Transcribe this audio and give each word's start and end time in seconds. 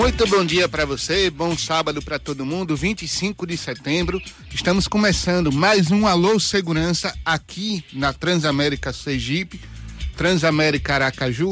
Muito 0.00 0.26
bom 0.26 0.42
dia 0.42 0.66
para 0.66 0.86
você, 0.86 1.28
bom 1.28 1.54
sábado 1.58 2.00
para 2.00 2.18
todo 2.18 2.46
mundo, 2.46 2.74
25 2.74 3.46
de 3.46 3.54
setembro. 3.54 4.18
Estamos 4.50 4.88
começando 4.88 5.52
mais 5.52 5.90
um 5.90 6.06
Alô 6.06 6.40
Segurança 6.40 7.14
aqui 7.22 7.84
na 7.92 8.10
Transamérica 8.10 8.94
Sergipe, 8.94 9.60
Transamérica 10.16 10.94
Aracaju, 10.94 11.50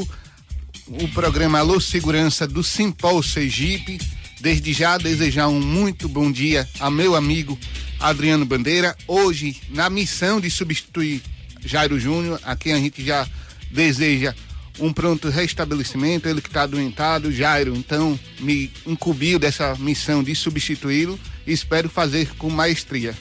o 0.87 1.07
programa 1.09 1.59
Alô 1.59 1.79
Segurança 1.79 2.47
do 2.47 2.63
Simpol 2.63 3.21
Sergipe. 3.21 3.99
Desde 4.41 4.73
já 4.73 4.97
desejar 4.97 5.47
um 5.47 5.61
muito 5.61 6.09
bom 6.09 6.31
dia 6.31 6.67
a 6.79 6.89
meu 6.89 7.15
amigo 7.15 7.55
Adriano 7.99 8.45
Bandeira, 8.45 8.97
hoje 9.07 9.61
na 9.69 9.91
missão 9.91 10.41
de 10.41 10.49
substituir 10.49 11.21
Jairo 11.63 11.99
Júnior, 11.99 12.39
a 12.43 12.55
quem 12.55 12.73
a 12.73 12.79
gente 12.79 13.05
já 13.05 13.27
deseja 13.69 14.33
um 14.79 14.93
pronto 14.93 15.29
restabelecimento, 15.29 16.27
ele 16.27 16.41
que 16.41 16.47
está 16.47 16.63
adoentado, 16.63 17.31
Jairo, 17.31 17.75
então 17.75 18.17
me 18.39 18.71
incumbiu 18.85 19.37
dessa 19.37 19.75
missão 19.75 20.23
de 20.23 20.33
substituí-lo 20.35 21.19
e 21.45 21.51
espero 21.51 21.89
fazer 21.89 22.35
com 22.35 22.49
maestria. 22.49 23.13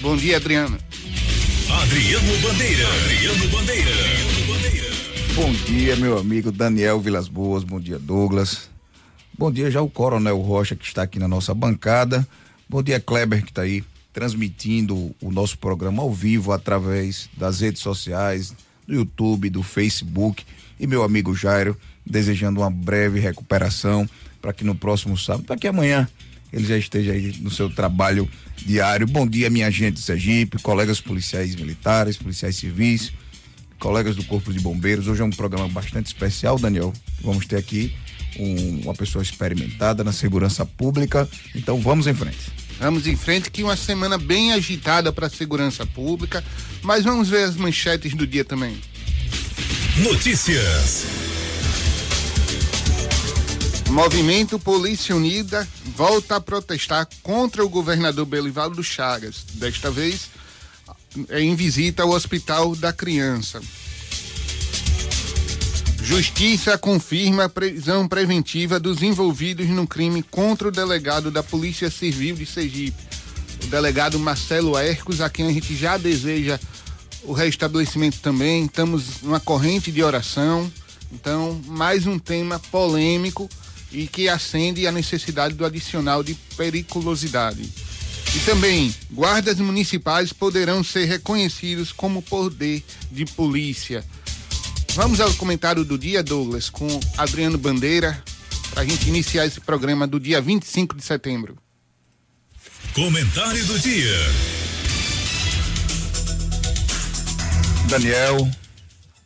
Bom 0.00 0.16
dia, 0.16 0.36
Adriano. 0.36 0.78
Adriano 1.70 2.38
Bandeira. 2.38 2.86
Adriano 2.88 3.48
Bandeira. 3.48 3.90
Adriano 3.90 4.46
Bandeira. 4.46 4.86
Bom 5.34 5.52
dia, 5.52 5.96
meu 5.96 6.18
amigo 6.18 6.50
Daniel 6.50 7.00
Vilas 7.00 7.28
Boas, 7.28 7.62
bom 7.62 7.78
dia, 7.78 7.98
Douglas. 7.98 8.70
Bom 9.36 9.52
dia 9.52 9.70
já 9.70 9.82
o 9.82 9.90
Coronel 9.90 10.40
Rocha 10.40 10.74
que 10.74 10.86
está 10.86 11.02
aqui 11.02 11.18
na 11.18 11.28
nossa 11.28 11.52
bancada. 11.52 12.26
Bom 12.68 12.82
dia, 12.82 12.98
Kleber 12.98 13.42
que 13.42 13.50
está 13.50 13.62
aí 13.62 13.84
transmitindo 14.14 15.14
o 15.20 15.30
nosso 15.30 15.58
programa 15.58 16.02
ao 16.02 16.10
vivo 16.10 16.52
através 16.52 17.28
das 17.36 17.60
redes 17.60 17.82
sociais, 17.82 18.54
do 18.88 18.94
YouTube, 18.94 19.50
do 19.50 19.62
Facebook 19.62 20.42
e 20.78 20.86
meu 20.86 21.02
amigo 21.02 21.34
Jairo, 21.34 21.76
desejando 22.04 22.60
uma 22.60 22.70
breve 22.70 23.18
recuperação 23.18 24.08
para 24.40 24.52
que 24.52 24.64
no 24.64 24.74
próximo 24.74 25.16
sábado, 25.16 25.44
para 25.44 25.56
que 25.56 25.66
amanhã 25.66 26.08
ele 26.52 26.64
já 26.64 26.78
esteja 26.78 27.12
aí 27.12 27.36
no 27.40 27.50
seu 27.50 27.68
trabalho 27.68 28.28
diário. 28.56 29.06
Bom 29.06 29.26
dia, 29.26 29.50
minha 29.50 29.70
gente 29.70 29.94
de 29.94 30.02
Sergipe, 30.02 30.58
colegas 30.62 31.00
policiais 31.00 31.54
militares, 31.54 32.16
policiais 32.16 32.56
civis, 32.56 33.12
colegas 33.78 34.16
do 34.16 34.24
Corpo 34.24 34.52
de 34.52 34.60
Bombeiros. 34.60 35.08
Hoje 35.08 35.22
é 35.22 35.24
um 35.24 35.30
programa 35.30 35.68
bastante 35.68 36.06
especial, 36.06 36.58
Daniel. 36.58 36.92
Vamos 37.20 37.46
ter 37.46 37.56
aqui 37.56 37.92
um, 38.38 38.82
uma 38.84 38.94
pessoa 38.94 39.22
experimentada 39.22 40.04
na 40.04 40.12
segurança 40.12 40.64
pública. 40.64 41.28
Então 41.54 41.80
vamos 41.80 42.06
em 42.06 42.14
frente. 42.14 42.52
Vamos 42.78 43.06
em 43.06 43.16
frente, 43.16 43.50
que 43.50 43.62
uma 43.62 43.76
semana 43.76 44.18
bem 44.18 44.52
agitada 44.52 45.10
para 45.10 45.26
a 45.26 45.30
segurança 45.30 45.86
pública, 45.86 46.44
mas 46.82 47.04
vamos 47.04 47.28
ver 47.28 47.44
as 47.44 47.56
manchetes 47.56 48.14
do 48.14 48.26
dia 48.26 48.44
também. 48.44 48.76
Notícias. 49.98 51.06
Movimento 53.88 54.58
Polícia 54.58 55.16
Unida 55.16 55.66
volta 55.96 56.36
a 56.36 56.40
protestar 56.40 57.08
contra 57.22 57.64
o 57.64 57.68
governador 57.68 58.26
Belivaldo 58.26 58.84
Chagas, 58.84 59.44
desta 59.54 59.90
vez 59.90 60.28
em 61.30 61.56
visita 61.56 62.02
ao 62.02 62.10
Hospital 62.10 62.76
da 62.76 62.92
Criança. 62.92 63.58
Justiça 66.02 66.76
confirma 66.76 67.44
a 67.44 67.48
prisão 67.48 68.06
preventiva 68.06 68.78
dos 68.78 69.02
envolvidos 69.02 69.66
no 69.68 69.86
crime 69.86 70.22
contra 70.22 70.68
o 70.68 70.72
delegado 70.72 71.30
da 71.30 71.42
Polícia 71.42 71.90
Civil 71.90 72.36
de 72.36 72.44
Sergipe, 72.44 73.02
o 73.64 73.66
delegado 73.68 74.18
Marcelo 74.18 74.78
Ercos, 74.78 75.22
a 75.22 75.30
quem 75.30 75.48
a 75.48 75.52
gente 75.52 75.74
já 75.74 75.96
deseja 75.96 76.60
o 77.24 77.32
restabelecimento 77.32 78.18
também. 78.20 78.64
Estamos 78.64 79.22
numa 79.22 79.40
corrente 79.40 79.90
de 79.92 80.02
oração. 80.02 80.70
Então, 81.12 81.60
mais 81.66 82.06
um 82.06 82.18
tema 82.18 82.58
polêmico 82.58 83.48
e 83.92 84.06
que 84.06 84.28
acende 84.28 84.86
a 84.86 84.92
necessidade 84.92 85.54
do 85.54 85.64
adicional 85.64 86.22
de 86.22 86.34
periculosidade. 86.56 87.70
E 88.34 88.38
também, 88.40 88.94
guardas 89.10 89.58
municipais 89.58 90.32
poderão 90.32 90.84
ser 90.84 91.04
reconhecidos 91.06 91.92
como 91.92 92.20
poder 92.20 92.84
de 93.10 93.24
polícia. 93.24 94.04
Vamos 94.94 95.20
ao 95.20 95.32
comentário 95.34 95.84
do 95.84 95.98
dia, 95.98 96.22
Douglas, 96.22 96.68
com 96.68 96.88
Adriano 97.16 97.56
Bandeira, 97.56 98.22
para 98.70 98.82
a 98.82 98.84
gente 98.84 99.08
iniciar 99.08 99.46
esse 99.46 99.60
programa 99.60 100.06
do 100.06 100.18
dia 100.18 100.40
25 100.40 100.96
de 100.96 101.02
setembro. 101.02 101.56
Comentário 102.94 103.64
do 103.66 103.78
dia. 103.78 104.16
Daniel, 107.88 108.50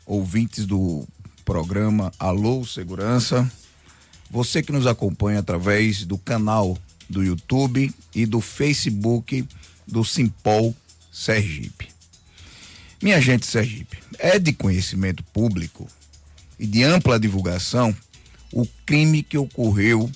ouvintes 0.04 0.66
do 0.66 1.09
programa 1.47 2.12
Alô 2.19 2.62
Segurança, 2.65 3.50
você 4.31 4.62
que 4.62 4.71
nos 4.71 4.87
acompanha 4.87 5.41
através 5.41 6.04
do 6.04 6.19
canal 6.19 6.76
do 7.09 7.25
YouTube 7.25 7.93
e 8.15 8.26
do 8.26 8.38
Facebook 8.41 9.48
do 9.87 10.04
Simpol 10.04 10.76
Sergipe. 11.10 11.88
Minha 13.03 13.19
gente 13.19 13.47
Sergipe, 13.47 13.98
é 14.19 14.38
de 14.38 14.53
conhecimento 14.53 15.25
público 15.25 15.88
e 16.59 16.66
de 16.66 16.84
ampla 16.84 17.19
divulgação 17.19 17.97
o 18.53 18.66
crime 18.84 19.22
que 19.22 19.38
ocorreu 19.38 20.10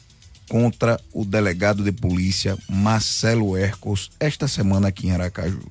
contra 0.50 1.00
o 1.15 1.25
delegado 1.25 1.82
de 1.82 1.93
polícia 1.93 2.59
Marcelo 2.69 3.56
Ercos 3.56 4.11
esta 4.21 4.47
semana 4.47 4.88
aqui 4.88 5.06
em 5.06 5.12
Aracaju. 5.12 5.62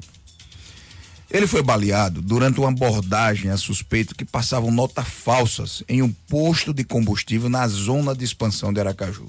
Ele 1.33 1.47
foi 1.47 1.63
baleado 1.63 2.21
durante 2.21 2.59
uma 2.59 2.69
abordagem 2.69 3.49
a 3.49 3.57
suspeito 3.57 4.13
que 4.13 4.23
passavam 4.23 4.69
notas 4.69 5.07
falsas 5.07 5.81
em 5.89 5.99
um 6.03 6.11
posto 6.11 6.71
de 6.71 6.83
combustível 6.83 7.49
na 7.49 7.67
zona 7.67 8.13
de 8.13 8.23
expansão 8.23 8.71
de 8.71 8.79
Aracaju. 8.79 9.25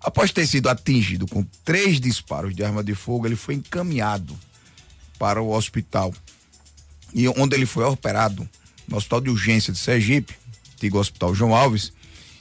Após 0.00 0.32
ter 0.32 0.48
sido 0.48 0.68
atingido 0.68 1.28
com 1.28 1.46
três 1.64 2.00
disparos 2.00 2.56
de 2.56 2.64
arma 2.64 2.82
de 2.82 2.92
fogo, 2.92 3.24
ele 3.24 3.36
foi 3.36 3.54
encaminhado 3.54 4.36
para 5.16 5.40
o 5.40 5.52
hospital. 5.52 6.12
E 7.14 7.28
onde 7.28 7.54
ele 7.54 7.66
foi 7.66 7.84
operado 7.84 8.48
no 8.88 8.96
Hospital 8.96 9.20
de 9.20 9.30
Urgência 9.30 9.72
de 9.72 9.78
Sergipe, 9.78 10.34
antigo 10.74 10.98
Hospital 10.98 11.36
João 11.36 11.54
Alves, 11.54 11.92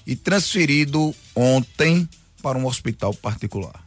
e 0.07 0.15
transferido 0.15 1.13
ontem 1.35 2.09
para 2.41 2.57
um 2.57 2.65
hospital 2.65 3.13
particular. 3.13 3.83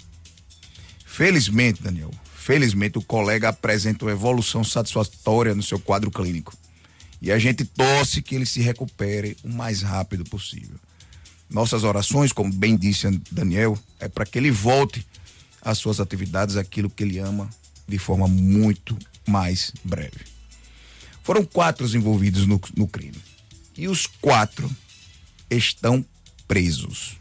Felizmente, 1.04 1.82
Daniel, 1.82 2.12
Felizmente, 2.40 2.96
o 2.96 3.02
colega 3.02 3.50
apresenta 3.50 4.06
uma 4.06 4.12
evolução 4.12 4.64
satisfatória 4.64 5.54
no 5.54 5.62
seu 5.62 5.78
quadro 5.78 6.10
clínico. 6.10 6.56
E 7.20 7.30
a 7.30 7.38
gente 7.38 7.66
torce 7.66 8.22
que 8.22 8.34
ele 8.34 8.46
se 8.46 8.62
recupere 8.62 9.36
o 9.44 9.48
mais 9.50 9.82
rápido 9.82 10.24
possível. 10.24 10.76
Nossas 11.50 11.84
orações, 11.84 12.32
como 12.32 12.50
bem 12.50 12.78
disse 12.78 13.10
Daniel, 13.30 13.78
é 13.98 14.08
para 14.08 14.24
que 14.24 14.38
ele 14.38 14.50
volte 14.50 15.06
às 15.60 15.76
suas 15.76 16.00
atividades, 16.00 16.56
aquilo 16.56 16.88
que 16.88 17.02
ele 17.02 17.18
ama, 17.18 17.46
de 17.86 17.98
forma 17.98 18.26
muito 18.26 18.96
mais 19.28 19.70
breve. 19.84 20.24
Foram 21.22 21.44
quatro 21.44 21.84
os 21.84 21.94
envolvidos 21.94 22.46
no, 22.46 22.58
no 22.74 22.88
crime. 22.88 23.20
E 23.76 23.86
os 23.86 24.06
quatro 24.06 24.68
estão 25.50 26.02
presos. 26.48 27.18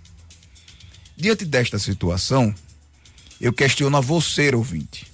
Diante 1.18 1.44
desta 1.44 1.78
situação, 1.78 2.56
eu 3.42 3.52
questiono 3.52 3.96
a 3.98 4.02
você, 4.02 4.56
ouvinte. 4.56 5.10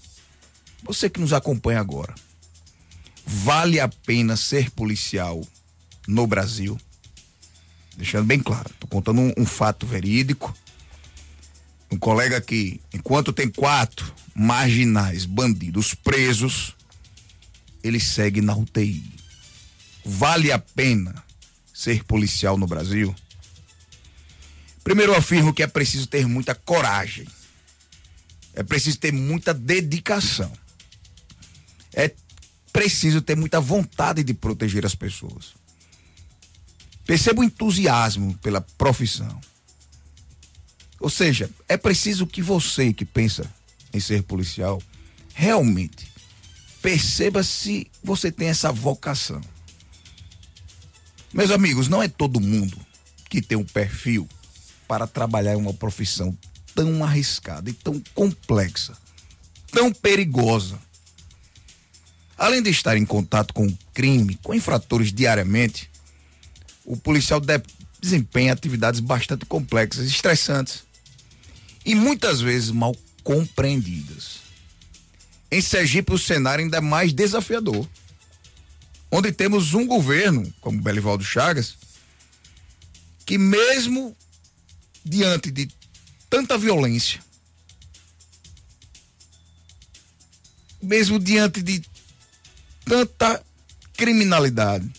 Você 0.86 1.10
que 1.10 1.20
nos 1.20 1.34
acompanha 1.34 1.80
agora. 1.80 2.14
Vale 3.26 3.80
a 3.80 3.88
pena 3.88 4.36
ser 4.38 4.70
policial 4.70 5.42
no 6.08 6.28
Brasil? 6.28 6.80
Deixando 7.98 8.26
bem 8.26 8.40
claro, 8.40 8.70
estou 8.72 8.88
contando 8.88 9.20
um, 9.20 9.34
um 9.36 9.46
fato 9.46 9.88
verídico. 9.88 10.56
Um 11.92 11.98
colega 11.98 12.40
que, 12.40 12.80
enquanto 12.94 13.34
tem 13.34 13.50
quatro 13.50 14.14
marginais 14.36 15.26
bandidos 15.26 15.96
presos, 15.96 16.76
ele 17.84 18.00
segue 18.00 18.42
na 18.42 18.56
UTI. 18.56 19.12
Vale 20.06 20.52
a 20.52 20.60
pena 20.60 21.24
ser 21.74 22.04
policial 22.04 22.60
no 22.60 22.68
Brasil? 22.68 23.16
Primeiro 24.84 25.14
eu 25.14 25.18
afirmo 25.18 25.52
que 25.52 25.64
é 25.64 25.68
preciso 25.68 26.06
ter 26.06 26.28
muita 26.28 26.54
coragem. 26.54 27.26
É 28.54 28.62
preciso 28.62 29.00
ter 29.00 29.12
muita 29.12 29.52
dedicação 29.52 30.52
é 31.96 32.14
preciso 32.72 33.22
ter 33.22 33.36
muita 33.36 33.60
vontade 33.60 34.24
de 34.24 34.34
proteger 34.34 34.86
as 34.86 34.94
pessoas. 34.94 35.54
Perceba 37.08 37.42
o 37.42 37.44
entusiasmo 37.44 38.38
pela 38.38 38.62
profissão. 38.62 39.40
Ou 41.00 41.10
seja, 41.10 41.50
é 41.68 41.78
preciso 41.78 42.28
que 42.28 42.42
você 42.42 42.94
que 42.94 43.06
pensa 43.06 43.50
em 43.94 44.00
ser 44.00 44.24
policial 44.24 44.82
realmente 45.34 46.14
perceba 46.86 47.42
se 47.42 47.90
você 48.04 48.32
tem 48.32 48.48
essa 48.48 48.72
vocação. 48.72 49.42
Meus 51.34 51.50
amigos, 51.50 51.88
não 51.88 52.04
é 52.04 52.08
todo 52.08 52.40
mundo 52.40 52.78
que 53.28 53.42
tem 53.42 53.58
um 53.58 53.66
perfil 53.66 54.30
para 54.88 55.08
trabalhar 55.08 55.54
em 55.54 55.58
uma 55.58 55.74
profissão 55.74 56.38
tão 56.76 57.04
arriscada 57.04 57.72
e 57.72 57.74
tão 57.74 58.00
complexa, 58.14 58.96
tão 59.72 59.92
perigosa. 59.92 60.78
Além 62.38 62.62
de 62.62 62.70
estar 62.70 62.98
em 62.98 63.06
contato 63.06 63.54
com 63.54 63.66
o 63.66 63.78
crime, 63.94 64.38
com 64.44 64.54
infratores 64.54 65.14
diariamente, 65.14 65.90
o 66.84 66.98
policial 66.98 67.42
desempenha 68.00 68.54
atividades 68.54 69.00
bastante 69.00 69.46
complexas, 69.46 70.06
estressantes 70.06 70.84
e 71.86 71.96
muitas 71.96 72.42
vezes 72.42 72.72
mal 72.72 72.96
compreendidas. 73.24 74.40
Em 75.50 75.62
Sergipe, 75.62 76.14
o 76.14 76.18
cenário 76.18 76.64
ainda 76.64 76.78
é 76.78 76.82
mais 76.82 77.14
desafiador, 77.14 77.88
onde 79.10 79.32
temos 79.32 79.74
um 79.74 79.88
governo, 79.88 80.54
como 80.60 80.82
Belivaldo 80.82 81.24
Chagas, 81.24 81.78
que 83.26 83.38
mesmo 83.38 84.16
diante 85.04 85.50
de 85.50 85.70
tanta 86.30 86.58
violência, 86.58 87.20
mesmo 90.82 91.18
diante 91.18 91.62
de 91.62 91.82
tanta 92.86 93.44
criminalidade, 93.98 94.90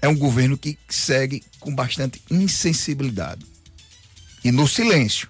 é 0.00 0.08
um 0.08 0.16
governo 0.16 0.56
que 0.56 0.78
segue 0.88 1.42
com 1.58 1.74
bastante 1.74 2.22
insensibilidade 2.30 3.44
e 4.44 4.52
no 4.52 4.68
silêncio 4.68 5.28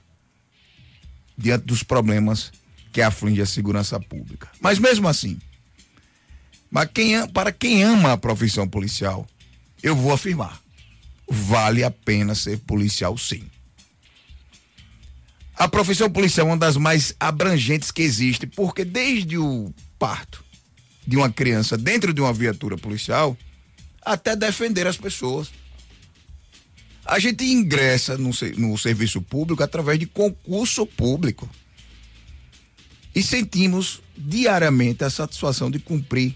diante 1.37 1.64
dos 1.64 1.82
problemas 1.82 2.52
que 2.93 3.00
afligem 3.00 3.43
a 3.43 3.46
segurança 3.46 3.99
pública. 3.99 4.49
Mas 4.61 4.78
mesmo 4.78 5.08
assim, 5.08 5.38
mas 6.70 6.90
quem, 6.93 7.26
para 7.29 7.52
quem 7.52 7.82
ama 7.82 8.12
a 8.12 8.19
profissão 8.19 8.69
policial, 8.69 9.26
eu 9.82 9.94
vou 9.94 10.12
afirmar, 10.12 10.61
vale 11.29 11.84
a 11.84 11.90
pena 11.90 12.34
ser 12.34 12.58
policial 12.58 13.17
sim. 13.17 13.49
A 15.56 15.67
profissão 15.69 16.11
policial 16.11 16.46
é 16.46 16.50
uma 16.50 16.56
das 16.56 16.76
mais 16.76 17.14
abrangentes 17.19 17.90
que 17.90 18.02
existe, 18.02 18.46
porque 18.46 18.84
desde 18.84 19.38
o 19.38 19.72
parto 19.99 20.44
de 21.06 21.17
uma 21.17 21.31
criança 21.31 21.76
dentro 21.76 22.12
de 22.12 22.20
uma 22.20 22.32
viatura 22.32 22.76
policial, 22.76 23.37
até 24.03 24.35
defender 24.35 24.87
as 24.87 24.97
pessoas. 24.97 25.50
A 27.05 27.19
gente 27.19 27.44
ingressa 27.44 28.19
no, 28.19 28.31
no 28.56 28.76
serviço 28.76 29.23
público 29.23 29.62
através 29.62 29.99
de 29.99 30.06
concurso 30.06 30.85
público. 30.85 31.49
E 33.14 33.23
sentimos 33.23 34.03
diariamente 34.17 35.05
a 35.05 35.11
satisfação 35.11 35.70
de 35.70 35.79
cumprir 35.79 36.35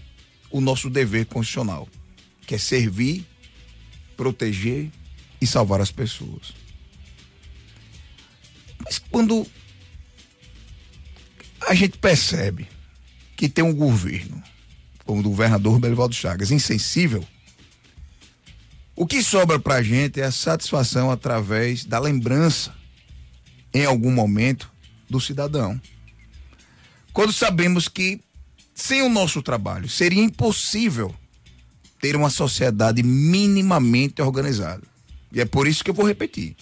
o 0.49 0.61
nosso 0.61 0.89
dever 0.89 1.25
constitucional, 1.25 1.87
que 2.47 2.55
é 2.55 2.57
servir, 2.57 3.25
proteger 4.15 4.89
e 5.39 5.45
salvar 5.45 5.81
as 5.81 5.91
pessoas. 5.91 6.53
Mas 8.83 8.99
quando 8.99 9.45
a 11.67 11.73
gente 11.75 11.97
percebe 11.97 12.67
que 13.35 13.47
tem 13.47 13.63
um 13.63 13.73
governo, 13.73 14.41
como 15.11 15.19
o 15.19 15.23
governador 15.23 15.77
Belivaldo 15.77 16.15
Chagas, 16.15 16.51
insensível 16.51 17.21
o 18.95 19.05
que 19.05 19.21
sobra 19.21 19.59
para 19.59 19.75
a 19.75 19.83
gente 19.83 20.21
é 20.21 20.23
a 20.23 20.31
satisfação 20.31 21.11
através 21.11 21.83
da 21.83 21.99
lembrança, 21.99 22.73
em 23.73 23.83
algum 23.83 24.09
momento, 24.09 24.71
do 25.09 25.19
cidadão. 25.19 25.81
Quando 27.11 27.33
sabemos 27.33 27.89
que, 27.89 28.21
sem 28.73 29.01
o 29.01 29.09
nosso 29.09 29.41
trabalho, 29.41 29.89
seria 29.89 30.23
impossível 30.23 31.13
ter 31.99 32.15
uma 32.15 32.29
sociedade 32.29 33.03
minimamente 33.03 34.21
organizada. 34.21 34.83
E 35.33 35.41
é 35.41 35.45
por 35.45 35.67
isso 35.67 35.83
que 35.83 35.89
eu 35.89 35.95
vou 35.95 36.07
repetir. 36.07 36.55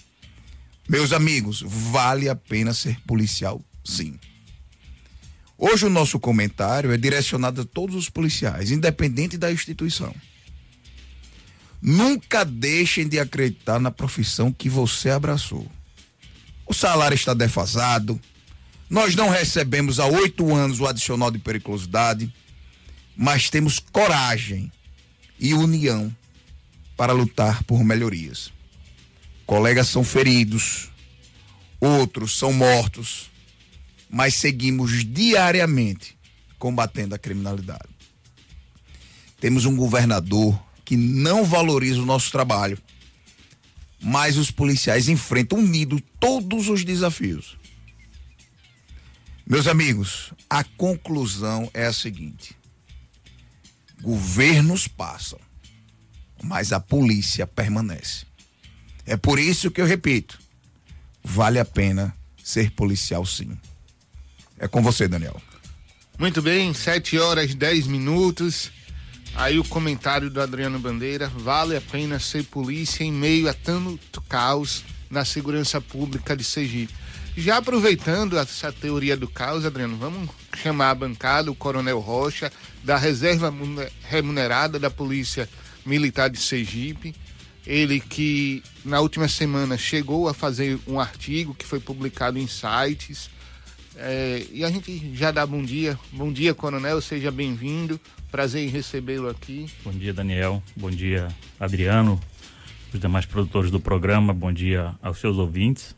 Meus 0.88 1.12
amigos, 1.12 1.62
vale 1.64 2.28
a 2.28 2.34
pena 2.34 2.74
ser 2.74 2.98
policial, 3.02 3.62
sim. 3.84 4.18
Hoje 5.62 5.84
o 5.84 5.90
nosso 5.90 6.18
comentário 6.18 6.90
é 6.90 6.96
direcionado 6.96 7.60
a 7.60 7.64
todos 7.66 7.94
os 7.94 8.08
policiais, 8.08 8.70
independente 8.70 9.36
da 9.36 9.52
instituição. 9.52 10.14
Nunca 11.82 12.46
deixem 12.46 13.06
de 13.06 13.20
acreditar 13.20 13.78
na 13.78 13.90
profissão 13.90 14.50
que 14.50 14.70
você 14.70 15.10
abraçou. 15.10 15.70
O 16.66 16.72
salário 16.72 17.14
está 17.14 17.34
defasado. 17.34 18.18
Nós 18.88 19.14
não 19.14 19.28
recebemos 19.28 20.00
há 20.00 20.06
oito 20.06 20.54
anos 20.54 20.80
o 20.80 20.86
adicional 20.86 21.30
de 21.30 21.38
periculosidade, 21.38 22.32
mas 23.14 23.50
temos 23.50 23.78
coragem 23.78 24.72
e 25.38 25.52
união 25.52 26.10
para 26.96 27.12
lutar 27.12 27.62
por 27.64 27.84
melhorias. 27.84 28.50
Colegas 29.44 29.88
são 29.88 30.02
feridos, 30.02 30.88
outros 31.78 32.38
são 32.38 32.50
mortos, 32.50 33.29
mas 34.10 34.34
seguimos 34.34 35.04
diariamente 35.04 36.18
combatendo 36.58 37.14
a 37.14 37.18
criminalidade. 37.18 37.88
Temos 39.40 39.64
um 39.64 39.76
governador 39.76 40.60
que 40.84 40.96
não 40.96 41.44
valoriza 41.44 42.02
o 42.02 42.06
nosso 42.06 42.32
trabalho. 42.32 42.76
Mas 44.02 44.36
os 44.36 44.50
policiais 44.50 45.08
enfrentam 45.08 45.58
unidos 45.58 46.00
todos 46.18 46.68
os 46.68 46.84
desafios. 46.84 47.56
Meus 49.46 49.66
amigos, 49.66 50.32
a 50.48 50.64
conclusão 50.64 51.70
é 51.72 51.86
a 51.86 51.92
seguinte: 51.92 52.56
governos 54.00 54.88
passam, 54.88 55.38
mas 56.42 56.72
a 56.72 56.80
polícia 56.80 57.46
permanece. 57.46 58.26
É 59.06 59.16
por 59.16 59.38
isso 59.38 59.70
que 59.70 59.80
eu 59.80 59.86
repito: 59.86 60.40
vale 61.22 61.58
a 61.58 61.64
pena 61.64 62.16
ser 62.42 62.70
policial 62.70 63.24
sim. 63.24 63.56
É 64.60 64.68
com 64.68 64.82
você, 64.82 65.08
Daniel. 65.08 65.40
Muito 66.18 66.42
bem, 66.42 66.74
7 66.74 67.18
horas 67.18 67.54
10 67.54 67.86
minutos. 67.86 68.70
Aí 69.34 69.58
o 69.58 69.64
comentário 69.64 70.28
do 70.28 70.38
Adriano 70.38 70.78
Bandeira: 70.78 71.28
vale 71.28 71.74
a 71.74 71.80
pena 71.80 72.20
ser 72.20 72.44
polícia 72.44 73.02
em 73.02 73.10
meio 73.10 73.48
a 73.48 73.54
tanto 73.54 74.20
caos 74.22 74.84
na 75.08 75.24
segurança 75.24 75.80
pública 75.80 76.36
de 76.36 76.44
Sergipe. 76.44 76.92
Já 77.36 77.56
aproveitando 77.56 78.36
essa 78.38 78.70
teoria 78.70 79.16
do 79.16 79.26
caos, 79.26 79.64
Adriano, 79.64 79.96
vamos 79.96 80.28
chamar 80.62 80.90
a 80.90 80.94
bancada 80.94 81.50
o 81.50 81.54
Coronel 81.54 81.98
Rocha, 81.98 82.52
da 82.84 82.98
reserva 82.98 83.54
remunerada 84.02 84.78
da 84.78 84.90
Polícia 84.90 85.48
Militar 85.86 86.28
de 86.28 86.38
Sergipe. 86.38 87.14
Ele 87.66 87.98
que 87.98 88.62
na 88.84 89.00
última 89.00 89.26
semana 89.26 89.78
chegou 89.78 90.28
a 90.28 90.34
fazer 90.34 90.78
um 90.86 91.00
artigo 91.00 91.54
que 91.54 91.64
foi 91.64 91.80
publicado 91.80 92.38
em 92.38 92.46
sites. 92.46 93.30
É, 94.02 94.46
e 94.50 94.64
a 94.64 94.70
gente 94.70 95.14
já 95.14 95.30
dá 95.30 95.44
bom 95.44 95.62
dia. 95.62 95.98
Bom 96.10 96.32
dia, 96.32 96.54
Coronel, 96.54 97.02
seja 97.02 97.30
bem-vindo. 97.30 98.00
Prazer 98.30 98.66
em 98.66 98.70
recebê-lo 98.70 99.28
aqui. 99.28 99.66
Bom 99.84 99.92
dia, 99.92 100.14
Daniel. 100.14 100.62
Bom 100.74 100.90
dia, 100.90 101.28
Adriano, 101.58 102.18
os 102.94 102.98
demais 102.98 103.26
produtores 103.26 103.70
do 103.70 103.78
programa. 103.78 104.32
Bom 104.32 104.50
dia 104.50 104.94
aos 105.02 105.18
seus 105.18 105.36
ouvintes. 105.36 105.94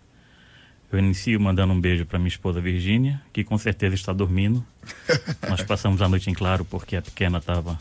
Eu 0.90 0.98
inicio 0.98 1.40
mandando 1.40 1.72
um 1.72 1.80
beijo 1.80 2.04
para 2.04 2.18
minha 2.18 2.28
esposa 2.28 2.60
Virgínia, 2.60 3.22
que 3.32 3.44
com 3.44 3.56
certeza 3.56 3.94
está 3.94 4.12
dormindo. 4.12 4.66
Nós 5.48 5.62
passamos 5.62 6.02
a 6.02 6.08
noite 6.08 6.28
em 6.28 6.34
claro 6.34 6.64
porque 6.64 6.96
a 6.96 7.02
pequena 7.02 7.38
estava 7.38 7.78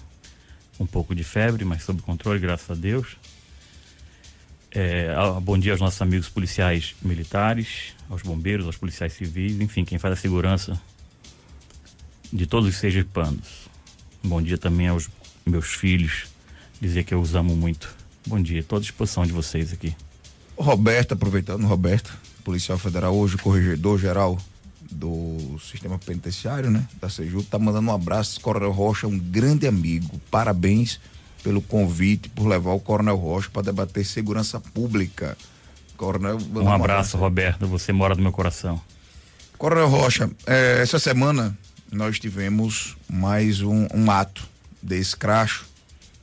um 0.80 0.86
pouco 0.86 1.16
de 1.16 1.24
febre, 1.24 1.66
mas 1.66 1.82
sob 1.82 2.00
controle, 2.04 2.40
graças 2.40 2.70
a 2.70 2.80
Deus. 2.80 3.18
É, 4.74 5.10
bom 5.42 5.58
dia 5.58 5.74
aos 5.74 5.82
nossos 5.82 6.02
amigos 6.02 6.30
policiais 6.30 6.96
militares, 7.02 7.94
aos 8.10 8.22
bombeiros, 8.22 8.66
aos 8.66 8.78
policiais 8.78 9.12
civis, 9.12 9.60
enfim, 9.60 9.84
quem 9.84 10.00
faz 10.00 10.14
a 10.14 10.16
segurança 10.16 10.82
de 12.32 12.46
todos 12.46 12.70
os 12.70 12.78
sergipanos. 12.78 13.70
Bom 14.24 14.42
dia 14.42 14.58
também 14.58 14.88
aos 14.88 15.10
meus 15.46 15.74
filhos. 15.74 16.28
Dizer 16.80 17.04
que 17.04 17.14
eu 17.14 17.20
os 17.20 17.36
amo 17.36 17.54
muito. 17.54 17.94
Bom 18.26 18.42
dia, 18.42 18.62
estou 18.62 18.78
à 18.78 18.82
disposição 18.82 19.26
de 19.26 19.34
vocês 19.34 19.74
aqui. 19.74 19.94
Roberto, 20.56 21.14
aproveitando, 21.16 21.68
Roberto, 21.68 22.18
policial 22.44 22.78
federal, 22.78 23.14
hoje 23.14 23.38
corregedor 23.38 24.00
geral 24.00 24.40
do 24.90 25.60
sistema 25.60 26.00
penitenciário, 26.00 26.72
né? 26.72 26.88
Da 27.00 27.10
Seju, 27.10 27.44
tá 27.44 27.60
mandando 27.60 27.90
um 27.90 27.94
abraço. 27.94 28.40
Coronel 28.40 28.72
Rocha, 28.72 29.06
um 29.06 29.20
grande 29.20 29.68
amigo. 29.68 30.20
Parabéns 30.32 30.98
pelo 31.44 31.62
convite, 31.62 32.30
por 32.30 32.48
levar 32.48 32.72
o 32.72 32.80
Coronel 32.80 33.16
Rocha 33.16 33.50
para 33.52 33.64
debater 33.64 34.06
segurança 34.06 34.60
pública. 34.60 35.38
Coronel, 35.98 36.38
um 36.56 36.72
abraço, 36.72 37.18
Roberto. 37.18 37.68
Você 37.68 37.92
mora 37.92 38.16
no 38.16 38.22
meu 38.22 38.32
coração. 38.32 38.82
Coronel 39.58 39.88
Rocha, 39.88 40.30
é, 40.48 40.82
essa 40.82 40.98
semana 40.98 41.58
nós 41.92 42.20
tivemos 42.20 42.96
mais 43.08 43.62
um, 43.62 43.88
um 43.94 44.10
ato 44.10 44.48
de 44.82 44.98
escracho 44.98 45.66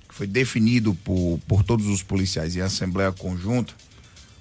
que 0.08 0.14
foi 0.14 0.26
definido 0.26 0.94
por, 0.94 1.38
por 1.46 1.62
todos 1.62 1.86
os 1.86 2.02
policiais 2.02 2.56
em 2.56 2.60
assembleia 2.60 3.12
conjunta, 3.12 3.74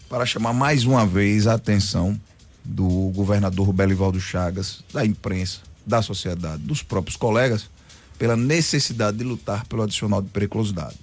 para 0.10 0.26
chamar 0.26 0.54
mais 0.54 0.86
uma 0.86 1.06
vez 1.06 1.46
a 1.46 1.54
atenção 1.54 2.20
do 2.64 3.12
governador 3.14 3.72
Belivaldo 3.72 4.20
Chagas, 4.20 4.84
da 4.92 5.06
imprensa, 5.06 5.60
da 5.86 6.02
sociedade, 6.02 6.64
dos 6.64 6.82
próprios 6.82 7.16
colegas, 7.16 7.70
pela 8.18 8.36
necessidade 8.36 9.18
de 9.18 9.24
lutar 9.24 9.66
pelo 9.66 9.84
adicional 9.84 10.22
de 10.22 10.30
periculosidade. 10.30 10.96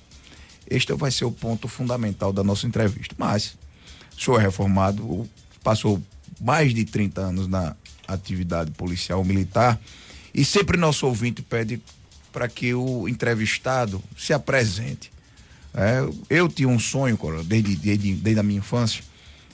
Este 0.68 0.92
vai 0.94 1.11
ser 1.11 1.25
o 1.25 1.33
ponto 1.33 1.68
fundamental 1.68 2.33
da 2.33 2.42
nossa 2.42 2.66
entrevista. 2.66 3.14
Mas, 3.18 3.56
o 4.16 4.23
senhor 4.23 4.40
é 4.40 4.42
reformado, 4.44 5.28
passou 5.62 6.02
mais 6.40 6.75
de 6.75 6.85
30 6.85 7.21
anos 7.21 7.47
na 7.47 7.76
atividade 8.09 8.71
policial 8.73 9.25
militar 9.25 9.80
e 10.35 10.44
sempre 10.44 10.76
nosso 10.76 11.06
ouvinte 11.06 11.42
pede 11.42 11.80
para 12.33 12.49
que 12.49 12.75
o 12.75 13.09
entrevistado 13.09 14.02
se 14.16 14.33
apresente. 14.33 15.12
É, 15.73 16.00
eu 16.28 16.49
tinha 16.49 16.68
um 16.68 16.78
sonho, 16.78 17.18
desde, 17.44 17.76
desde, 17.76 18.14
desde 18.14 18.40
a 18.40 18.42
minha 18.42 18.59
infância, 18.59 19.02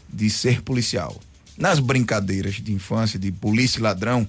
de 0.08 0.30
ser 0.30 0.62
policial. 0.62 1.20
Nas 1.56 1.78
brincadeiras 1.78 2.54
de 2.54 2.72
infância, 2.72 3.18
de 3.18 3.30
polícia 3.30 3.78
e 3.78 3.82
ladrão, 3.82 4.26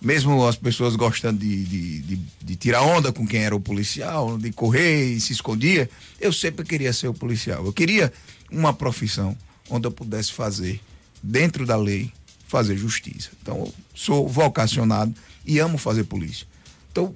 mesmo 0.00 0.46
as 0.46 0.56
pessoas 0.56 0.94
gostando 0.96 1.40
de, 1.40 1.64
de, 1.64 2.00
de, 2.00 2.16
de, 2.42 2.56
tirar 2.56 2.82
onda 2.82 3.12
com 3.12 3.26
quem 3.26 3.40
era 3.40 3.54
o 3.54 3.60
policial, 3.60 4.38
de 4.38 4.52
correr 4.52 5.12
e 5.12 5.20
se 5.20 5.32
escondia, 5.32 5.90
eu 6.20 6.32
sempre 6.32 6.64
queria 6.64 6.92
ser 6.92 7.08
o 7.08 7.14
policial. 7.14 7.64
Eu 7.64 7.72
queria 7.72 8.12
uma 8.50 8.72
profissão 8.72 9.36
onde 9.68 9.86
eu 9.86 9.90
pudesse 9.90 10.32
fazer, 10.32 10.80
dentro 11.22 11.66
da 11.66 11.76
lei, 11.76 12.12
fazer 12.46 12.76
justiça. 12.76 13.30
Então, 13.42 13.58
eu 13.58 13.74
sou 13.94 14.28
vocacionado 14.28 15.14
e 15.44 15.58
amo 15.58 15.76
fazer 15.76 16.04
polícia. 16.04 16.46
Então, 16.90 17.12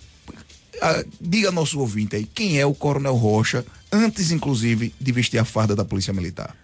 a, 0.81 1.05
diga 1.21 1.49
ao 1.49 1.55
nosso 1.55 1.79
ouvinte 1.79 2.17
aí, 2.17 2.25
quem 2.27 2.59
é 2.59 2.67
o 2.67 2.75
Coronel 2.75 3.15
Rocha, 3.15 3.65
antes, 3.91 4.31
inclusive, 4.31 4.93
de 5.01 5.13
vestir 5.13 5.39
a 5.39 5.45
farda 5.45 5.75
da 5.75 5.85
Polícia 5.85 6.13
Militar? 6.13 6.55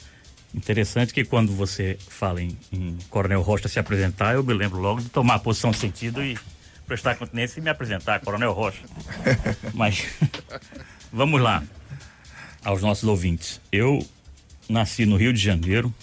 Interessante 0.55 1.13
que 1.13 1.25
quando 1.25 1.53
você 1.53 1.99
fala 2.09 2.43
em, 2.43 2.57
em 2.73 2.97
Coronel 3.11 3.43
Rocha 3.43 3.69
se 3.69 3.79
apresentar, 3.79 4.35
eu 4.35 4.43
me 4.43 4.55
lembro 4.55 4.79
logo 4.79 5.01
de 5.01 5.09
tomar 5.09 5.35
a 5.35 5.39
posição 5.39 5.71
de 5.71 5.77
sentido 5.77 6.25
e 6.25 6.39
prestar 6.87 7.17
continência 7.17 7.61
e 7.61 7.63
me 7.63 7.69
apresentar, 7.69 8.21
Coronel 8.21 8.53
Rocha. 8.53 8.83
Mas 9.75 10.07
vamos 11.13 11.41
lá, 11.41 11.63
aos 12.65 12.83
nossos 12.83 13.05
ouvintes. 13.05 13.61
Eu 13.71 14.05
nasci 14.69 15.05
no 15.05 15.17
Rio 15.17 15.33
de 15.33 15.41
Janeiro, 15.41 15.95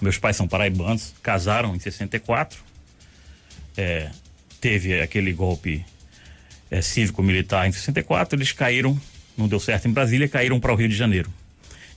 meus 0.00 0.16
pais 0.16 0.36
são 0.36 0.46
paraibanos, 0.46 1.12
casaram 1.22 1.74
em 1.74 1.80
64. 1.80 2.58
É, 3.76 4.10
teve 4.60 5.00
aquele 5.00 5.32
golpe 5.32 5.84
é, 6.70 6.80
cívico-militar 6.82 7.66
em 7.68 7.72
64, 7.72 8.36
eles 8.36 8.52
caíram, 8.52 8.98
não 9.36 9.48
deu 9.48 9.58
certo 9.60 9.88
em 9.88 9.92
Brasília, 9.92 10.28
caíram 10.28 10.60
para 10.60 10.72
o 10.72 10.76
Rio 10.76 10.88
de 10.88 10.96
Janeiro. 10.96 11.32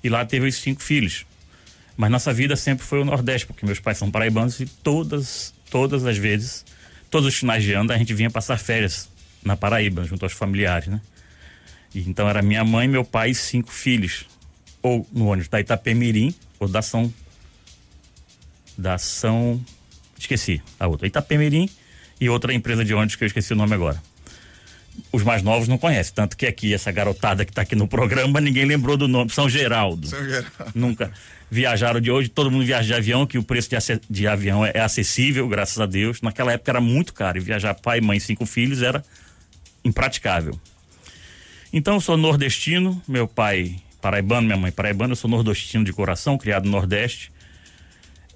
E 0.03 0.09
lá 0.09 0.25
teve 0.25 0.47
os 0.47 0.55
cinco 0.55 0.81
filhos. 0.81 1.25
Mas 1.97 2.09
nossa 2.09 2.33
vida 2.33 2.55
sempre 2.55 2.85
foi 2.85 3.01
o 3.01 3.05
Nordeste, 3.05 3.45
porque 3.47 3.65
meus 3.65 3.79
pais 3.79 3.97
são 3.97 4.09
paraibanos 4.09 4.59
e 4.59 4.65
todas, 4.65 5.53
todas 5.69 6.05
as 6.05 6.17
vezes, 6.17 6.65
todos 7.09 7.27
os 7.27 7.35
finais 7.35 7.63
de 7.63 7.73
ano, 7.73 7.91
a 7.91 7.97
gente 7.97 8.13
vinha 8.13 8.29
passar 8.29 8.57
férias 8.57 9.09
na 9.43 9.57
Paraíba, 9.57 10.03
junto 10.03 10.23
aos 10.23 10.33
familiares, 10.33 10.87
né? 10.87 11.01
E, 11.93 12.01
então 12.01 12.29
era 12.29 12.41
minha 12.41 12.63
mãe, 12.63 12.87
meu 12.87 13.03
pai 13.03 13.31
e 13.31 13.35
cinco 13.35 13.71
filhos. 13.71 14.25
Ou 14.81 15.07
no 15.11 15.27
ônibus 15.27 15.49
da 15.49 15.59
Itapemirim, 15.59 16.33
ou 16.59 16.67
da 16.67 16.81
São. 16.81 17.13
Da 18.77 18.97
São. 18.97 19.63
Esqueci 20.17 20.61
a 20.79 20.87
outra. 20.87 21.07
Itapemirim 21.07 21.69
e 22.19 22.29
outra 22.29 22.53
empresa 22.53 22.85
de 22.85 22.93
ônibus 22.93 23.15
que 23.15 23.23
eu 23.23 23.27
esqueci 23.27 23.53
o 23.53 23.55
nome 23.55 23.73
agora 23.73 24.01
os 25.11 25.23
mais 25.23 25.41
novos 25.41 25.67
não 25.67 25.77
conhecem. 25.77 26.13
Tanto 26.13 26.35
que 26.37 26.45
aqui, 26.45 26.73
essa 26.73 26.91
garotada 26.91 27.45
que 27.45 27.51
está 27.51 27.61
aqui 27.61 27.75
no 27.75 27.87
programa, 27.87 28.39
ninguém 28.41 28.65
lembrou 28.65 28.97
do 28.97 29.07
nome. 29.07 29.31
São 29.31 29.49
Geraldo. 29.49 30.07
São 30.07 30.23
Geraldo. 30.23 30.71
Nunca 30.75 31.11
viajaram 31.51 31.99
de 31.99 32.09
hoje, 32.09 32.29
todo 32.29 32.49
mundo 32.49 32.63
viaja 32.63 32.87
de 32.87 32.93
avião, 32.93 33.27
que 33.27 33.37
o 33.37 33.43
preço 33.43 33.69
de, 33.69 33.77
de 34.09 34.25
avião 34.25 34.65
é, 34.65 34.71
é, 34.73 34.79
acessível, 34.79 35.45
graças 35.49 35.77
a 35.81 35.85
Deus. 35.85 36.21
Naquela 36.21 36.53
época 36.53 36.71
era 36.71 36.79
muito 36.79 37.13
caro. 37.13 37.37
E 37.37 37.41
viajar 37.41 37.73
pai, 37.73 37.99
mãe 37.99 38.21
cinco 38.21 38.45
filhos 38.45 38.81
era 38.81 39.03
impraticável. 39.83 40.57
Então 41.73 41.95
eu 41.95 42.01
sou 42.01 42.15
nordestino, 42.15 43.01
meu 43.05 43.27
pai 43.27 43.75
paraibano, 44.01 44.47
minha 44.47 44.57
mãe 44.57 44.71
paraibana, 44.71 45.11
eu 45.11 45.15
sou 45.15 45.29
nordestino 45.29 45.83
de 45.83 45.91
coração, 45.91 46.37
criado 46.37 46.65
no 46.65 46.71
Nordeste. 46.71 47.31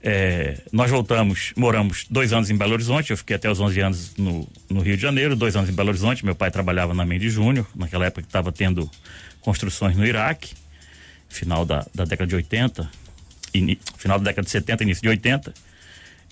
É, 0.04 0.62
nós 0.72 0.92
voltamos, 0.92 1.54
moramos 1.56 2.06
dois 2.10 2.32
anos 2.32 2.50
em 2.50 2.58
Belo 2.58 2.74
Horizonte, 2.74 3.12
eu 3.12 3.18
fiquei 3.18 3.38
até 3.38 3.50
os 3.50 3.60
11 3.60 3.80
anos 3.80 4.16
no, 4.18 4.48
no 4.70 4.82
Rio 4.82 4.96
de 4.96 5.02
Janeiro, 5.02 5.36
dois 5.36 5.56
anos 5.56 5.70
em 5.70 5.74
Belo 5.74 5.90
Horizonte. 5.90 6.24
Meu 6.24 6.36
pai 6.36 6.52
trabalhava 6.52 6.94
na 6.94 7.06
Mendes 7.06 7.34
Júnior, 7.34 7.66
naquela 7.74 8.06
época 8.06 8.22
que 8.22 8.28
estava 8.28 8.52
tendo 8.52 8.90
construções 9.42 9.96
no 9.98 10.06
Iraque, 10.06 10.54
final 11.28 11.66
da, 11.66 11.86
da 11.94 12.06
década 12.06 12.28
de 12.28 12.36
80, 12.36 13.05
in, 13.58 13.78
final 13.98 14.20
da 14.20 14.26
década 14.26 14.46
de 14.46 14.52
70, 14.52 14.84
início 14.84 15.02
de 15.02 15.10
80. 15.10 15.54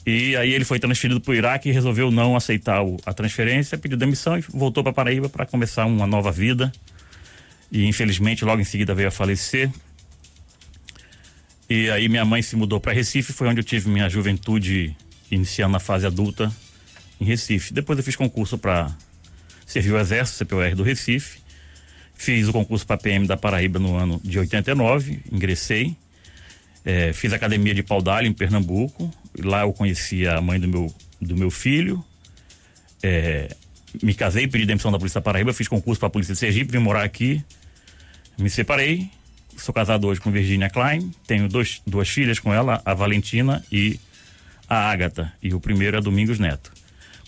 E 0.06 0.36
aí 0.36 0.54
ele 0.54 0.66
foi 0.66 0.80
transferido 0.80 1.22
para 1.22 1.32
o 1.32 1.36
Iraque 1.36 1.70
e 1.70 1.72
resolveu 1.72 2.12
não 2.12 2.36
aceitar 2.36 2.84
o, 2.84 2.98
a 3.06 3.14
transferência, 3.14 3.78
pediu 3.78 3.98
demissão 3.98 4.38
e 4.38 4.42
voltou 4.42 4.84
para 4.84 4.92
Paraíba 4.92 5.30
para 5.30 5.46
começar 5.46 5.86
uma 5.86 6.06
nova 6.06 6.32
vida. 6.32 6.72
E 7.72 7.86
infelizmente 7.86 8.44
logo 8.44 8.62
em 8.62 8.66
seguida 8.66 8.94
veio 8.94 9.08
a 9.08 9.12
falecer. 9.12 9.72
E 11.70 11.90
aí 11.90 12.10
minha 12.10 12.26
mãe 12.26 12.42
se 12.42 12.56
mudou 12.56 12.80
para 12.80 12.92
Recife, 12.92 13.32
foi 13.32 13.48
onde 13.48 13.62
eu 13.62 13.64
tive 13.64 13.90
minha 13.90 14.10
juventude 14.10 14.96
iniciando 15.32 15.72
na 15.72 15.80
fase 15.80 16.06
adulta 16.06 16.52
em 17.20 17.26
Recife. 17.26 17.74
Depois 17.74 17.98
eu 17.98 18.04
fiz 18.04 18.16
concurso 18.16 18.58
para 18.58 18.92
servir 19.66 19.94
o 19.94 20.00
Exército, 20.00 20.46
CPUR 20.46 20.76
do 20.76 20.84
Recife. 20.84 21.40
Fiz 22.14 22.48
o 22.48 22.54
concurso 22.54 22.86
para 22.86 22.98
PM 22.98 23.26
da 23.26 23.36
Paraíba 23.36 23.80
no 23.80 23.96
ano 23.96 24.22
de 24.24 24.38
89, 24.38 25.22
ingressei. 25.32 25.96
É, 26.86 27.14
fiz 27.14 27.32
academia 27.32 27.74
de 27.74 27.84
Paudalho 27.84 28.28
em 28.28 28.34
Pernambuco. 28.34 29.12
Lá 29.40 29.62
eu 29.62 29.74
conheci 29.74 30.28
a 30.28 30.42
mãe 30.42 30.60
do 30.60 30.68
meu, 30.68 30.94
do 31.22 31.36
meu 31.36 31.50
filho. 31.50 32.04
É, 33.02 33.56
me 34.02 34.14
casei, 34.14 34.48
pedi 34.48 34.66
demissão 34.66 34.92
da 34.92 34.98
Polícia 34.98 35.20
da 35.20 35.24
Paraíba, 35.24 35.54
fiz 35.54 35.68
concurso 35.68 36.00
para 36.00 36.08
a 36.08 36.12
Polícia 36.12 36.34
de 36.34 36.40
Sergipe, 36.40 36.72
vim 36.72 36.80
morar 36.80 37.04
aqui. 37.04 37.44
Me 38.38 38.50
separei, 38.50 39.10
sou 39.58 39.74
casado 39.74 40.08
hoje 40.08 40.20
com 40.20 40.32
Virginia 40.32 40.70
Klein, 40.70 41.12
tenho 41.28 41.48
dois, 41.48 41.82
duas 41.86 42.10
filhas 42.10 42.40
com 42.40 42.54
ela, 42.54 42.82
a 42.84 42.94
Valentina 42.94 43.64
e 43.72 44.00
a 44.68 44.90
Ágata, 44.90 45.32
e 45.42 45.54
o 45.54 45.60
primeiro 45.60 45.98
é 45.98 46.02
Domingos 46.02 46.40
Neto. 46.40 46.72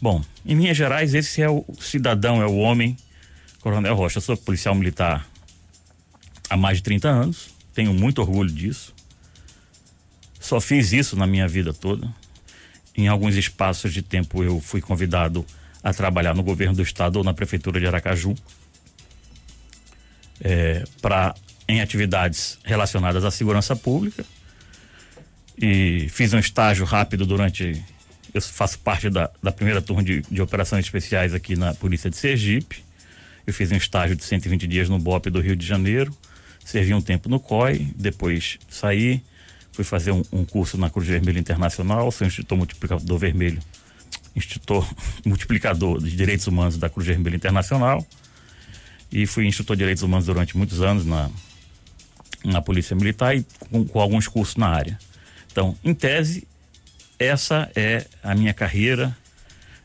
Bom, 0.01 0.23
em 0.45 0.55
linhas 0.55 0.75
gerais, 0.75 1.13
esse 1.13 1.41
é 1.41 1.49
o 1.49 1.63
cidadão, 1.79 2.41
é 2.41 2.45
o 2.45 2.55
homem, 2.55 2.97
Coronel 3.61 3.95
Rocha. 3.95 4.19
Sou 4.19 4.35
policial 4.35 4.75
militar 4.75 5.27
há 6.49 6.57
mais 6.57 6.77
de 6.77 6.83
30 6.83 7.07
anos, 7.07 7.49
tenho 7.73 7.93
muito 7.93 8.19
orgulho 8.19 8.51
disso. 8.51 8.93
Só 10.45 10.61
fiz 10.61 10.93
isso 10.93 11.15
na 11.15 11.25
minha 11.25 11.47
vida 11.47 11.73
toda. 11.73 12.07
Em 12.95 13.07
alguns 13.07 13.33
espaços 13.33 13.91
de 13.91 14.03
tempo 14.03 14.43
eu 14.43 14.61
fui 14.61 14.79
convidado 14.79 15.43
a 15.83 15.91
trabalhar 15.91 16.35
no 16.35 16.43
governo 16.43 16.75
do 16.75 16.83
estado 16.83 17.15
ou 17.15 17.23
na 17.23 17.33
prefeitura 17.33 17.79
de 17.79 17.87
Aracaju. 17.87 18.35
É, 20.39 20.83
para 21.01 21.33
em 21.67 21.81
atividades 21.81 22.59
relacionadas 22.63 23.25
à 23.25 23.31
segurança 23.31 23.75
pública 23.75 24.23
e 25.59 26.07
fiz 26.09 26.31
um 26.31 26.37
estágio 26.37 26.85
rápido 26.85 27.25
durante. 27.25 27.83
Eu 28.31 28.39
faço 28.39 28.77
parte 28.77 29.09
da, 29.09 29.31
da 29.41 29.51
primeira 29.51 29.81
turma 29.81 30.03
de, 30.03 30.21
de 30.29 30.41
operações 30.43 30.85
especiais 30.85 31.33
aqui 31.33 31.55
na 31.55 31.73
Polícia 31.73 32.07
de 32.07 32.17
Sergipe. 32.17 32.83
Eu 33.47 33.53
fiz 33.53 33.71
um 33.71 33.77
estágio 33.77 34.15
de 34.15 34.23
120 34.23 34.67
dias 34.67 34.89
no 34.89 34.99
BOP 34.99 35.31
do 35.31 35.41
Rio 35.41 35.55
de 35.55 35.65
Janeiro, 35.65 36.15
servi 36.63 36.93
um 36.93 37.01
tempo 37.01 37.29
no 37.29 37.39
COI, 37.39 37.91
depois 37.95 38.59
saí, 38.69 39.23
fui 39.75 39.83
fazer 39.83 40.11
um, 40.11 40.23
um 40.31 40.45
curso 40.45 40.77
na 40.77 40.89
Cruz 40.89 41.07
Vermelha 41.07 41.39
Internacional, 41.39 42.11
sou 42.11 42.25
Instituto 42.25 42.55
Multiplicador 42.55 43.17
Vermelho, 43.17 43.59
Instituto 44.35 44.87
Multiplicador 45.25 46.01
de 46.01 46.15
Direitos 46.15 46.47
Humanos 46.47 46.77
da 46.77 46.89
Cruz 46.89 47.05
Vermelha 47.05 47.35
Internacional 47.35 48.05
e 49.11 49.25
fui 49.25 49.45
instrutor 49.45 49.75
de 49.75 49.81
direitos 49.81 50.03
humanos 50.03 50.25
durante 50.25 50.57
muitos 50.57 50.81
anos 50.81 51.05
na 51.05 51.29
na 52.45 52.61
Polícia 52.61 52.95
Militar 52.95 53.35
e 53.35 53.45
com, 53.71 53.85
com 53.85 53.99
alguns 53.99 54.27
cursos 54.27 54.55
na 54.55 54.67
área. 54.67 54.97
Então, 55.51 55.75
em 55.83 55.93
tese, 55.93 56.47
essa 57.17 57.71
é 57.75 58.05
a 58.23 58.35
minha 58.35 58.53
carreira, 58.53 59.15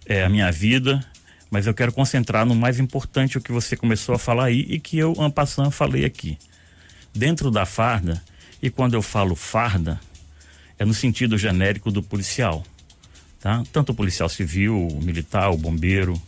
é 0.05 0.23
a 0.25 0.29
minha 0.29 0.51
vida, 0.53 1.05
mas 1.51 1.67
eu 1.67 1.75
quero 1.75 1.93
concentrar 1.93 2.45
no 2.45 2.55
mais 2.55 2.79
importante 2.79 3.39
o 3.39 3.41
que 3.41 3.53
você 3.53 3.77
começou 3.77 4.15
a 4.15 4.19
falar 4.19 4.47
aí 4.47 4.61
e 4.69 4.79
que 4.79 4.99
eu, 4.99 5.15
en 5.19 5.71
falei 5.71 6.05
aqui. 6.05 6.39
Dentro 7.15 7.51
da 7.51 7.67
farda, 7.67 8.23
e 8.62 8.71
quando 8.71 8.95
eu 8.95 9.02
falo 9.02 9.35
farda, 9.35 10.00
é 10.79 10.85
no 10.85 10.95
sentido 10.95 11.37
genérico 11.38 11.90
do 11.90 12.02
policial, 12.02 12.64
tá? 13.40 13.62
Tanto 13.73 13.93
o 13.93 13.95
policial 13.95 14.29
civil, 14.29 14.88
o 14.88 15.02
militar, 15.02 15.50
o 15.50 15.57
bombeiro. 15.57 16.21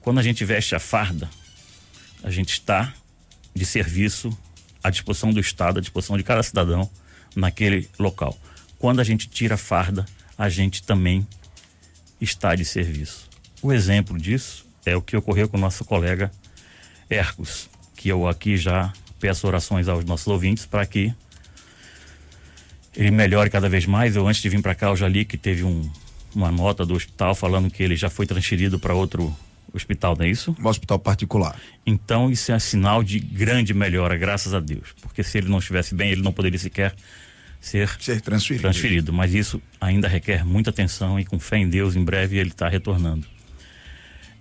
Quando 0.00 0.18
a 0.18 0.22
gente 0.22 0.44
veste 0.44 0.74
a 0.74 0.78
farda, 0.78 1.28
a 2.22 2.30
gente 2.30 2.52
está 2.52 2.92
de 3.54 3.64
serviço 3.64 4.36
à 4.82 4.90
disposição 4.90 5.32
do 5.32 5.40
Estado, 5.40 5.78
à 5.78 5.80
disposição 5.80 6.16
de 6.16 6.22
cada 6.22 6.42
cidadão 6.42 6.90
naquele 7.34 7.88
local. 7.98 8.38
Quando 8.78 9.00
a 9.00 9.04
gente 9.04 9.28
tira 9.28 9.54
a 9.54 9.58
farda, 9.58 10.04
a 10.36 10.48
gente 10.48 10.82
também 10.82 11.26
está 12.20 12.54
de 12.54 12.64
serviço. 12.64 13.28
O 13.62 13.72
exemplo 13.72 14.18
disso 14.18 14.66
é 14.84 14.94
o 14.94 15.02
que 15.02 15.16
ocorreu 15.16 15.48
com 15.48 15.56
o 15.56 15.60
nosso 15.60 15.84
colega 15.84 16.30
Hercos, 17.08 17.68
que 17.96 18.08
eu 18.08 18.28
aqui 18.28 18.56
já 18.56 18.92
peço 19.18 19.46
orações 19.46 19.88
aos 19.88 20.04
nossos 20.04 20.26
ouvintes 20.26 20.66
para 20.66 20.84
que 20.84 21.14
ele 22.96 23.10
melhore 23.10 23.50
cada 23.50 23.68
vez 23.68 23.86
mais. 23.86 24.16
Eu 24.16 24.26
antes 24.26 24.40
de 24.40 24.48
vir 24.48 24.62
para 24.62 24.74
cá 24.74 24.88
eu 24.88 24.96
já 24.96 25.08
li 25.08 25.24
que 25.24 25.36
teve 25.36 25.62
um, 25.62 25.88
uma 26.34 26.50
nota 26.50 26.84
do 26.84 26.94
hospital 26.94 27.34
falando 27.34 27.70
que 27.70 27.82
ele 27.82 27.96
já 27.96 28.08
foi 28.08 28.26
transferido 28.26 28.78
para 28.78 28.94
outro 28.94 29.34
hospital, 29.72 30.16
não 30.16 30.24
é 30.24 30.28
isso? 30.28 30.56
Um 30.58 30.66
hospital 30.66 30.98
particular. 30.98 31.56
Então 31.84 32.30
isso 32.30 32.50
é 32.50 32.58
sinal 32.58 33.02
de 33.02 33.18
grande 33.18 33.74
melhora, 33.74 34.16
graças 34.16 34.54
a 34.54 34.60
Deus. 34.60 34.94
Porque 35.00 35.22
se 35.22 35.38
ele 35.38 35.48
não 35.48 35.58
estivesse 35.58 35.94
bem, 35.94 36.10
ele 36.10 36.22
não 36.22 36.32
poderia 36.32 36.58
sequer 36.58 36.94
ser, 37.60 37.88
ser 38.00 38.20
transferido. 38.20 38.62
transferido. 38.62 39.12
Mas 39.12 39.34
isso 39.34 39.60
ainda 39.80 40.08
requer 40.08 40.44
muita 40.44 40.70
atenção 40.70 41.20
e 41.20 41.24
com 41.24 41.38
fé 41.38 41.58
em 41.58 41.68
Deus, 41.68 41.96
em 41.96 42.04
breve 42.04 42.38
ele 42.38 42.50
está 42.50 42.68
retornando. 42.68 43.26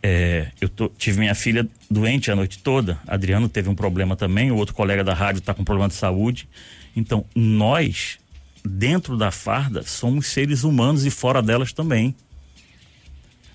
É, 0.02 0.52
eu 0.62 0.70
tô, 0.70 0.88
tive 0.90 1.20
minha 1.20 1.34
filha 1.34 1.68
doente 1.90 2.30
a 2.30 2.36
noite 2.36 2.60
toda. 2.60 3.00
Adriano 3.08 3.50
teve 3.50 3.70
um 3.70 3.76
problema 3.76 4.16
também. 4.16 4.52
O 4.52 4.56
outro 4.56 4.76
colega 4.76 5.04
da 5.04 5.16
rádio 5.16 5.40
está 5.40 5.52
com 5.54 5.64
problema 5.64 5.90
de 5.90 5.96
saúde. 5.96 6.48
Então, 6.96 7.26
nós, 7.34 8.20
dentro 8.68 9.18
da 9.18 9.32
farda, 9.32 9.84
somos 9.84 10.28
seres 10.28 10.64
humanos 10.64 11.06
e 11.06 11.10
fora 11.10 11.42
delas 11.42 11.72
também. 11.72 12.16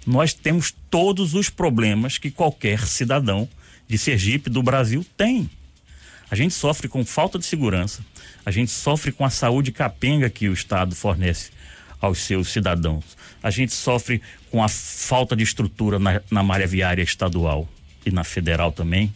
Nós 0.07 0.33
temos 0.33 0.75
todos 0.89 1.35
os 1.35 1.51
problemas 1.51 2.19
que 2.19 2.31
qualquer 2.31 2.87
cidadão 2.87 3.49
de 3.87 3.99
Sergipe, 3.99 4.49
do 4.49 4.63
Brasil, 4.63 5.05
tem. 5.17 5.51
A 6.31 6.35
gente 6.35 6.55
sofre 6.55 6.89
com 6.89 7.05
falta 7.05 7.39
de 7.39 7.45
segurança, 7.45 8.05
a 8.47 8.51
gente 8.51 8.71
sofre 8.71 9.11
com 9.11 9.25
a 9.25 9.31
saúde 9.31 9.73
capenga 9.73 10.31
que 10.31 10.49
o 10.49 10.53
Estado 10.53 10.95
fornece 10.95 11.51
aos 12.01 12.19
seus 12.19 12.49
cidadãos. 12.49 13.05
A 13.43 13.51
gente 13.51 13.75
sofre 13.75 14.23
com 14.51 14.63
a 14.63 14.69
falta 14.69 15.35
de 15.35 15.43
estrutura 15.43 15.99
na, 15.99 16.23
na 16.31 16.43
malha 16.43 16.67
viária 16.67 17.03
estadual 17.03 17.69
e 18.07 18.11
na 18.11 18.25
federal 18.25 18.73
também. 18.73 19.13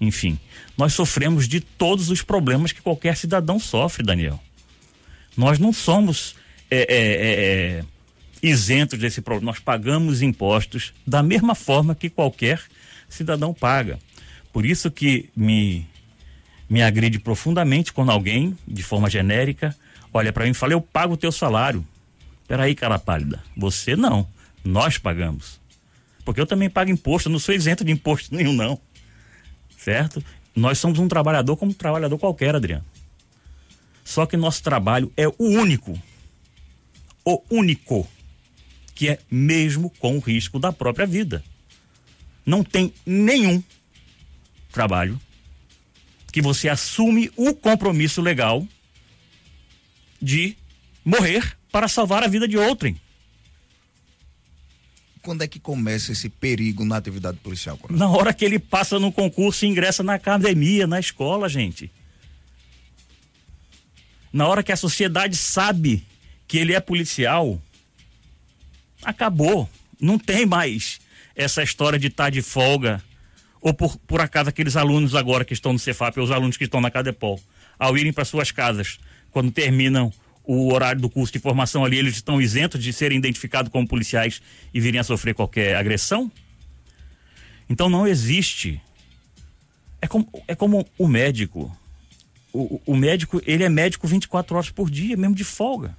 Enfim, 0.00 0.38
nós 0.76 0.92
sofremos 0.92 1.48
de 1.48 1.60
todos 1.60 2.10
os 2.10 2.22
problemas 2.22 2.72
que 2.72 2.82
qualquer 2.82 3.16
cidadão 3.16 3.58
sofre, 3.58 4.04
Daniel. 4.04 4.40
Nós 5.38 5.60
não 5.60 5.72
somos 5.72 6.34
é, 6.68 6.78
é, 6.78 6.84
é, 6.88 7.78
é 7.78 7.84
isentos 8.42 8.98
desse 8.98 9.20
problema. 9.20 9.52
Nós 9.52 9.60
pagamos 9.60 10.20
impostos 10.20 10.92
da 11.06 11.22
mesma 11.22 11.54
forma 11.54 11.94
que 11.94 12.10
qualquer 12.10 12.60
cidadão 13.08 13.54
paga. 13.54 14.00
Por 14.52 14.66
isso 14.66 14.90
que 14.90 15.30
me 15.36 15.86
me 16.68 16.82
agride 16.82 17.18
profundamente 17.18 17.92
quando 17.92 18.10
alguém, 18.10 18.58
de 18.66 18.82
forma 18.82 19.08
genérica, 19.08 19.74
olha 20.12 20.32
para 20.32 20.44
mim 20.44 20.50
e 20.50 20.54
fala: 20.54 20.72
Eu 20.72 20.80
pago 20.80 21.14
o 21.14 21.16
teu 21.16 21.30
salário. 21.32 21.86
Peraí, 22.48 22.74
cara 22.74 22.98
pálida. 22.98 23.42
Você 23.56 23.94
não. 23.94 24.26
Nós 24.64 24.98
pagamos. 24.98 25.60
Porque 26.24 26.40
eu 26.40 26.46
também 26.46 26.68
pago 26.68 26.90
imposto, 26.90 27.28
eu 27.28 27.32
não 27.32 27.38
sou 27.38 27.54
isento 27.54 27.84
de 27.84 27.92
imposto 27.92 28.34
nenhum, 28.36 28.52
não. 28.52 28.78
Certo? 29.78 30.22
Nós 30.54 30.78
somos 30.78 30.98
um 30.98 31.06
trabalhador 31.06 31.56
como 31.56 31.70
um 31.70 31.74
trabalhador 31.74 32.18
qualquer, 32.18 32.56
Adriano. 32.56 32.84
Só 34.08 34.24
que 34.24 34.38
nosso 34.38 34.62
trabalho 34.62 35.12
é 35.18 35.28
o 35.28 35.34
único. 35.38 36.02
O 37.22 37.42
único. 37.50 38.08
Que 38.94 39.10
é 39.10 39.18
mesmo 39.30 39.90
com 39.98 40.16
o 40.16 40.18
risco 40.18 40.58
da 40.58 40.72
própria 40.72 41.06
vida. 41.06 41.44
Não 42.44 42.64
tem 42.64 42.90
nenhum 43.04 43.62
trabalho 44.72 45.20
que 46.32 46.40
você 46.40 46.70
assume 46.70 47.30
o 47.36 47.52
compromisso 47.52 48.22
legal 48.22 48.66
de 50.22 50.56
morrer 51.04 51.58
para 51.70 51.86
salvar 51.86 52.22
a 52.22 52.28
vida 52.28 52.48
de 52.48 52.56
outrem. 52.56 52.98
Quando 55.20 55.42
é 55.42 55.46
que 55.46 55.60
começa 55.60 56.12
esse 56.12 56.30
perigo 56.30 56.82
na 56.82 56.96
atividade 56.96 57.36
policial? 57.40 57.76
Coronel? 57.76 58.08
Na 58.08 58.16
hora 58.16 58.32
que 58.32 58.46
ele 58.46 58.58
passa 58.58 58.98
no 58.98 59.12
concurso 59.12 59.66
e 59.66 59.68
ingressa 59.68 60.02
na 60.02 60.14
academia, 60.14 60.86
na 60.86 60.98
escola, 60.98 61.46
gente. 61.46 61.92
Na 64.32 64.46
hora 64.46 64.62
que 64.62 64.72
a 64.72 64.76
sociedade 64.76 65.36
sabe 65.36 66.04
que 66.46 66.58
ele 66.58 66.74
é 66.74 66.80
policial, 66.80 67.60
acabou. 69.02 69.68
Não 70.00 70.18
tem 70.18 70.46
mais 70.46 71.00
essa 71.34 71.62
história 71.62 71.98
de 71.98 72.08
estar 72.08 72.24
tá 72.24 72.30
de 72.30 72.42
folga 72.42 73.02
ou 73.60 73.74
por, 73.74 73.96
por 73.98 74.20
acaso 74.20 74.48
aqueles 74.48 74.76
alunos 74.76 75.14
agora 75.14 75.44
que 75.44 75.52
estão 75.52 75.72
no 75.72 75.78
Cefap, 75.78 76.18
ou 76.18 76.24
os 76.24 76.30
alunos 76.30 76.56
que 76.56 76.64
estão 76.64 76.80
na 76.80 76.90
Cadepol, 76.90 77.40
ao 77.78 77.96
irem 77.96 78.12
para 78.12 78.24
suas 78.24 78.50
casas, 78.50 78.98
quando 79.30 79.50
terminam 79.50 80.12
o 80.44 80.72
horário 80.72 81.00
do 81.00 81.10
curso 81.10 81.32
de 81.32 81.38
formação 81.38 81.84
ali, 81.84 81.98
eles 81.98 82.14
estão 82.14 82.40
isentos 82.40 82.82
de 82.82 82.92
serem 82.92 83.18
identificados 83.18 83.70
como 83.70 83.86
policiais 83.86 84.40
e 84.72 84.80
virem 84.80 85.00
a 85.00 85.04
sofrer 85.04 85.34
qualquer 85.34 85.76
agressão? 85.76 86.30
Então 87.68 87.90
não 87.90 88.06
existe. 88.06 88.80
É 90.00 90.06
como, 90.06 90.26
é 90.46 90.54
como 90.54 90.88
o 90.96 91.06
médico. 91.06 91.76
O, 92.52 92.80
o 92.86 92.96
médico, 92.96 93.42
ele 93.46 93.64
é 93.64 93.68
médico 93.68 94.06
24 94.06 94.56
horas 94.56 94.70
por 94.70 94.90
dia, 94.90 95.16
mesmo 95.16 95.34
de 95.34 95.44
folga. 95.44 95.96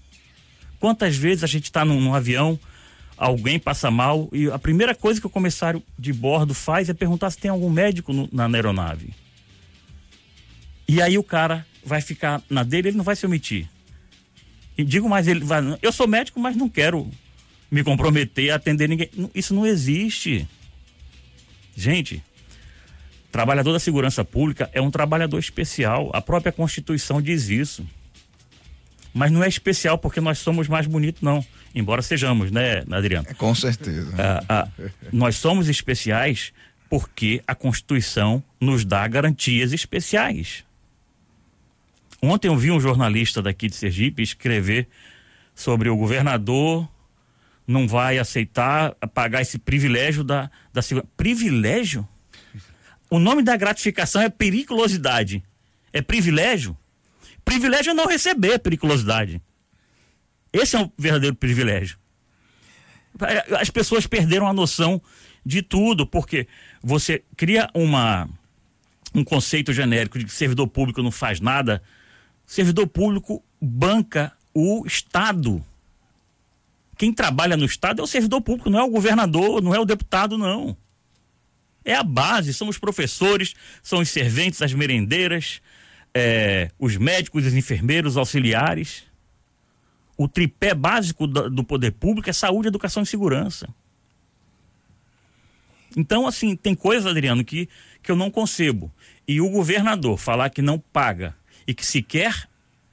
Quantas 0.79 1.15
vezes 1.15 1.43
a 1.43 1.47
gente 1.47 1.65
está 1.65 1.83
num, 1.83 1.99
num 1.99 2.13
avião, 2.13 2.59
alguém 3.17 3.59
passa 3.59 3.91
mal 3.91 4.29
e 4.31 4.49
a 4.49 4.57
primeira 4.57 4.95
coisa 4.95 5.19
que 5.19 5.27
o 5.27 5.29
comissário 5.29 5.83
de 5.97 6.13
bordo 6.13 6.53
faz 6.53 6.89
é 6.89 6.93
perguntar 6.93 7.29
se 7.29 7.37
tem 7.37 7.51
algum 7.51 7.69
médico 7.69 8.13
no, 8.13 8.29
na 8.31 8.47
aeronave. 8.47 9.13
E 10.87 11.01
aí 11.01 11.17
o 11.17 11.23
cara 11.23 11.65
vai 11.85 12.01
ficar 12.01 12.41
na 12.49 12.63
dele, 12.63 12.89
ele 12.89 12.97
não 12.97 13.03
vai 13.03 13.15
se 13.15 13.25
omitir. 13.25 13.69
E 14.77 14.83
digo 14.83 15.09
mais, 15.09 15.27
ele 15.27 15.41
vai, 15.41 15.61
eu 15.81 15.91
sou 15.91 16.07
médico, 16.07 16.39
mas 16.39 16.55
não 16.55 16.69
quero 16.69 17.11
me 17.69 17.83
comprometer 17.83 18.51
a 18.51 18.55
atender 18.55 18.87
ninguém. 18.87 19.09
Isso 19.35 19.53
não 19.53 19.65
existe. 19.65 20.47
Gente, 21.75 22.23
trabalhador 23.31 23.73
da 23.73 23.79
segurança 23.79 24.23
pública 24.25 24.69
é 24.73 24.81
um 24.81 24.91
trabalhador 24.91 25.39
especial. 25.39 26.09
A 26.13 26.21
própria 26.21 26.51
Constituição 26.51 27.21
diz 27.21 27.49
isso. 27.49 27.85
Mas 29.13 29.31
não 29.31 29.43
é 29.43 29.47
especial 29.47 29.97
porque 29.97 30.21
nós 30.21 30.37
somos 30.39 30.67
mais 30.67 30.85
bonitos, 30.85 31.21
não. 31.21 31.43
Embora 31.73 32.01
sejamos, 32.01 32.51
né, 32.51 32.83
Adriano? 32.91 33.27
É, 33.29 33.33
com 33.33 33.53
certeza. 33.55 34.13
Ah, 34.17 34.43
ah, 34.47 34.67
nós 35.11 35.35
somos 35.35 35.67
especiais 35.67 36.53
porque 36.89 37.41
a 37.47 37.55
Constituição 37.55 38.43
nos 38.59 38.85
dá 38.85 39.07
garantias 39.07 39.73
especiais. 39.73 40.63
Ontem 42.21 42.47
eu 42.47 42.57
vi 42.57 42.71
um 42.71 42.79
jornalista 42.79 43.41
daqui 43.41 43.67
de 43.67 43.75
Sergipe 43.75 44.21
escrever 44.21 44.87
sobre 45.55 45.89
o 45.89 45.95
governador 45.95 46.87
não 47.69 47.87
vai 47.87 48.17
aceitar 48.17 48.95
pagar 49.13 49.43
esse 49.43 49.59
privilégio 49.59 50.23
da, 50.23 50.49
da 50.73 50.81
segurança. 50.81 51.11
Privilégio? 51.15 52.07
O 53.09 53.19
nome 53.19 53.41
da 53.41 53.57
gratificação 53.57 54.21
é 54.21 54.29
periculosidade. 54.29 55.43
É 55.91 56.01
privilégio? 56.01 56.77
Privilégio 57.43 57.91
é 57.91 57.93
não 57.93 58.05
receber 58.05 58.59
periculosidade. 58.59 59.41
Esse 60.53 60.75
é 60.75 60.79
um 60.79 60.91
verdadeiro 60.97 61.35
privilégio. 61.35 61.97
As 63.59 63.69
pessoas 63.69 64.05
perderam 64.05 64.47
a 64.47 64.53
noção 64.53 65.01
de 65.45 65.61
tudo, 65.61 66.05
porque 66.05 66.47
você 66.81 67.23
cria 67.35 67.69
uma, 67.73 68.29
um 69.13 69.23
conceito 69.23 69.73
genérico 69.73 70.19
de 70.19 70.25
que 70.25 70.31
servidor 70.31 70.67
público 70.67 71.01
não 71.01 71.11
faz 71.11 71.39
nada. 71.39 71.81
Servidor 72.45 72.87
público 72.87 73.43
banca 73.59 74.31
o 74.53 74.85
Estado. 74.85 75.63
Quem 76.97 77.13
trabalha 77.13 77.57
no 77.57 77.65
Estado 77.65 78.01
é 78.01 78.03
o 78.03 78.07
servidor 78.07 78.41
público, 78.41 78.69
não 78.69 78.79
é 78.79 78.83
o 78.83 78.89
governador, 78.89 79.61
não 79.61 79.73
é 79.73 79.79
o 79.79 79.85
deputado, 79.85 80.37
não. 80.37 80.75
É 81.89 81.95
a 81.95 82.03
base, 82.03 82.53
são 82.53 82.67
os 82.67 82.77
professores, 82.77 83.55
são 83.81 83.97
os 83.97 84.09
serventes, 84.09 84.61
as 84.61 84.71
merendeiras, 84.71 85.59
é, 86.13 86.69
os 86.77 86.95
médicos, 86.95 87.47
os 87.47 87.55
enfermeiros, 87.55 88.11
os 88.11 88.17
auxiliares. 88.17 89.05
O 90.15 90.27
tripé 90.27 90.75
básico 90.75 91.25
do, 91.25 91.49
do 91.49 91.63
poder 91.63 91.93
público 91.93 92.29
é 92.29 92.33
saúde, 92.33 92.67
educação 92.67 93.01
e 93.01 93.07
segurança. 93.07 93.67
Então, 95.97 96.27
assim, 96.27 96.55
tem 96.55 96.75
coisas, 96.75 97.07
Adriano, 97.07 97.43
que, 97.43 97.67
que 98.03 98.11
eu 98.11 98.15
não 98.15 98.29
concebo. 98.29 98.93
E 99.27 99.41
o 99.41 99.49
governador 99.49 100.15
falar 100.15 100.51
que 100.51 100.61
não 100.61 100.77
paga 100.77 101.35
e 101.65 101.73
que 101.73 101.83
sequer 101.83 102.47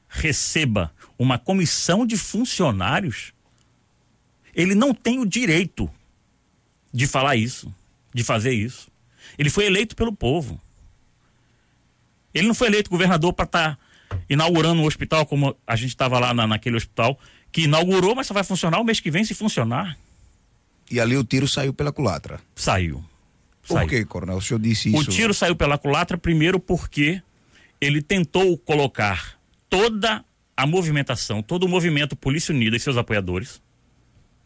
receba 0.08 0.90
uma 1.18 1.38
comissão 1.38 2.06
de 2.06 2.16
funcionários, 2.16 3.34
ele 4.54 4.74
não 4.74 4.94
tem 4.94 5.18
o 5.18 5.26
direito 5.26 5.90
de 6.90 7.06
falar 7.06 7.36
isso, 7.36 7.70
de 8.16 8.24
fazer 8.24 8.54
isso. 8.54 8.88
Ele 9.36 9.50
foi 9.50 9.66
eleito 9.66 9.94
pelo 9.94 10.10
povo. 10.10 10.58
Ele 12.32 12.46
não 12.46 12.54
foi 12.54 12.68
eleito 12.68 12.88
governador 12.88 13.34
para 13.34 13.44
estar 13.44 13.76
tá 13.76 14.18
inaugurando 14.26 14.80
um 14.80 14.86
hospital 14.86 15.26
como 15.26 15.54
a 15.66 15.76
gente 15.76 15.90
estava 15.90 16.18
lá 16.18 16.32
na, 16.32 16.46
naquele 16.46 16.78
hospital, 16.78 17.18
que 17.52 17.62
inaugurou, 17.62 18.14
mas 18.14 18.26
só 18.26 18.32
vai 18.32 18.42
funcionar 18.42 18.80
o 18.80 18.84
mês 18.84 19.00
que 19.00 19.10
vem 19.10 19.22
se 19.22 19.34
funcionar. 19.34 19.98
E 20.90 20.98
ali 20.98 21.14
o 21.14 21.24
tiro 21.24 21.46
saiu 21.46 21.74
pela 21.74 21.92
culatra. 21.92 22.40
Saiu. 22.54 23.04
Por 23.68 23.74
saiu. 23.74 23.88
que, 23.88 24.02
Coronel? 24.06 24.38
O 24.38 24.40
senhor 24.40 24.60
disse 24.60 24.88
isso? 24.88 24.98
O 24.98 25.04
tiro 25.04 25.34
saiu 25.34 25.54
pela 25.54 25.76
culatra, 25.76 26.16
primeiro 26.16 26.58
porque 26.58 27.20
ele 27.78 28.00
tentou 28.00 28.56
colocar 28.56 29.38
toda 29.68 30.24
a 30.56 30.66
movimentação, 30.66 31.42
todo 31.42 31.64
o 31.64 31.68
movimento 31.68 32.16
Polícia 32.16 32.54
Unida 32.54 32.76
e 32.76 32.80
seus 32.80 32.96
apoiadores, 32.96 33.56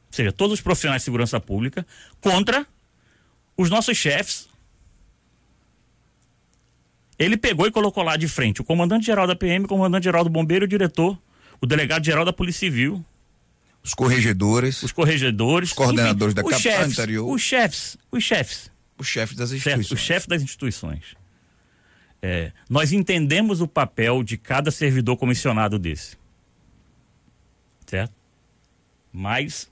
ou 0.08 0.12
seja, 0.16 0.32
todos 0.32 0.54
os 0.54 0.60
profissionais 0.60 1.02
de 1.02 1.04
segurança 1.04 1.38
pública, 1.38 1.86
contra 2.20 2.66
os 3.60 3.68
nossos 3.68 3.96
chefes, 3.96 4.48
ele 7.18 7.36
pegou 7.36 7.66
e 7.66 7.70
colocou 7.70 8.02
lá 8.02 8.16
de 8.16 8.26
frente 8.26 8.60
o 8.60 8.64
comandante-geral 8.64 9.26
da 9.26 9.36
PM, 9.36 9.66
o 9.66 9.68
comandante-geral 9.68 10.24
do 10.24 10.30
bombeiro 10.30 10.64
o 10.64 10.68
diretor, 10.68 11.18
o 11.60 11.66
delegado 11.66 12.04
geral 12.04 12.24
da 12.24 12.32
Polícia 12.32 12.60
Civil, 12.60 13.04
Os 13.84 13.92
corregedores, 13.94 14.82
os 14.82 14.92
corregedores, 14.92 15.70
Os 15.70 15.74
coordenadores 15.74 16.34
da 16.34 16.42
os 16.42 16.50
capital 16.50 16.72
chefes, 16.72 16.92
interior. 16.94 17.28
os 17.30 17.42
chefes, 17.42 17.96
os 18.10 18.24
chefes, 18.24 18.70
os 18.98 19.06
chefes 19.06 19.36
das 19.36 19.50
certo? 19.50 19.62
instituições. 19.80 19.92
os 19.92 20.00
chefes 20.06 20.26
das 20.26 20.42
instituições. 20.42 21.04
É, 22.22 22.52
nós 22.68 22.92
entendemos 22.92 23.60
o 23.60 23.68
papel 23.68 24.22
de 24.22 24.36
cada 24.38 24.70
servidor 24.70 25.16
comissionado 25.16 25.78
desse, 25.78 26.16
certo? 27.86 28.12
Mas 29.12 29.70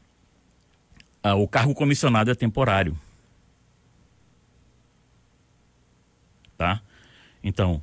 ah, 1.22 1.34
o 1.34 1.46
cargo 1.48 1.74
comissionado 1.74 2.30
é 2.30 2.34
temporário, 2.34 2.98
tá? 6.58 6.82
Então, 7.42 7.82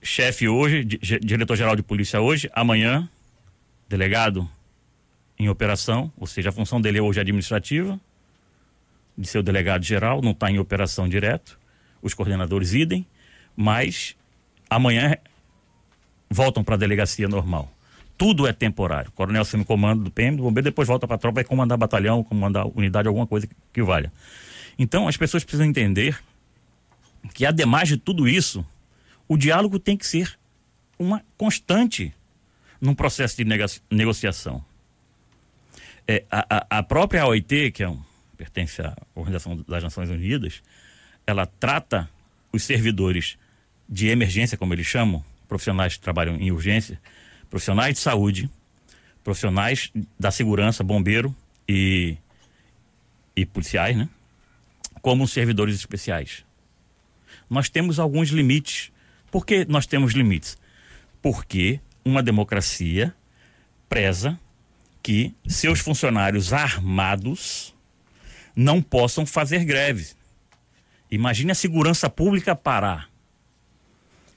chefe 0.00 0.48
hoje, 0.48 0.84
di- 0.84 0.98
ge- 1.02 1.18
diretor-geral 1.18 1.74
de 1.74 1.82
polícia 1.82 2.20
hoje, 2.20 2.48
amanhã, 2.54 3.08
delegado 3.88 4.48
em 5.38 5.48
operação, 5.48 6.10
ou 6.16 6.26
seja, 6.26 6.48
a 6.48 6.52
função 6.52 6.80
dele 6.80 7.00
hoje 7.00 7.18
é 7.18 7.22
administrativa, 7.22 8.00
de 9.18 9.26
ser 9.26 9.38
o 9.38 9.42
delegado 9.42 9.82
geral, 9.82 10.22
não 10.22 10.30
está 10.30 10.50
em 10.50 10.58
operação 10.58 11.08
direto, 11.08 11.58
os 12.00 12.14
coordenadores 12.14 12.72
idem, 12.72 13.04
mas 13.56 14.14
amanhã 14.70 15.16
voltam 16.30 16.62
para 16.62 16.74
a 16.76 16.78
delegacia 16.78 17.26
normal. 17.28 17.70
Tudo 18.16 18.46
é 18.46 18.52
temporário. 18.52 19.10
Coronel 19.12 19.42
assume 19.42 19.64
comando 19.64 20.04
do 20.04 20.10
PM, 20.10 20.36
do 20.36 20.42
bombeiro, 20.44 20.64
depois 20.64 20.88
volta 20.88 21.06
para 21.06 21.16
a 21.16 21.18
tropa, 21.18 21.36
vai 21.36 21.44
comandar 21.44 21.76
batalhão, 21.76 22.22
comandar 22.22 22.66
unidade, 22.66 23.08
alguma 23.08 23.26
coisa 23.26 23.46
que, 23.46 23.54
que 23.72 23.82
valha. 23.82 24.10
Então, 24.78 25.08
as 25.08 25.16
pessoas 25.16 25.44
precisam 25.44 25.66
entender 25.66 26.18
que, 27.34 27.44
ademais 27.46 27.88
de 27.88 27.96
tudo 27.96 28.28
isso, 28.28 28.64
o 29.28 29.36
diálogo 29.36 29.78
tem 29.78 29.96
que 29.96 30.06
ser 30.06 30.38
uma 30.98 31.22
constante 31.36 32.12
num 32.80 32.94
processo 32.94 33.36
de 33.36 33.44
negociação. 33.90 34.64
É, 36.06 36.24
a, 36.30 36.56
a- 36.56 36.66
a 36.78 36.82
própria 36.82 37.26
OIT, 37.26 37.72
que 37.72 37.82
é 37.82 37.88
um, 37.88 38.00
pertence 38.36 38.80
à 38.80 38.96
Organização 39.14 39.56
das 39.66 39.82
Nações 39.82 40.08
Unidas, 40.10 40.62
ela 41.26 41.46
trata 41.46 42.08
os 42.52 42.62
servidores 42.62 43.36
de 43.88 44.08
emergência, 44.08 44.56
como 44.56 44.72
eles 44.72 44.86
chamam, 44.86 45.24
profissionais 45.48 45.94
que 45.94 46.00
trabalham 46.00 46.36
em 46.36 46.50
urgência, 46.52 47.00
profissionais 47.50 47.94
de 47.94 48.00
saúde, 48.00 48.48
profissionais 49.24 49.90
da 50.18 50.30
segurança, 50.30 50.84
bombeiro 50.84 51.34
e, 51.68 52.16
e 53.34 53.44
policiais, 53.44 53.96
né? 53.96 54.08
Como 55.02 55.26
servidores 55.26 55.74
especiais. 55.74 56.44
Nós 57.48 57.68
temos 57.68 57.98
alguns 57.98 58.30
limites. 58.30 58.90
Por 59.30 59.46
que 59.46 59.64
nós 59.66 59.86
temos 59.86 60.12
limites? 60.12 60.56
Porque 61.22 61.80
uma 62.04 62.22
democracia 62.22 63.14
preza 63.88 64.38
que 65.02 65.34
seus 65.46 65.80
funcionários 65.80 66.52
armados 66.52 67.74
não 68.54 68.82
possam 68.82 69.24
fazer 69.24 69.64
greve. 69.64 70.08
Imagine 71.10 71.52
a 71.52 71.54
segurança 71.54 72.10
pública 72.10 72.56
parar. 72.56 73.08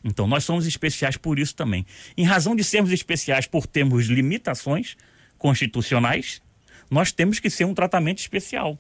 Então, 0.04 0.28
nós 0.28 0.44
somos 0.44 0.66
especiais 0.66 1.18
por 1.18 1.40
isso 1.40 1.56
também. 1.56 1.86
Em 2.16 2.24
razão 2.24 2.56
de 2.56 2.64
sermos 2.64 2.92
especiais 2.92 3.48
por 3.48 3.66
termos 3.66 4.06
limitações 4.06 4.96
constitucionais, 5.38 6.42
nós 6.90 7.12
temos 7.12 7.40
que 7.40 7.50
ser 7.50 7.66
um 7.66 7.74
tratamento 7.74 8.20
especial. 8.20 8.78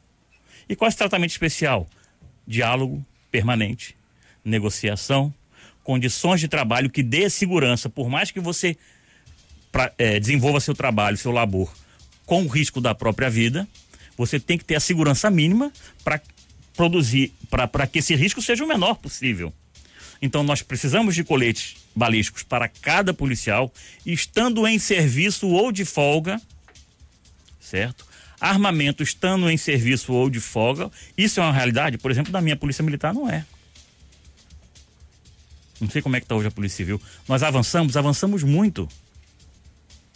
E 0.67 0.75
qual 0.75 0.87
é 0.87 0.89
esse 0.89 0.97
tratamento 0.97 1.31
especial? 1.31 1.87
Diálogo 2.47 3.05
permanente, 3.31 3.97
negociação, 4.43 5.33
condições 5.83 6.39
de 6.39 6.47
trabalho 6.47 6.89
que 6.89 7.01
dê 7.01 7.29
segurança, 7.29 7.89
por 7.89 8.09
mais 8.09 8.31
que 8.31 8.39
você 8.39 8.77
pra, 9.71 9.91
eh, 9.97 10.19
desenvolva 10.19 10.59
seu 10.59 10.73
trabalho, 10.73 11.17
seu 11.17 11.31
labor, 11.31 11.73
com 12.25 12.43
o 12.43 12.47
risco 12.47 12.79
da 12.79 12.93
própria 12.93 13.29
vida, 13.29 13.67
você 14.17 14.39
tem 14.39 14.57
que 14.57 14.65
ter 14.65 14.75
a 14.75 14.79
segurança 14.79 15.31
mínima 15.31 15.71
para 16.03 16.21
produzir, 16.75 17.33
para 17.49 17.87
que 17.87 17.99
esse 17.99 18.15
risco 18.15 18.41
seja 18.41 18.63
o 18.63 18.67
menor 18.67 18.95
possível. 18.95 19.53
Então 20.21 20.43
nós 20.43 20.61
precisamos 20.61 21.15
de 21.15 21.23
coletes 21.23 21.77
balísticos 21.95 22.43
para 22.43 22.67
cada 22.67 23.13
policial, 23.13 23.73
estando 24.05 24.67
em 24.67 24.77
serviço 24.77 25.47
ou 25.47 25.71
de 25.71 25.85
folga, 25.85 26.39
certo? 27.59 28.05
Armamento 28.39 29.03
estando 29.03 29.49
em 29.49 29.57
serviço 29.57 30.13
ou 30.13 30.29
de 30.29 30.39
folga, 30.39 30.91
isso 31.17 31.39
é 31.39 31.43
uma 31.43 31.53
realidade, 31.53 31.97
por 31.97 32.11
exemplo, 32.11 32.31
da 32.31 32.41
minha 32.41 32.55
polícia 32.55 32.83
militar 32.83 33.13
não 33.13 33.29
é. 33.29 33.45
Não 35.79 35.89
sei 35.89 36.01
como 36.01 36.15
é 36.15 36.19
que 36.19 36.25
está 36.25 36.35
hoje 36.35 36.47
a 36.47 36.51
Polícia 36.51 36.77
Civil. 36.77 37.01
Nós 37.27 37.43
avançamos, 37.43 37.95
avançamos 37.95 38.43
muito. 38.43 38.87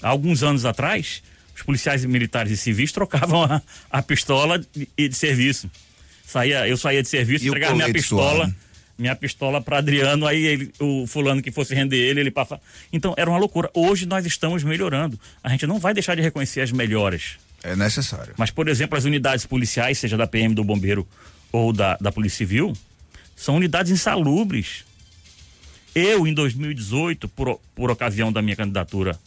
Há 0.01 0.09
alguns 0.09 0.43
anos 0.43 0.65
atrás, 0.65 1.23
os 1.55 1.61
policiais 1.61 2.03
militares 2.05 2.51
e 2.51 2.57
civis 2.57 2.91
trocavam 2.91 3.43
a, 3.43 3.61
a 3.89 4.01
pistola 4.01 4.59
de, 4.59 4.87
de 4.97 5.15
serviço. 5.15 5.69
Saía, 6.25 6.67
eu 6.67 6.77
saía 6.77 7.01
de 7.01 7.09
serviço, 7.09 7.45
E 7.45 7.47
entregava 7.47 7.75
minha 7.75 7.91
pistola, 7.91 8.53
minha 8.97 9.15
pistola 9.15 9.61
para 9.61 9.77
Adriano, 9.77 10.25
aí 10.25 10.43
ele, 10.45 10.73
o 10.79 11.05
fulano 11.07 11.41
que 11.41 11.51
fosse 11.51 11.73
render 11.75 11.97
ele, 11.97 12.19
ele 12.19 12.31
passa. 12.31 12.59
Então 12.91 13.13
era 13.17 13.29
uma 13.29 13.37
loucura. 13.37 13.69
Hoje 13.73 14.05
nós 14.05 14.25
estamos 14.25 14.63
melhorando. 14.63 15.19
A 15.43 15.49
gente 15.49 15.67
não 15.67 15.79
vai 15.79 15.93
deixar 15.93 16.15
de 16.15 16.21
reconhecer 16.21 16.61
as 16.61 16.71
melhoras. 16.71 17.37
É 17.63 17.75
necessário. 17.75 18.33
Mas, 18.37 18.51
por 18.51 18.67
exemplo, 18.67 18.97
as 18.97 19.05
unidades 19.05 19.45
policiais, 19.45 19.97
seja 19.97 20.17
da 20.17 20.27
PM, 20.27 20.53
do 20.53 20.63
Bombeiro 20.63 21.07
ou 21.51 21.71
da, 21.71 21.95
da 21.95 22.11
Polícia 22.11 22.39
Civil, 22.39 22.73
são 23.35 23.55
unidades 23.55 23.91
insalubres. 23.91 24.83
Eu, 25.95 26.25
em 26.27 26.33
2018, 26.33 27.27
por, 27.29 27.59
por 27.75 27.91
ocasião 27.91 28.31
da 28.31 28.41
minha 28.41 28.55
candidatura 28.55 29.19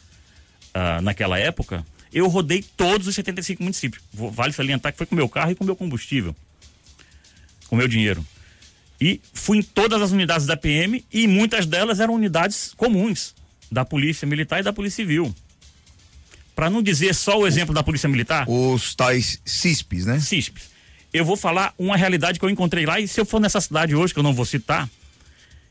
ah, 0.74 1.00
naquela 1.00 1.38
época, 1.38 1.86
eu 2.12 2.28
rodei 2.28 2.64
todos 2.76 3.06
os 3.06 3.14
75 3.14 3.62
municípios. 3.62 4.02
Vale 4.12 4.52
salientar 4.52 4.92
que 4.92 4.98
foi 4.98 5.06
com 5.06 5.14
meu 5.14 5.28
carro 5.28 5.52
e 5.52 5.54
com 5.54 5.64
meu 5.64 5.76
combustível. 5.76 6.34
Com 7.68 7.76
meu 7.76 7.88
dinheiro. 7.88 8.24
E 9.00 9.20
fui 9.32 9.58
em 9.58 9.62
todas 9.62 10.00
as 10.00 10.10
unidades 10.10 10.46
da 10.46 10.56
PM 10.56 11.04
e 11.12 11.26
muitas 11.28 11.66
delas 11.66 12.00
eram 12.00 12.14
unidades 12.14 12.72
comuns 12.76 13.34
da 13.70 13.84
Polícia 13.84 14.26
Militar 14.26 14.60
e 14.60 14.62
da 14.62 14.72
Polícia 14.72 14.96
Civil. 14.96 15.34
Para 16.54 16.70
não 16.70 16.82
dizer 16.82 17.14
só 17.14 17.38
o 17.38 17.46
exemplo 17.46 17.74
da 17.74 17.82
Polícia 17.82 18.08
Militar, 18.08 18.48
Os 18.48 18.94
tais 18.94 19.40
CISPs, 19.44 20.06
né? 20.06 20.18
CISPs. 20.20 20.70
Eu 21.12 21.24
vou 21.24 21.36
falar 21.36 21.74
uma 21.78 21.96
realidade 21.96 22.38
que 22.38 22.44
eu 22.44 22.50
encontrei 22.50 22.86
lá 22.86 22.98
e 22.98 23.06
se 23.06 23.20
eu 23.20 23.26
for 23.26 23.40
nessa 23.40 23.60
cidade 23.60 23.94
hoje, 23.94 24.14
que 24.14 24.18
eu 24.18 24.22
não 24.22 24.32
vou 24.32 24.44
citar, 24.44 24.88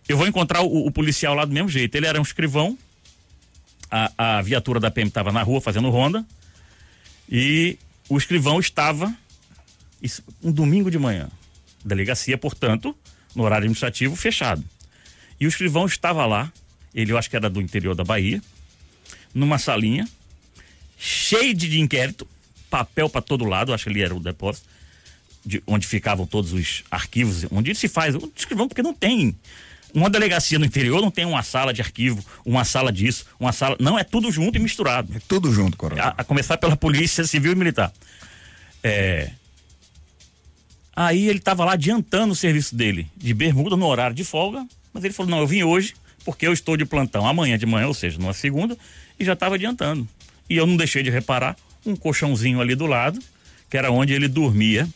eu 0.08 0.18
vou 0.18 0.28
encontrar 0.28 0.62
o, 0.62 0.88
o 0.88 0.92
policial 0.92 1.34
lá 1.34 1.46
do 1.46 1.54
mesmo 1.54 1.70
jeito. 1.70 1.96
Ele 1.96 2.06
era 2.06 2.20
um 2.20 2.24
escrivão, 2.24 2.78
a, 3.90 4.38
a 4.38 4.42
viatura 4.42 4.80
da 4.80 4.92
PM 4.92 5.08
estava 5.08 5.32
na 5.32 5.42
rua 5.42 5.62
fazendo 5.62 5.90
ronda 5.90 6.26
e 7.30 7.78
o 8.10 8.18
escrivão 8.18 8.60
estava, 8.60 9.14
isso, 10.02 10.24
um 10.44 10.52
domingo 10.52 10.92
de 10.92 11.00
manhã, 11.00 11.30
delegacia, 11.84 12.38
portanto, 12.38 12.96
no 13.36 13.44
horário 13.44 13.64
administrativo 13.64 14.16
fechado. 14.16 14.64
E 15.40 15.46
o 15.46 15.50
escrivão 15.50 15.86
estava 15.86 16.26
lá, 16.26 16.52
ele 16.94 17.12
eu 17.12 17.18
acho 17.18 17.30
que 17.30 17.36
era 17.36 17.50
do 17.50 17.62
interior 17.62 17.96
da 17.96 18.04
Bahia, 18.04 18.42
numa 19.34 19.58
salinha, 19.58 20.08
cheio 20.98 21.54
de, 21.54 21.80
inquérito, 21.80 22.28
papel 22.70 23.10
para 23.10 23.22
todo 23.22 23.44
lado, 23.44 23.74
acho 23.74 23.86
que 23.86 23.90
ali 23.90 24.02
era 24.02 24.16
o 24.16 24.20
depósito, 24.20 24.68
de 25.46 25.62
onde 25.68 25.86
ficavam 25.86 26.26
todos 26.26 26.54
os 26.54 26.84
arquivos, 26.90 27.46
onde 27.52 27.76
se 27.76 27.88
faz, 27.88 28.16
o 28.16 28.32
escrivão, 28.36 28.68
porque 28.68 28.82
não 28.82 28.94
tem. 28.94 29.36
Uma 29.96 30.10
delegacia 30.10 30.60
no 30.60 30.66
interior 30.66 31.02
não 31.02 31.10
tem 31.10 31.24
uma 31.24 31.42
sala 31.42 31.74
de 31.74 31.82
arquivo, 31.82 32.24
uma 32.46 32.66
sala 32.66 32.92
disso, 32.92 33.26
uma 33.40 33.54
sala. 33.54 33.78
Não, 33.80 33.98
é 33.98 34.04
tudo 34.04 34.30
junto 34.30 34.58
e 34.58 34.62
misturado. 34.62 35.10
É 35.16 35.22
tudo 35.26 35.50
junto, 35.54 35.78
coronel. 35.78 36.04
A, 36.04 36.16
a 36.18 36.24
começar 36.26 36.58
pela 36.58 36.76
polícia 36.76 37.24
civil 37.24 37.54
e 37.54 37.56
militar. 37.56 37.94
É. 38.84 39.32
Aí 40.94 41.30
ele 41.30 41.40
estava 41.40 41.64
lá 41.64 41.74
adiantando 41.74 42.34
o 42.34 42.36
serviço 42.36 42.76
dele, 42.76 43.08
de 43.16 43.34
bermuda 43.34 43.78
no 43.78 43.86
horário 43.86 44.14
de 44.14 44.26
folga, 44.26 44.68
mas 44.94 45.06
ele 45.06 45.14
falou: 45.14 45.32
não, 45.32 45.40
eu 45.40 45.48
vim 45.48 45.64
hoje 45.64 45.94
porque 46.26 46.46
eu 46.46 46.52
estou 46.52 46.76
de 46.76 46.84
plantão 46.84 47.26
amanhã 47.26 47.58
de 47.58 47.66
manhã, 47.66 47.88
ou 47.88 47.94
seja, 47.94 48.18
numa 48.18 48.34
segunda, 48.34 48.78
e 49.18 49.24
já 49.24 49.34
estava 49.34 49.56
adiantando. 49.56 50.06
E 50.50 50.58
eu 50.58 50.68
não 50.68 50.76
deixei 50.76 51.04
de 51.04 51.10
reparar 51.10 51.56
um 51.86 51.96
colchãozinho 51.96 52.60
ali 52.60 52.76
do 52.76 52.86
lado, 52.86 53.20
que 53.70 53.78
era 53.78 53.92
onde 53.92 54.14
ele 54.14 54.28
dormia 54.28 54.90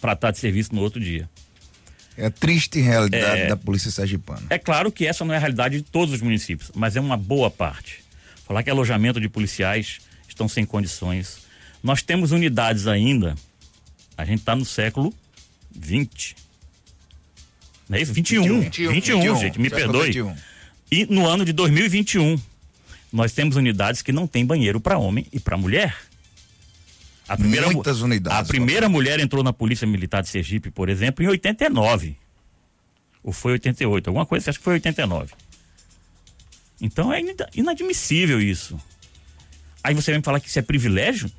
para 0.00 0.12
estar 0.12 0.30
de 0.30 0.38
serviço 0.38 0.74
no 0.74 0.82
outro 0.82 1.00
dia. 1.00 1.28
É 2.20 2.26
a 2.26 2.30
triste 2.32 2.80
realidade 2.80 3.42
É. 3.42 3.46
da 3.46 3.56
Polícia 3.56 3.92
Sergipana. 3.92 4.42
É 4.50 4.58
claro 4.58 4.90
que 4.90 5.06
essa 5.06 5.24
não 5.24 5.32
é 5.32 5.36
a 5.36 5.40
realidade 5.40 5.76
de 5.76 5.82
todos 5.84 6.12
os 6.12 6.20
municípios, 6.20 6.70
mas 6.74 6.96
é 6.96 7.00
uma 7.00 7.16
boa 7.16 7.48
parte. 7.48 8.00
Falar 8.44 8.64
que 8.64 8.70
alojamento 8.70 9.20
de 9.20 9.28
policiais 9.28 10.00
estão 10.28 10.48
sem 10.48 10.64
condições. 10.64 11.46
Nós 11.80 12.02
temos 12.02 12.32
unidades 12.32 12.88
ainda, 12.88 13.36
a 14.16 14.24
gente 14.24 14.40
está 14.40 14.56
no 14.56 14.64
século 14.64 15.14
20. 15.70 16.34
Não 17.88 17.96
é 17.96 18.02
isso? 18.02 18.12
21. 18.12 18.60
21, 18.62 18.92
21, 18.92 19.38
gente, 19.38 19.60
me 19.60 19.70
perdoe. 19.70 20.06
21. 20.06 20.34
E 20.90 21.06
no 21.06 21.24
ano 21.24 21.44
de 21.44 21.52
2021, 21.52 22.36
nós 23.12 23.32
temos 23.32 23.54
unidades 23.54 24.02
que 24.02 24.10
não 24.10 24.26
têm 24.26 24.44
banheiro 24.44 24.80
para 24.80 24.98
homem 24.98 25.24
e 25.32 25.38
para 25.38 25.56
mulher. 25.56 25.96
A 27.28 27.36
primeira, 27.36 27.66
mu- 27.68 27.74
Muitas 27.74 28.00
unidades, 28.00 28.48
A 28.48 28.52
primeira 28.52 28.88
mulher 28.88 29.20
entrou 29.20 29.44
na 29.44 29.52
Polícia 29.52 29.86
Militar 29.86 30.22
de 30.22 30.28
Sergipe, 30.28 30.70
por 30.70 30.88
exemplo, 30.88 31.22
em 31.24 31.28
89. 31.28 32.16
Ou 33.22 33.32
foi 33.32 33.52
88, 33.52 34.08
alguma 34.08 34.24
coisa, 34.24 34.48
acho 34.50 34.58
que 34.58 34.64
foi 34.64 34.74
89. 34.74 35.32
Então 36.80 37.12
é 37.12 37.20
inadmissível 37.54 38.40
isso. 38.40 38.80
Aí 39.82 39.94
você 39.94 40.10
vem 40.12 40.18
me 40.20 40.24
falar 40.24 40.40
que 40.40 40.48
isso 40.48 40.58
é 40.58 40.62
privilégio? 40.62 41.30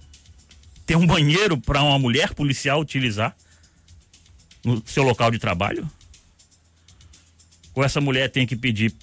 Ter 0.86 0.96
um 0.96 1.08
banheiro 1.08 1.58
para 1.58 1.82
uma 1.82 1.98
mulher 1.98 2.34
policial 2.34 2.80
utilizar 2.82 3.36
no 4.64 4.84
seu 4.86 5.04
local 5.04 5.32
de 5.32 5.40
trabalho? 5.40 5.90
Ou 7.74 7.84
essa 7.84 8.02
mulher 8.02 8.30
tem 8.30 8.46
que 8.46 8.56
pedir 8.56 8.94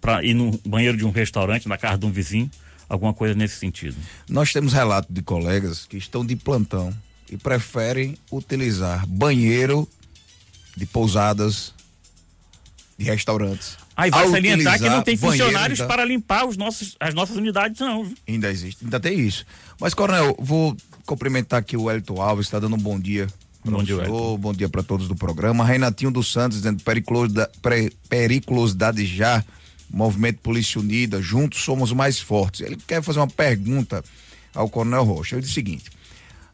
para 0.00 0.24
ir 0.24 0.34
no 0.34 0.58
banheiro 0.66 0.96
de 0.96 1.04
um 1.04 1.10
restaurante, 1.10 1.68
na 1.68 1.78
casa 1.78 1.98
de 1.98 2.06
um 2.06 2.10
vizinho, 2.10 2.50
alguma 2.88 3.12
coisa 3.12 3.34
nesse 3.34 3.56
sentido? 3.56 3.96
Nós 4.28 4.52
temos 4.52 4.72
relato 4.72 5.12
de 5.12 5.22
colegas 5.22 5.86
que 5.86 5.96
estão 5.96 6.24
de 6.24 6.36
plantão 6.36 6.92
e 7.30 7.36
preferem 7.36 8.16
utilizar 8.32 9.06
banheiro 9.06 9.88
de 10.76 10.86
pousadas, 10.86 11.74
de 12.96 13.04
restaurantes. 13.04 13.76
Aí 13.96 14.10
vai 14.10 14.28
salientar 14.28 14.78
que 14.78 14.88
não 14.88 15.02
tem 15.02 15.16
funcionários 15.16 15.80
para 15.82 16.04
limpar 16.04 16.46
os 16.46 16.56
nossos, 16.56 16.96
as 17.00 17.14
nossas 17.14 17.36
unidades, 17.36 17.80
não. 17.80 18.10
Ainda 18.26 18.50
existe, 18.50 18.84
ainda 18.84 19.00
tem 19.00 19.18
isso. 19.18 19.44
Mas, 19.80 19.92
Coronel, 19.92 20.36
vou 20.38 20.76
cumprimentar 21.04 21.60
aqui 21.60 21.76
o 21.76 21.90
Elton 21.90 22.20
Alves, 22.20 22.46
está 22.46 22.60
dando 22.60 22.76
um 22.76 22.78
bom 22.78 22.98
dia 22.98 23.26
Bom 23.70 23.82
dia, 23.82 23.96
senhor, 24.04 24.38
bom 24.38 24.54
dia 24.54 24.68
para 24.68 24.82
todos 24.82 25.08
do 25.08 25.14
programa. 25.14 25.64
Renatinho 25.64 26.10
dos 26.10 26.32
Santos 26.32 26.58
dizendo 26.58 26.82
periculosidade 28.08 29.04
já, 29.04 29.44
Movimento 29.90 30.40
Polícia 30.40 30.80
Unida, 30.80 31.20
juntos 31.22 31.62
somos 31.62 31.92
mais 31.92 32.18
fortes. 32.18 32.60
Ele 32.60 32.76
quer 32.86 33.02
fazer 33.02 33.18
uma 33.18 33.28
pergunta 33.28 34.04
ao 34.54 34.68
Coronel 34.68 35.04
Rocha. 35.04 35.36
Ele 35.36 35.42
diz 35.42 35.50
o 35.50 35.54
seguinte: 35.54 35.90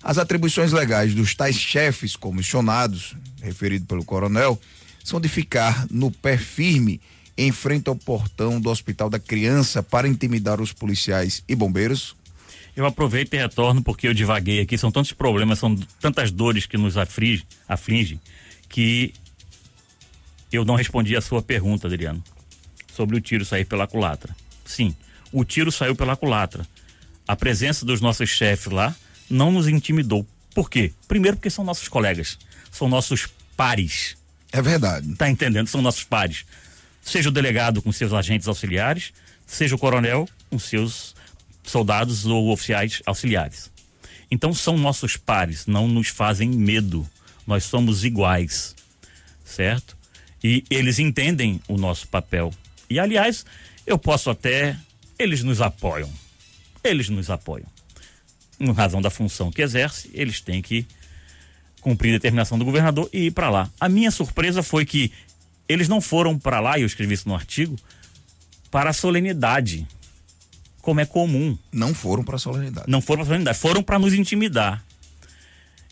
as 0.03 0.18
atribuições 0.18 0.70
legais 0.70 1.14
dos 1.14 1.35
tais 1.35 1.57
chefes 1.57 2.14
comissionados, 2.14 3.16
referido 3.42 3.87
pelo 3.87 4.05
coronel, 4.05 4.61
são 5.03 5.18
de 5.18 5.29
ficar 5.29 5.87
no 5.90 6.11
pé 6.11 6.37
firme 6.37 7.01
em 7.37 7.51
frente 7.51 7.88
ao 7.88 7.97
portão 7.97 8.61
do 8.61 8.70
Hospital 8.70 9.09
da 9.09 9.18
Criança 9.18 9.83
para 9.83 10.07
intimidar 10.07 10.61
os 10.61 10.73
policiais 10.73 11.42
e 11.49 11.55
bombeiros? 11.55 12.14
Eu 12.77 12.85
aproveito 12.85 13.33
e 13.33 13.38
retorno 13.38 13.83
porque 13.83 14.07
eu 14.07 14.14
divaguei 14.14 14.61
aqui, 14.61 14.77
são 14.77 14.90
tantos 14.90 15.12
problemas, 15.12 15.59
são 15.59 15.75
tantas 16.01 16.31
dores 16.31 16.66
que 16.66 16.77
nos 16.77 16.97
aflige, 16.97 17.47
afligem, 17.68 18.20
que 18.68 19.14
eu 20.53 20.64
não 20.64 20.75
respondi 20.75 21.16
a 21.16 21.20
sua 21.20 21.40
pergunta, 21.40 21.87
Adriano, 21.87 22.23
sobre 22.94 23.16
o 23.16 23.20
tiro 23.20 23.44
sair 23.44 23.64
pela 23.64 23.87
culatra. 23.87 24.35
Sim, 24.64 24.94
o 25.33 25.44
tiro 25.44 25.72
saiu 25.72 25.96
pela 25.96 26.16
culatra. 26.16 26.66
A 27.26 27.35
presença 27.35 27.85
dos 27.85 28.00
nossos 28.00 28.30
chefes 28.30 28.72
lá 28.72 28.94
não 29.28 29.50
nos 29.50 29.66
intimidou. 29.66 30.26
Por 30.54 30.70
quê? 30.70 30.92
Primeiro 31.09 31.37
porque 31.37 31.50
são 31.50 31.64
nossos 31.64 31.88
colegas, 31.88 32.38
são 32.70 32.88
nossos 32.88 33.28
pares. 33.57 34.16
É 34.52 34.62
verdade. 34.62 35.14
Tá 35.16 35.28
entendendo? 35.28 35.66
São 35.66 35.83
nossos 35.83 36.04
pares. 36.04 36.44
Seja 37.02 37.28
o 37.28 37.33
delegado 37.33 37.83
com 37.83 37.90
seus 37.90 38.12
agentes 38.12 38.46
auxiliares, 38.46 39.12
seja 39.46 39.74
o 39.74 39.78
coronel 39.78 40.28
com 40.48 40.59
seus 40.59 41.14
soldados 41.64 42.24
ou 42.26 42.50
oficiais 42.50 43.02
auxiliares. 43.04 43.70
Então 44.30 44.54
são 44.54 44.78
nossos 44.78 45.16
pares, 45.16 45.66
não 45.66 45.88
nos 45.88 46.09
fazem 46.09 46.48
medo. 46.48 47.09
Nós 47.46 47.64
somos 47.64 48.04
iguais, 48.04 48.74
certo? 49.44 49.96
E 50.42 50.64
eles 50.70 50.98
entendem 50.98 51.61
o 51.66 51.76
nosso 51.76 52.07
papel. 52.09 52.52
E 52.88 52.99
aliás, 52.99 53.44
eu 53.87 53.99
posso 53.99 54.31
até. 54.31 54.77
Eles 55.18 55.42
nos 55.42 55.61
apoiam. 55.61 56.11
Eles 56.83 57.09
nos 57.09 57.31
apoiam 57.31 57.66
em 58.59 58.73
razão 58.73 59.01
da 59.01 59.11
função 59.11 59.51
que 59.51 59.62
exerce, 59.62 60.11
eles 60.12 60.40
têm 60.40 60.62
que 60.62 60.87
cumprir 61.81 62.11
a 62.11 62.12
determinação 62.14 62.59
do 62.59 62.64
governador 62.64 63.09
e 63.12 63.27
ir 63.27 63.31
para 63.31 63.51
lá. 63.51 63.70
A 63.79 63.88
minha 63.88 64.11
surpresa 64.11 64.62
foi 64.62 64.85
que 64.85 65.12
eles 65.68 65.88
não 65.88 66.01
foram 66.01 66.38
para 66.38 66.61
lá, 66.61 66.79
e 66.79 66.83
eu 66.83 66.87
escrevi 66.87 67.14
isso 67.14 67.29
no 67.29 67.35
artigo, 67.35 67.77
para 68.70 68.90
a 68.90 68.92
solenidade, 68.92 69.87
como 70.81 71.01
é 71.01 71.07
comum. 71.07 71.59
Não 71.73 71.94
foram 71.94 72.25
para 72.25 72.37
a 72.37 72.38
solenidade. 72.38 72.90
Não 72.90 73.01
foram 73.01 73.18
para 73.18 73.25
a 73.25 73.29
solenidade, 73.29 73.59
foram 73.59 73.83
para 73.83 73.99
nos 73.99 74.14
intimidar. 74.14 74.85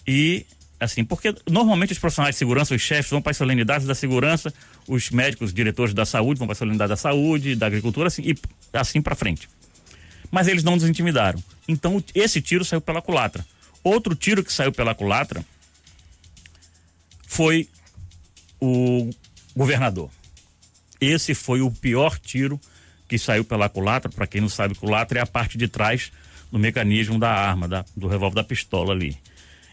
E, 0.07 0.47
assim, 0.83 1.05
porque 1.05 1.35
normalmente 1.49 1.93
os 1.93 1.99
profissionais 1.99 2.35
de 2.35 2.39
segurança, 2.39 2.75
os 2.75 2.83
chefes, 2.83 3.11
vão 3.11 3.23
para 3.23 3.31
as 3.31 3.37
solenidades 3.37 3.87
da 3.87 3.95
segurança, 3.95 4.53
os 4.89 5.11
médicos, 5.11 5.49
os 5.49 5.55
diretores 5.55 5.95
da 5.95 6.05
saúde 6.05 6.39
vão 6.39 6.47
para 6.47 6.53
a 6.53 6.57
solenidade 6.57 6.91
da 6.91 6.97
saúde, 6.97 7.55
da 7.55 7.67
agricultura, 7.67 8.09
assim, 8.09 8.23
e 8.23 8.37
assim 8.73 9.01
para 9.01 9.15
frente 9.15 9.49
mas 10.33 10.49
eles 10.49 10.65
não 10.65 10.75
nos 10.75 10.89
intimidaram. 10.89 11.41
Então 11.69 12.03
esse 12.15 12.41
tiro 12.41 12.65
saiu 12.65 12.81
pela 12.81 13.03
culatra. 13.03 13.47
Outro 13.85 14.17
tiro 14.17 14.43
que 14.43 14.53
saiu 14.53 14.73
pela 14.73 14.95
culatra 14.95 15.45
foi 17.27 17.69
o 18.59 19.11
governador. 19.55 20.11
Esse 20.99 21.35
foi 21.35 21.61
o 21.61 21.71
pior 21.71 22.19
tiro 22.19 22.59
que 23.07 23.19
saiu 23.19 23.45
pela 23.45 23.69
culatra. 23.69 24.11
Para 24.11 24.27
quem 24.27 24.41
não 24.41 24.49
sabe, 24.49 24.75
culatra 24.75 25.19
é 25.19 25.23
a 25.23 25.27
parte 25.27 25.59
de 25.59 25.69
trás 25.69 26.11
do 26.51 26.59
mecanismo 26.59 27.19
da 27.19 27.31
arma, 27.31 27.69
da, 27.69 27.85
do 27.95 28.09
revólver 28.09 28.37
da 28.37 28.45
pistola 28.45 28.95
ali. 28.95 29.19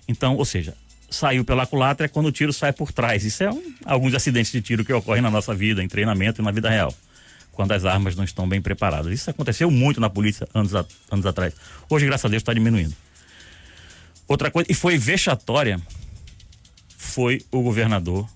Então, 0.07 0.35
ou 0.35 0.43
seja, 0.45 0.75
saiu 1.09 1.43
pela 1.43 1.65
culatra 1.65 2.05
é 2.05 2.09
quando 2.09 2.27
o 2.27 2.31
tiro 2.31 2.53
sai 2.53 2.71
por 2.71 2.91
trás. 2.91 3.23
Isso 3.23 3.43
é 3.43 3.51
um, 3.51 3.73
alguns 3.85 4.13
acidentes 4.13 4.51
de 4.51 4.61
tiro 4.61 4.85
que 4.85 4.93
ocorrem 4.93 5.21
na 5.21 5.31
nossa 5.31 5.53
vida, 5.53 5.83
em 5.83 5.87
treinamento 5.87 6.41
e 6.41 6.45
na 6.45 6.51
vida 6.51 6.69
real 6.69 6.93
quando 7.59 7.73
as 7.73 7.83
armas 7.83 8.15
não 8.15 8.23
estão 8.23 8.47
bem 8.47 8.61
preparadas. 8.61 9.11
Isso 9.11 9.29
aconteceu 9.29 9.69
muito 9.69 9.99
na 9.99 10.09
polícia 10.09 10.47
anos, 10.53 10.73
a, 10.73 10.85
anos 11.11 11.25
atrás. 11.25 11.53
Hoje, 11.89 12.05
graças 12.05 12.23
a 12.23 12.29
Deus, 12.29 12.39
está 12.39 12.53
diminuindo. 12.53 12.95
Outra 14.29 14.49
coisa, 14.49 14.71
e 14.71 14.73
foi 14.73 14.97
vexatória, 14.97 15.77
foi 16.97 17.45
o 17.51 17.61
governador, 17.61 18.29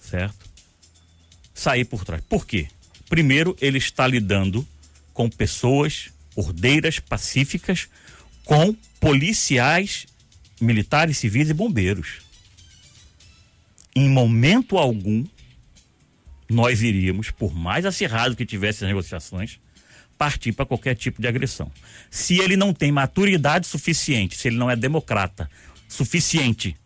certo? 0.00 0.44
Sair 1.54 1.84
por 1.84 2.04
trás. 2.04 2.20
Por 2.28 2.44
quê? 2.44 2.66
Primeiro, 3.08 3.56
ele 3.60 3.78
está 3.78 4.08
lidando 4.08 4.66
com 5.14 5.30
pessoas 5.30 6.10
ordeiras, 6.34 6.98
pacíficas, 6.98 7.88
com 8.44 8.74
policiais, 8.98 10.08
militares, 10.60 11.18
civis 11.18 11.50
e 11.50 11.54
bombeiros. 11.54 12.20
Em 13.94 14.08
momento 14.08 14.76
algum, 14.76 15.24
nós 16.48 16.82
iríamos, 16.82 17.30
por 17.30 17.54
mais 17.54 17.84
acirrado 17.84 18.36
que 18.36 18.46
tivesse 18.46 18.84
as 18.84 18.88
negociações, 18.88 19.58
partir 20.16 20.52
para 20.52 20.66
qualquer 20.66 20.94
tipo 20.94 21.20
de 21.20 21.28
agressão. 21.28 21.70
Se 22.10 22.38
ele 22.38 22.56
não 22.56 22.72
tem 22.72 22.90
maturidade 22.90 23.66
suficiente, 23.66 24.36
se 24.36 24.48
ele 24.48 24.56
não 24.56 24.70
é 24.70 24.76
democrata 24.76 25.50
suficiente 25.88 26.76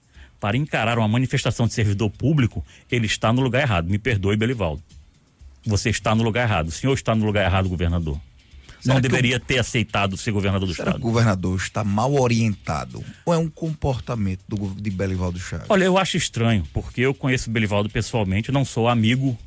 para 0.41 0.57
encarar 0.57 0.99
uma 0.99 1.09
manifestação 1.09 1.67
de 1.67 1.75
servidor 1.75 2.11
público, 2.11 2.65
ele 2.91 3.07
está 3.07 3.33
no 3.33 3.41
lugar 3.41 3.63
errado. 3.63 3.89
Me 3.89 3.99
perdoe, 3.99 4.37
Belivaldo. 4.37 4.83
Você 5.65 5.91
está 5.91 6.15
no 6.15 6.23
lugar 6.23 6.49
errado. 6.49 6.69
O 6.69 6.73
senhor 6.73 6.95
está 6.95 7.15
no 7.15 7.25
lugar 7.25 7.45
errado, 7.45 7.69
governador. 7.69 8.21
Será 8.81 8.95
não 8.95 9.01
deveria 9.01 9.37
o... 9.37 9.41
ter 9.41 9.59
aceitado 9.59 10.17
ser 10.17 10.33
governador 10.33 10.67
do 10.67 10.75
Será 10.75 10.91
Estado. 10.91 11.03
O 11.03 11.05
governador 11.05 11.57
está 11.57 11.85
mal 11.85 12.15
orientado? 12.15 13.05
Ou 13.25 13.35
é 13.35 13.39
um 13.39 13.49
comportamento 13.49 14.43
do, 14.49 14.75
de 14.75 14.91
Belivaldo 14.91 15.39
Chaves? 15.39 15.67
Olha, 15.69 15.85
eu 15.85 15.99
acho 15.99 16.17
estranho, 16.17 16.65
porque 16.73 17.03
eu 17.03 17.15
conheço 17.15 17.51
o 17.51 17.53
Belivaldo 17.53 17.91
pessoalmente, 17.91 18.51
não 18.51 18.65
sou 18.65 18.89
amigo 18.89 19.39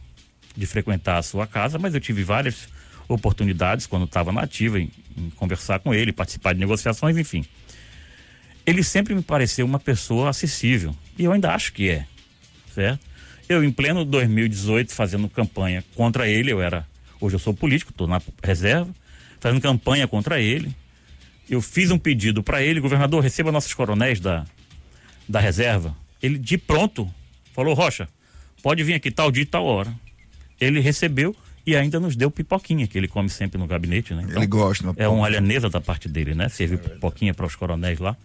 de 0.55 0.65
frequentar 0.65 1.17
a 1.17 1.23
sua 1.23 1.47
casa, 1.47 1.79
mas 1.79 1.93
eu 1.95 1.99
tive 1.99 2.23
várias 2.23 2.67
oportunidades 3.07 3.87
quando 3.87 4.05
estava 4.05 4.31
na 4.31 4.41
ativa 4.41 4.79
em, 4.79 4.91
em, 5.17 5.29
conversar 5.31 5.79
com 5.79 5.93
ele, 5.93 6.11
participar 6.11 6.53
de 6.53 6.59
negociações, 6.59 7.17
enfim. 7.17 7.43
Ele 8.65 8.83
sempre 8.83 9.13
me 9.13 9.21
pareceu 9.21 9.65
uma 9.65 9.79
pessoa 9.79 10.29
acessível 10.29 10.95
e 11.17 11.23
eu 11.23 11.31
ainda 11.31 11.53
acho 11.53 11.73
que 11.73 11.89
é, 11.89 12.05
certo? 12.73 13.05
Eu 13.49 13.63
em 13.63 13.71
pleno 13.71 14.05
2018 14.05 14.93
fazendo 14.93 15.27
campanha 15.27 15.83
contra 15.95 16.29
ele, 16.29 16.51
eu 16.51 16.61
era, 16.61 16.87
hoje 17.19 17.35
eu 17.35 17.39
sou 17.39 17.53
político, 17.53 17.91
estou 17.91 18.07
na 18.07 18.21
reserva, 18.41 18.89
fazendo 19.43 19.61
campanha 19.61 20.07
contra 20.07 20.39
ele. 20.39 20.73
Eu 21.49 21.61
fiz 21.61 21.91
um 21.91 21.99
pedido 21.99 22.41
para 22.41 22.63
ele, 22.63 22.79
governador, 22.79 23.21
receba 23.21 23.51
nossos 23.51 23.73
coronéis 23.73 24.19
da 24.19 24.45
da 25.27 25.39
reserva. 25.39 25.95
Ele 26.21 26.37
de 26.37 26.57
pronto 26.57 27.09
falou: 27.53 27.73
"Rocha, 27.73 28.07
pode 28.61 28.83
vir 28.83 28.93
aqui 28.93 29.11
tal 29.11 29.31
dia 29.31 29.43
e 29.43 29.45
tal 29.45 29.65
hora" 29.65 29.93
ele 30.59 30.79
recebeu 30.79 31.35
e 31.65 31.75
ainda 31.75 31.99
nos 31.99 32.15
deu 32.15 32.29
pipoquinha, 32.29 32.87
que 32.87 32.97
ele 32.97 33.07
come 33.07 33.29
sempre 33.29 33.57
no 33.57 33.65
gabinete, 33.65 34.13
né? 34.13 34.23
Então, 34.23 34.37
ele 34.37 34.47
gosta. 34.47 34.93
É 34.97 35.07
uma 35.07 35.25
alhanesa 35.25 35.69
da 35.69 35.79
parte 35.79 36.09
dele, 36.09 36.33
né? 36.33 36.49
Serviu 36.49 36.77
é 36.77 36.81
pipoquinha 36.81 37.33
para 37.33 37.45
os 37.45 37.55
coronéis 37.55 37.99
lá. 37.99 38.17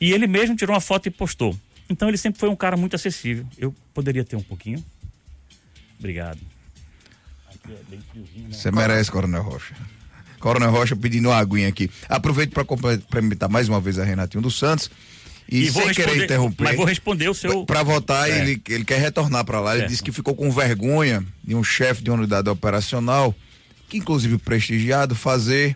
E 0.00 0.12
ele 0.12 0.26
mesmo 0.26 0.56
tirou 0.56 0.74
uma 0.74 0.80
foto 0.80 1.06
e 1.06 1.10
postou. 1.10 1.56
Então 1.88 2.08
ele 2.08 2.18
sempre 2.18 2.40
foi 2.40 2.48
um 2.48 2.56
cara 2.56 2.76
muito 2.76 2.96
acessível. 2.96 3.46
Eu 3.56 3.74
poderia 3.94 4.24
ter 4.24 4.36
um 4.36 4.42
pouquinho. 4.42 4.82
Obrigado. 5.98 6.40
Aqui 7.48 7.72
é 7.72 7.90
bem 7.90 8.00
friozinho, 8.10 8.48
né? 8.48 8.54
Você 8.54 8.70
merece, 8.70 9.10
Coronel 9.10 9.42
Rocha. 9.42 9.74
Coronel 10.46 10.70
Rocha 10.70 10.94
pedindo 10.94 11.28
uma 11.28 11.38
aguinha 11.38 11.66
aqui. 11.66 11.90
Aproveito 12.08 12.52
para 12.52 12.64
cumprimentar 12.64 13.48
mais 13.48 13.68
uma 13.68 13.80
vez 13.80 13.98
a 13.98 14.04
Renatinho 14.04 14.40
dos 14.40 14.56
Santos 14.56 14.88
e, 15.50 15.64
e 15.64 15.72
sem 15.72 15.92
querer 15.92 16.22
interromper. 16.22 16.62
Mas 16.62 16.76
vou 16.76 16.86
responder 16.86 17.28
o 17.28 17.34
seu. 17.34 17.66
Para 17.66 17.82
votar, 17.82 18.30
é. 18.30 18.38
ele, 18.38 18.62
ele 18.68 18.84
quer 18.84 19.00
retornar 19.00 19.44
para 19.44 19.58
lá. 19.58 19.72
Ele 19.72 19.80
certo. 19.80 19.90
disse 19.90 20.02
que 20.04 20.12
ficou 20.12 20.36
com 20.36 20.48
vergonha 20.52 21.24
de 21.42 21.56
um 21.56 21.64
chefe 21.64 22.00
de 22.00 22.10
uma 22.10 22.18
unidade 22.18 22.48
operacional, 22.48 23.34
que 23.88 23.98
inclusive 23.98 24.38
prestigiado, 24.38 25.16
fazer 25.16 25.74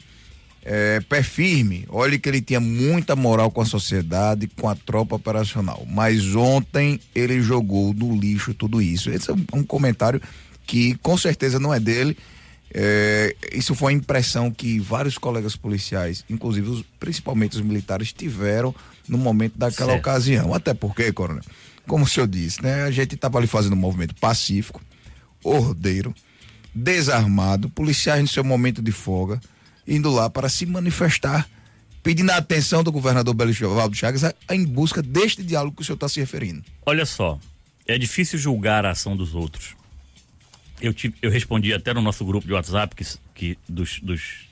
é, 0.64 1.00
pé 1.00 1.20
firme. 1.20 1.84
Olha 1.88 2.16
que 2.16 2.28
ele 2.28 2.40
tinha 2.40 2.60
muita 2.60 3.16
moral 3.16 3.50
com 3.50 3.62
a 3.62 3.66
sociedade, 3.66 4.46
com 4.56 4.68
a 4.68 4.76
tropa 4.76 5.16
operacional. 5.16 5.84
Mas 5.90 6.36
ontem 6.36 7.00
ele 7.12 7.42
jogou 7.42 7.92
no 7.92 8.16
lixo 8.16 8.54
tudo 8.54 8.80
isso. 8.80 9.10
Esse 9.10 9.32
é 9.32 9.34
um, 9.34 9.44
um 9.52 9.64
comentário 9.64 10.22
que 10.64 10.94
com 11.02 11.18
certeza 11.18 11.58
não 11.58 11.74
é 11.74 11.80
dele. 11.80 12.16
É, 12.72 13.34
isso 13.52 13.74
foi 13.74 13.92
a 13.92 13.96
impressão 13.96 14.50
que 14.50 14.78
vários 14.78 15.18
colegas 15.18 15.56
policiais, 15.56 16.24
inclusive 16.30 16.68
os, 16.68 16.84
principalmente 17.00 17.56
os 17.56 17.62
militares, 17.62 18.12
tiveram 18.12 18.74
no 19.08 19.18
momento 19.18 19.58
daquela 19.58 19.92
certo. 19.92 20.00
ocasião. 20.00 20.54
Até 20.54 20.72
porque, 20.72 21.12
coronel, 21.12 21.42
como 21.86 22.04
o 22.04 22.08
senhor 22.08 22.28
disse, 22.28 22.62
né? 22.62 22.84
A 22.84 22.90
gente 22.90 23.14
estava 23.14 23.38
ali 23.38 23.46
fazendo 23.46 23.72
um 23.72 23.76
movimento 23.76 24.14
pacífico, 24.14 24.80
ordeiro, 25.42 26.14
desarmado, 26.72 27.68
policiais 27.68 28.22
no 28.22 28.28
seu 28.28 28.44
momento 28.44 28.80
de 28.80 28.92
folga, 28.92 29.40
indo 29.86 30.10
lá 30.10 30.30
para 30.30 30.48
se 30.48 30.64
manifestar, 30.64 31.48
pedindo 32.02 32.30
a 32.30 32.36
atenção 32.36 32.84
do 32.84 32.92
governador 32.92 33.34
Belivaldo 33.34 33.96
Chagas 33.96 34.22
a, 34.22 34.32
a, 34.46 34.54
em 34.54 34.64
busca 34.64 35.02
deste 35.02 35.42
diálogo 35.42 35.76
que 35.76 35.82
o 35.82 35.84
senhor 35.84 35.96
está 35.96 36.08
se 36.08 36.20
referindo. 36.20 36.62
Olha 36.86 37.04
só, 37.04 37.38
é 37.86 37.98
difícil 37.98 38.38
julgar 38.38 38.86
a 38.86 38.90
ação 38.90 39.16
dos 39.16 39.34
outros. 39.34 39.79
Eu, 40.80 40.94
te, 40.94 41.14
eu 41.20 41.30
respondi 41.30 41.72
até 41.74 41.92
no 41.92 42.00
nosso 42.00 42.24
grupo 42.24 42.46
de 42.46 42.52
WhatsApp 42.52 42.94
que, 42.94 43.04
que 43.34 43.58
dos, 43.68 44.00
dos 44.00 44.46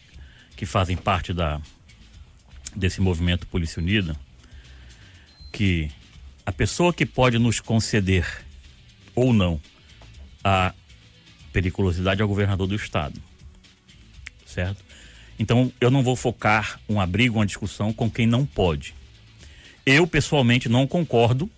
que 0.56 0.66
fazem 0.66 0.96
parte 0.96 1.32
da 1.32 1.60
desse 2.74 3.00
movimento 3.00 3.46
Polícia 3.46 3.80
Unida 3.80 4.14
que 5.52 5.90
a 6.44 6.52
pessoa 6.52 6.92
que 6.92 7.04
pode 7.04 7.38
nos 7.38 7.60
conceder 7.60 8.26
ou 9.14 9.32
não 9.32 9.60
a 10.44 10.72
periculosidade 11.52 12.20
é 12.22 12.24
o 12.24 12.28
governador 12.28 12.66
do 12.66 12.74
estado. 12.74 13.20
Certo? 14.46 14.84
Então, 15.38 15.72
eu 15.80 15.90
não 15.90 16.02
vou 16.02 16.16
focar 16.16 16.80
um 16.88 17.00
abrigo, 17.00 17.38
uma 17.38 17.46
discussão 17.46 17.92
com 17.92 18.10
quem 18.10 18.26
não 18.26 18.44
pode. 18.44 18.94
Eu, 19.84 20.06
pessoalmente, 20.06 20.68
não 20.68 20.86
concordo 20.86 21.50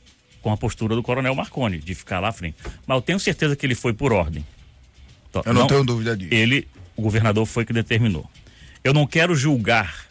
com 0.42 0.52
a 0.52 0.56
postura 0.56 0.94
do 0.94 1.02
Coronel 1.02 1.34
Marconi, 1.34 1.78
de 1.78 1.94
ficar 1.94 2.20
lá 2.20 2.28
à 2.28 2.32
frente. 2.32 2.56
Mas 2.86 2.96
eu 2.96 3.02
tenho 3.02 3.20
certeza 3.20 3.56
que 3.56 3.64
ele 3.64 3.74
foi 3.74 3.92
por 3.92 4.12
ordem. 4.12 4.44
Eu 5.44 5.52
não, 5.52 5.62
não 5.62 5.66
tenho 5.66 5.84
dúvida 5.84 6.16
disso. 6.16 6.32
Ele, 6.32 6.66
o 6.96 7.02
governador 7.02 7.46
foi 7.46 7.64
que 7.64 7.72
determinou. 7.72 8.28
Eu 8.82 8.92
não 8.94 9.06
quero 9.06 9.34
julgar, 9.34 10.06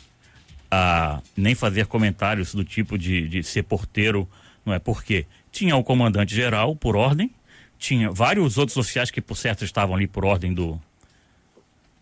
ah, 0.69 1.21
nem 1.35 1.55
fazer 1.55 1.87
comentários 1.87 2.53
do 2.53 2.63
tipo 2.63 2.97
de, 2.97 3.27
de 3.27 3.43
ser 3.43 3.63
porteiro, 3.63 4.27
não 4.65 4.73
é? 4.73 4.79
Porque 4.79 5.25
tinha 5.51 5.75
o 5.75 5.83
comandante 5.83 6.35
geral, 6.35 6.75
por 6.75 6.95
ordem, 6.95 7.31
tinha 7.77 8.11
vários 8.11 8.57
outros 8.57 8.77
oficiais 8.77 9.09
que, 9.09 9.21
por 9.21 9.35
certo, 9.35 9.63
estavam 9.63 9.95
ali 9.95 10.05
por 10.05 10.25
ordem 10.25 10.53
do, 10.53 10.79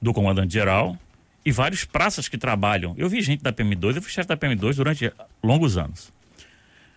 do 0.02 0.14
comandante 0.14 0.54
geral, 0.54 0.98
e 1.46 1.52
vários 1.52 1.86
praças 1.86 2.28
que 2.28 2.38
trabalham. 2.38 2.94
Eu 2.98 3.08
vi 3.08 3.22
gente 3.22 3.42
da 3.42 3.54
PM2, 3.54 3.96
eu 3.96 4.02
fui 4.02 4.12
chefe 4.12 4.28
da 4.28 4.36
PM2 4.36 4.76
durante 4.76 5.14
longos 5.42 5.78
anos, 5.78 6.12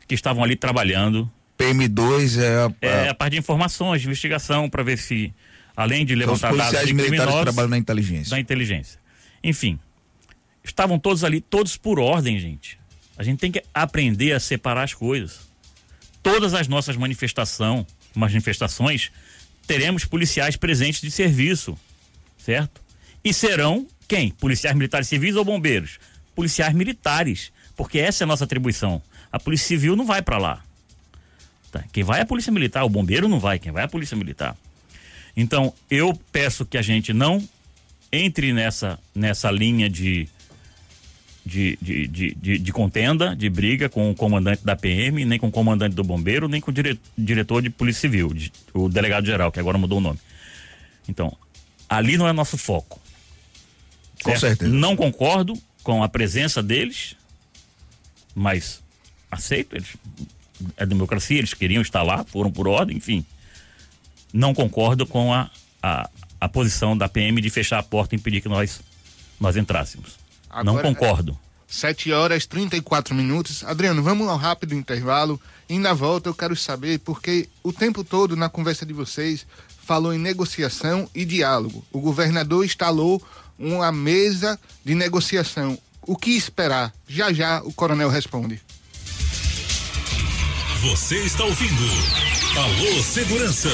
que 0.08 0.14
estavam 0.14 0.42
ali 0.42 0.56
trabalhando. 0.56 1.30
PM2 1.56 2.40
é 2.40 2.64
a, 2.64 3.04
é 3.04 3.08
a 3.10 3.14
parte 3.14 3.34
de 3.34 3.38
informações, 3.38 4.00
de 4.00 4.08
investigação, 4.08 4.68
para 4.68 4.82
ver 4.82 4.98
se, 4.98 5.32
além 5.76 6.04
de 6.04 6.14
levantar 6.14 6.54
dados 6.54 6.86
de 6.86 6.92
militares 6.92 7.34
que 7.34 7.42
trabalham 7.42 7.70
na 7.70 7.78
inteligência. 7.78 8.30
Da 8.30 8.40
inteligência. 8.40 8.98
Enfim, 9.42 9.78
estavam 10.62 10.98
todos 10.98 11.24
ali, 11.24 11.40
todos 11.40 11.76
por 11.76 11.98
ordem, 11.98 12.38
gente. 12.38 12.78
A 13.16 13.22
gente 13.22 13.38
tem 13.38 13.52
que 13.52 13.62
aprender 13.72 14.32
a 14.32 14.40
separar 14.40 14.84
as 14.84 14.94
coisas. 14.94 15.50
Todas 16.22 16.54
as 16.54 16.68
nossas 16.68 16.96
manifestação, 16.96 17.86
manifestações, 18.14 19.10
teremos 19.66 20.04
policiais 20.04 20.56
presentes 20.56 21.00
de 21.00 21.10
serviço, 21.10 21.78
certo? 22.38 22.82
E 23.22 23.32
serão 23.32 23.86
quem? 24.10 24.30
Policiais 24.30 24.76
militares 24.76 25.06
civis 25.06 25.36
ou 25.36 25.44
bombeiros? 25.44 26.00
Policiais 26.34 26.74
militares, 26.74 27.52
porque 27.76 27.98
essa 27.98 28.22
é 28.22 28.24
a 28.24 28.26
nossa 28.26 28.42
atribuição. 28.42 29.00
A 29.30 29.38
Polícia 29.38 29.68
Civil 29.68 29.94
não 29.94 30.04
vai 30.04 30.20
para 30.20 30.36
lá. 30.36 30.64
Tá? 31.70 31.84
Quem 31.92 32.02
vai 32.02 32.18
é 32.18 32.22
a 32.22 32.26
Polícia 32.26 32.50
Militar, 32.50 32.84
o 32.84 32.88
bombeiro 32.88 33.28
não 33.28 33.38
vai, 33.38 33.58
quem 33.58 33.70
vai 33.70 33.82
é 33.82 33.84
a 33.86 33.88
Polícia 33.88 34.16
Militar. 34.16 34.56
Então, 35.36 35.72
eu 35.90 36.18
peço 36.32 36.64
que 36.64 36.76
a 36.76 36.82
gente 36.82 37.12
não 37.12 37.46
entre 38.12 38.52
nessa, 38.52 38.98
nessa 39.14 39.50
linha 39.50 39.88
de, 39.88 40.28
de, 41.46 41.78
de, 41.80 42.34
de, 42.34 42.58
de, 42.58 42.72
contenda, 42.72 43.34
de 43.34 43.48
briga 43.48 43.88
com 43.88 44.10
o 44.10 44.14
comandante 44.14 44.64
da 44.64 44.74
PM, 44.74 45.24
nem 45.24 45.38
com 45.38 45.48
o 45.48 45.52
comandante 45.52 45.94
do 45.94 46.02
bombeiro, 46.02 46.48
nem 46.48 46.60
com 46.60 46.70
o 46.70 46.74
dire, 46.74 46.98
diretor 47.16 47.62
de 47.62 47.70
Polícia 47.70 48.02
Civil, 48.02 48.34
de, 48.34 48.52
o 48.74 48.88
delegado 48.88 49.26
geral, 49.26 49.52
que 49.52 49.60
agora 49.60 49.78
mudou 49.78 49.98
o 49.98 50.00
nome. 50.00 50.18
Então, 51.08 51.36
ali 51.88 52.16
não 52.16 52.28
é 52.28 52.32
nosso 52.32 52.58
foco. 52.58 53.00
Com 54.22 54.36
certeza. 54.36 54.70
Não 54.70 54.96
concordo 54.96 55.54
com 55.82 56.02
a 56.02 56.08
presença 56.08 56.62
deles, 56.62 57.16
mas 58.34 58.82
aceito. 59.30 59.76
Eles, 59.76 59.96
é 60.76 60.84
democracia, 60.84 61.38
eles 61.38 61.54
queriam 61.54 61.80
estar 61.80 62.02
lá, 62.02 62.24
foram 62.24 62.50
por 62.50 62.68
ordem, 62.68 62.96
enfim. 62.96 63.24
Não 64.32 64.54
concordo 64.54 65.06
com 65.06 65.32
a, 65.32 65.50
a, 65.82 66.08
a 66.40 66.48
posição 66.48 66.96
da 66.96 67.08
PM 67.08 67.40
de 67.40 67.50
fechar 67.50 67.78
a 67.78 67.82
porta 67.82 68.14
e 68.14 68.18
impedir 68.18 68.40
que 68.40 68.48
nós, 68.48 68.80
nós 69.38 69.56
entrássemos. 69.56 70.18
Agora, 70.48 70.64
não 70.64 70.78
concordo. 70.78 71.38
7 71.66 72.10
horas 72.12 72.46
34 72.46 73.14
minutos. 73.14 73.62
Adriano, 73.64 74.02
vamos 74.02 74.28
ao 74.28 74.36
rápido 74.36 74.74
intervalo. 74.74 75.40
E 75.68 75.78
na 75.78 75.92
volta 75.92 76.28
eu 76.28 76.34
quero 76.34 76.56
saber, 76.56 76.98
porque 76.98 77.48
o 77.62 77.72
tempo 77.72 78.02
todo 78.02 78.36
na 78.36 78.48
conversa 78.48 78.84
de 78.84 78.92
vocês 78.92 79.46
falou 79.84 80.12
em 80.12 80.18
negociação 80.18 81.08
e 81.14 81.24
diálogo. 81.24 81.84
O 81.92 82.00
governador 82.00 82.64
instalou 82.64 83.22
uma 83.58 83.92
mesa 83.92 84.58
de 84.84 84.94
negociação. 84.94 85.78
O 86.02 86.16
que 86.16 86.30
esperar? 86.30 86.92
Já 87.06 87.32
já 87.32 87.62
o 87.62 87.72
coronel 87.72 88.08
responde. 88.08 88.60
Você 90.82 91.16
está 91.18 91.44
ouvindo 91.44 91.84
Alô 92.56 93.02
Segurança, 93.02 93.68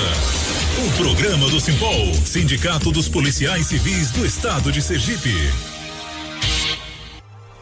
o 0.84 0.90
programa 0.92 1.48
do 1.48 1.58
Simpol, 1.58 2.12
Sindicato 2.24 2.92
dos 2.92 3.08
Policiais 3.08 3.66
Civis 3.66 4.10
do 4.10 4.26
Estado 4.26 4.70
de 4.70 4.82
Sergipe. 4.82 5.75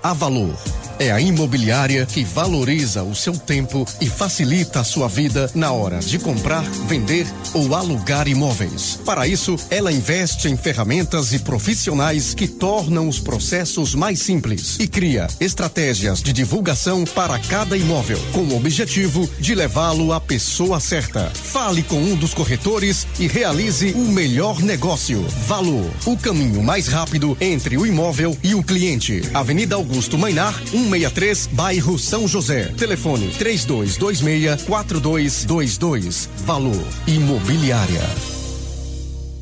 A 0.04 0.12
Valor 0.12 0.54
é 0.98 1.10
a 1.10 1.20
imobiliária 1.20 2.06
que 2.06 2.22
valoriza 2.22 3.02
o 3.02 3.14
seu 3.14 3.36
tempo 3.36 3.84
e 4.00 4.08
facilita 4.08 4.80
a 4.80 4.84
sua 4.84 5.08
vida 5.08 5.50
na 5.54 5.72
hora 5.72 5.98
de 5.98 6.20
comprar, 6.20 6.62
vender 6.86 7.26
ou 7.52 7.74
alugar 7.74 8.28
imóveis. 8.28 9.00
Para 9.04 9.26
isso, 9.26 9.56
ela 9.70 9.90
investe 9.90 10.46
em 10.46 10.56
ferramentas 10.56 11.32
e 11.32 11.40
profissionais 11.40 12.32
que 12.32 12.46
tornam 12.46 13.08
os 13.08 13.18
processos 13.18 13.94
mais 13.94 14.20
simples 14.20 14.78
e 14.78 14.86
cria 14.86 15.26
estratégias 15.40 16.22
de 16.22 16.32
divulgação 16.32 17.04
para 17.04 17.38
cada 17.38 17.76
imóvel, 17.76 18.18
com 18.32 18.42
o 18.42 18.56
objetivo 18.56 19.28
de 19.40 19.54
levá-lo 19.54 20.12
à 20.12 20.20
pessoa 20.20 20.78
certa. 20.78 21.30
Fale 21.34 21.82
com 21.82 21.96
um 21.96 22.14
dos 22.14 22.32
corretores 22.34 23.06
e 23.18 23.26
realize 23.26 23.92
o 23.94 24.06
melhor 24.12 24.60
negócio. 24.60 25.22
Valor, 25.46 25.90
o 26.06 26.16
caminho 26.16 26.62
mais 26.62 26.86
rápido 26.86 27.36
entre 27.40 27.76
o 27.76 27.84
imóvel 27.84 28.36
e 28.44 28.54
o 28.54 28.62
cliente. 28.62 29.22
Avenida 29.34 29.74
Augusto 29.74 29.93
Mainar, 30.18 30.54
163, 30.54 31.48
bairro 31.52 31.98
São 31.98 32.26
José. 32.26 32.72
Telefone 32.76 33.28
3226 33.38 34.64
4222. 34.64 36.28
Valor 36.44 36.84
Imobiliária. 37.06 38.02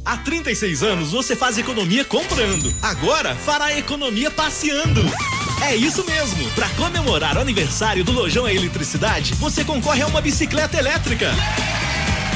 Há 0.04 0.16
36 0.18 0.82
anos 0.82 1.12
você 1.12 1.34
faz 1.34 1.56
economia 1.58 2.04
comprando. 2.04 2.74
Agora 2.82 3.34
fará 3.34 3.76
economia 3.78 4.30
passeando. 4.30 5.00
É 5.62 5.76
isso 5.76 6.04
mesmo! 6.04 6.50
Para 6.56 6.68
comemorar 6.70 7.36
o 7.36 7.40
aniversário 7.40 8.02
do 8.02 8.10
Lojão 8.10 8.44
à 8.44 8.52
Eletricidade, 8.52 9.32
você 9.34 9.64
concorre 9.64 10.02
a 10.02 10.06
uma 10.08 10.20
bicicleta 10.20 10.76
elétrica. 10.76 11.30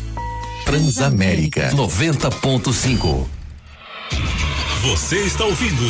Transamérica 0.63 1.69
90.5. 1.71 3.27
Você 4.84 5.17
está 5.17 5.43
ouvindo 5.43 5.84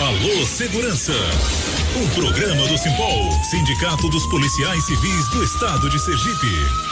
Alô 0.00 0.46
Segurança, 0.46 1.14
um 1.96 2.06
programa 2.10 2.68
do 2.68 2.78
Simpol, 2.78 3.32
Sindicato 3.50 4.08
dos 4.08 4.24
Policiais 4.26 4.84
Civis 4.84 5.28
do 5.30 5.42
Estado 5.42 5.90
de 5.90 5.98
Sergipe. 5.98 6.85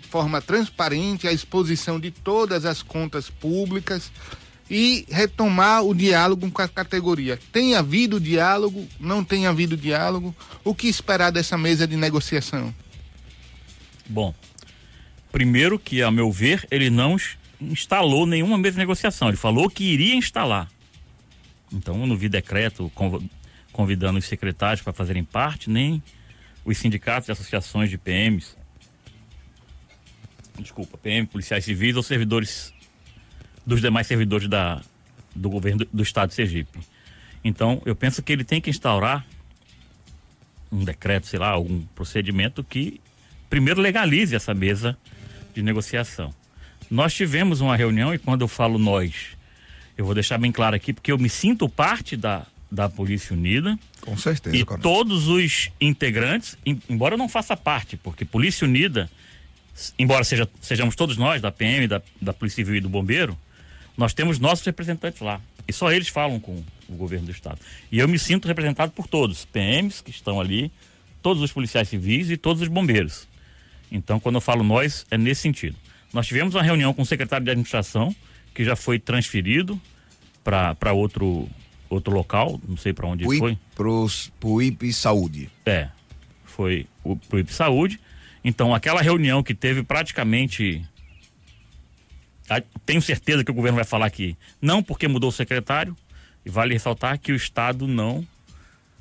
forma 0.10 0.42
transparente 0.42 1.28
a 1.28 1.34
exposição 1.34 2.00
de 2.00 2.12
todas 2.12 2.66
as 2.66 2.82
contas 2.82 3.30
públicas 3.30 4.12
e 4.70 5.06
retomar 5.10 5.84
o 5.84 5.94
diálogo 5.94 6.50
com 6.50 6.62
a 6.62 6.68
categoria. 6.68 7.38
Tem 7.52 7.76
havido 7.76 8.22
diálogo? 8.22 8.88
Não 8.98 9.22
tem 9.22 9.46
havido 9.46 9.76
diálogo? 9.76 10.34
O 10.64 10.74
que 10.74 10.88
esperar 10.88 11.30
dessa 11.30 11.58
mesa 11.58 11.86
de 11.86 11.98
negociação? 11.98 12.74
Bom, 14.08 14.34
primeiro 15.30 15.78
que, 15.78 16.02
a 16.02 16.10
meu 16.10 16.32
ver, 16.32 16.66
ele 16.72 16.90
não 16.90 17.18
instalou 17.60 18.26
nenhuma 18.26 18.58
mesa 18.58 18.76
de 18.76 18.80
negociação. 18.80 19.28
Ele 19.28 19.38
falou 19.38 19.70
que 19.70 19.84
iria 19.84 20.16
instalar. 20.16 20.72
Então, 21.72 22.00
eu 22.00 22.08
não 22.08 22.16
vi 22.16 22.30
decreto 22.30 22.90
convidando 23.74 24.20
os 24.20 24.26
secretários 24.26 24.82
para 24.82 24.94
fazerem 24.94 25.24
parte, 25.24 25.70
nem 25.70 26.02
os 26.64 26.78
sindicatos 26.78 27.28
e 27.28 27.32
associações 27.34 27.90
de 27.90 27.98
PMs. 27.98 28.56
Desculpa, 30.62 30.98
PM, 30.98 31.28
policiais 31.28 31.66
civis 31.66 31.96
ou 31.96 32.04
servidores 32.04 32.74
dos 33.66 33.82
demais 33.82 34.08
servidores 34.08 34.48
da, 34.48 34.82
do 35.36 35.50
governo 35.50 35.80
do, 35.80 35.90
do 35.92 36.04
estado 36.04 36.30
de 36.30 36.36
Sergipe. 36.36 36.80
Então, 37.44 37.82
eu 37.86 37.96
penso 37.96 38.22
que 38.22 38.32
ele 38.32 38.44
tem 38.44 38.62
que 38.62 38.70
instaurar 38.70 39.26
um 40.72 40.84
decreto, 40.84 41.28
sei 41.28 41.40
lá, 41.40 41.50
algum 41.50 41.82
procedimento 41.96 42.64
que 42.64 43.02
primeiro 43.50 43.82
legalize 43.82 44.36
essa 44.36 44.54
mesa 44.54 44.98
de 45.54 45.62
negociação. 45.62 46.34
Nós 46.90 47.14
tivemos 47.14 47.62
uma 47.62 47.76
reunião 47.76 48.14
e 48.14 48.18
quando 48.18 48.42
eu 48.42 48.48
falo 48.48 48.78
nós, 48.78 49.38
eu 49.98 50.06
vou 50.06 50.14
deixar 50.14 50.38
bem 50.38 50.52
claro 50.52 50.76
aqui 50.76 50.94
porque 50.94 51.12
eu 51.12 51.18
me 51.18 51.30
sinto 51.30 51.68
parte 51.68 52.16
da, 52.16 52.46
da 52.72 52.88
Polícia 52.88 53.36
Unida. 53.36 53.78
Com 54.02 54.18
certeza. 54.18 54.56
E 54.56 54.66
todos 54.82 55.28
os 55.28 55.70
integrantes, 55.80 56.58
embora 56.90 57.16
eu 57.16 57.18
não 57.18 57.28
faça 57.28 57.58
parte, 57.58 57.98
porque 57.98 58.24
Polícia 58.24 58.66
Unida, 58.66 59.10
embora 59.98 60.24
seja, 60.24 60.48
sejamos 60.62 60.96
todos 60.96 61.18
nós 61.18 61.42
da 61.42 61.52
PM, 61.52 61.88
da, 61.88 62.02
da 62.22 62.34
Polícia 62.34 62.58
Civil 62.58 62.76
e 62.76 62.82
do 62.82 62.90
Bombeiro, 62.90 63.38
nós 63.98 64.14
temos 64.14 64.40
nossos 64.40 64.66
representantes 64.66 65.22
lá. 65.22 65.40
E 65.68 65.74
só 65.74 65.92
eles 65.92 66.08
falam 66.08 66.40
com 66.40 66.64
o 66.90 66.96
governo 66.96 67.26
do 67.26 67.32
estado. 67.32 67.60
E 67.92 68.00
eu 68.00 68.08
me 68.08 68.18
sinto 68.18 68.48
representado 68.48 68.92
por 68.92 69.08
todos, 69.08 69.46
PMs 69.46 70.02
que 70.02 70.12
estão 70.12 70.40
ali, 70.40 70.72
todos 71.22 71.42
os 71.42 71.52
policiais 71.52 71.88
civis 71.88 72.30
e 72.30 72.38
todos 72.38 72.62
os 72.62 72.68
bombeiros. 72.68 73.28
Então, 73.92 74.20
quando 74.20 74.36
eu 74.36 74.42
falo 74.42 74.64
nós, 74.64 75.06
é 75.12 75.18
nesse 75.18 75.42
sentido. 75.42 75.76
Nós 76.14 76.28
tivemos 76.28 76.56
uma 76.56 76.64
reunião 76.64 76.94
com 76.94 77.02
o 77.02 77.06
secretário 77.06 77.44
de 77.44 77.52
administração, 77.52 78.16
que 78.54 78.64
já 78.64 78.76
foi 78.76 79.00
transferido 79.00 79.80
para 80.44 80.94
outro, 80.94 81.48
outro 81.90 82.14
local, 82.14 82.60
não 82.68 82.78
sei 82.78 82.94
para 82.94 83.08
onde 83.08 83.26
o 83.26 83.38
foi. 83.38 83.58
Para 83.76 83.88
o 84.50 84.62
IP 84.62 84.92
Saúde. 84.94 85.50
É, 85.66 85.90
foi 86.46 86.88
para 87.04 87.36
o 87.36 87.40
IP 87.40 87.54
Saúde. 87.54 88.00
Então, 88.44 88.74
aquela 88.74 89.02
reunião 89.02 89.44
que 89.44 89.54
teve 89.54 89.84
praticamente 89.84 90.84
tenho 92.86 93.02
certeza 93.02 93.44
que 93.44 93.52
o 93.52 93.54
governo 93.54 93.78
vai 93.78 93.86
falar 93.86 94.10
que 94.10 94.36
não 94.62 94.84
porque 94.84 95.08
mudou 95.08 95.30
o 95.30 95.34
secretário, 95.34 95.96
e 96.46 96.50
vale 96.50 96.74
ressaltar 96.74 97.20
que 97.20 97.32
o 97.32 97.36
Estado 97.36 97.88
não 97.88 98.26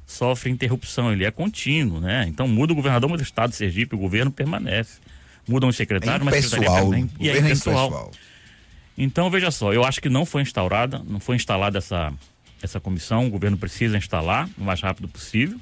sofre 0.06 0.50
interrupção, 0.50 1.12
ele 1.12 1.24
é 1.24 1.30
contínuo, 1.30 2.00
né? 2.00 2.26
Então 2.28 2.46
muda 2.46 2.72
o 2.72 2.76
governador, 2.76 3.08
mas 3.08 3.20
o 3.20 3.24
Estado 3.24 3.50
de 3.50 3.56
Sergipe, 3.56 3.94
o 3.94 3.98
governo 3.98 4.30
permanece. 4.30 4.98
Mudam 5.48 5.68
os 5.68 5.76
secretários, 5.76 6.20
é 6.20 6.24
mas 6.30 6.44
a 6.44 6.48
secretaria 6.48 7.08
e 7.18 7.28
é 7.30 7.40
pessoal. 7.40 8.10
Então, 8.98 9.30
veja 9.30 9.50
só, 9.50 9.72
eu 9.72 9.84
acho 9.84 10.00
que 10.00 10.10
não 10.10 10.26
foi 10.26 10.42
instaurada, 10.42 11.02
não 11.06 11.18
foi 11.18 11.36
instalada 11.36 11.78
essa, 11.78 12.12
essa 12.60 12.78
comissão, 12.78 13.26
o 13.26 13.30
governo 13.30 13.56
precisa 13.56 13.96
instalar 13.96 14.48
o 14.58 14.62
mais 14.62 14.80
rápido 14.80 15.08
possível 15.08 15.58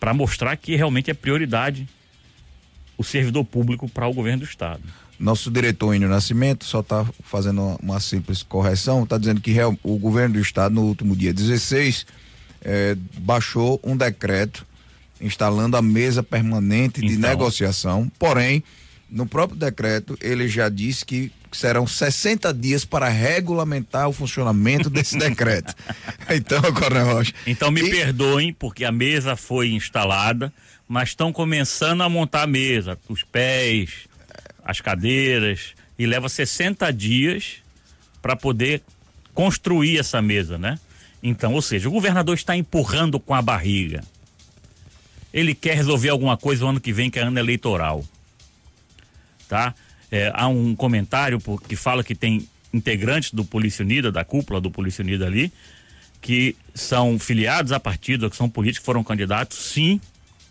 para 0.00 0.12
mostrar 0.12 0.56
que 0.56 0.74
realmente 0.74 1.10
é 1.10 1.14
prioridade 1.14 1.88
o 2.96 3.04
servidor 3.04 3.44
público 3.44 3.88
para 3.88 4.06
o 4.06 4.12
governo 4.12 4.40
do 4.40 4.44
Estado. 4.44 4.82
Nosso 5.18 5.50
diretor 5.50 5.94
Índio 5.94 6.08
Nascimento 6.08 6.64
só 6.64 6.80
está 6.80 7.06
fazendo 7.22 7.62
uma, 7.62 7.76
uma, 7.82 8.00
simples 8.00 8.42
correção, 8.42 9.04
está 9.04 9.16
dizendo 9.16 9.40
que 9.40 9.50
real, 9.50 9.76
o 9.82 9.96
governo 9.96 10.34
do 10.34 10.40
estado, 10.40 10.74
no 10.74 10.82
último 10.82 11.16
dia 11.16 11.32
16, 11.32 12.06
eh, 12.62 12.96
baixou 13.18 13.80
um 13.82 13.96
decreto 13.96 14.66
instalando 15.20 15.76
a 15.76 15.82
mesa 15.82 16.22
permanente 16.22 17.00
de 17.00 17.14
então. 17.14 17.30
negociação, 17.30 18.10
porém, 18.18 18.62
no 19.08 19.24
próprio 19.24 19.58
decreto, 19.58 20.18
ele 20.20 20.48
já 20.48 20.68
disse 20.68 21.04
que 21.04 21.32
serão 21.52 21.86
60 21.86 22.52
dias 22.52 22.84
para 22.84 23.08
regulamentar 23.08 24.08
o 24.08 24.12
funcionamento 24.12 24.90
desse 24.90 25.16
decreto. 25.18 25.74
Então, 26.28 26.60
Coronel 26.74 27.14
Rocha. 27.14 27.32
Então 27.46 27.70
me 27.70 27.80
e... 27.80 27.90
perdoem, 27.90 28.52
porque 28.52 28.84
a 28.84 28.92
mesa 28.92 29.36
foi 29.36 29.70
instalada, 29.70 30.52
mas 30.88 31.10
estão 31.10 31.32
começando 31.32 32.02
a 32.02 32.08
montar 32.08 32.42
a 32.42 32.46
mesa, 32.46 32.98
os 33.08 33.22
pés, 33.22 34.06
as 34.64 34.80
cadeiras, 34.80 35.74
e 35.98 36.06
leva 36.06 36.28
60 36.28 36.92
dias 36.92 37.56
para 38.22 38.36
poder 38.36 38.82
construir 39.34 39.98
essa 39.98 40.22
mesa, 40.22 40.58
né? 40.58 40.78
Então, 41.22 41.54
ou 41.54 41.62
seja, 41.62 41.88
o 41.88 41.92
governador 41.92 42.34
está 42.34 42.56
empurrando 42.56 43.18
com 43.18 43.34
a 43.34 43.42
barriga. 43.42 44.02
Ele 45.32 45.54
quer 45.54 45.76
resolver 45.76 46.08
alguma 46.08 46.36
coisa 46.36 46.64
o 46.64 46.68
ano 46.68 46.80
que 46.80 46.92
vem, 46.92 47.10
que 47.10 47.18
é 47.18 47.22
ano 47.22 47.38
eleitoral. 47.38 48.04
Tá? 49.48 49.74
É, 50.10 50.30
há 50.34 50.46
um 50.48 50.74
comentário 50.74 51.40
que 51.68 51.76
fala 51.76 52.04
que 52.04 52.14
tem 52.14 52.48
integrantes 52.72 53.32
do 53.32 53.44
Polícia 53.44 53.84
Unida, 53.84 54.12
da 54.12 54.24
cúpula 54.24 54.60
do 54.60 54.70
Polícia 54.70 55.02
Unida 55.02 55.26
ali, 55.26 55.52
que 56.20 56.56
são 56.74 57.18
filiados 57.18 57.72
a 57.72 57.80
partido, 57.80 58.30
que 58.30 58.36
são 58.36 58.48
políticos, 58.48 58.84
foram 58.84 59.02
candidatos, 59.02 59.58
sim, 59.58 60.00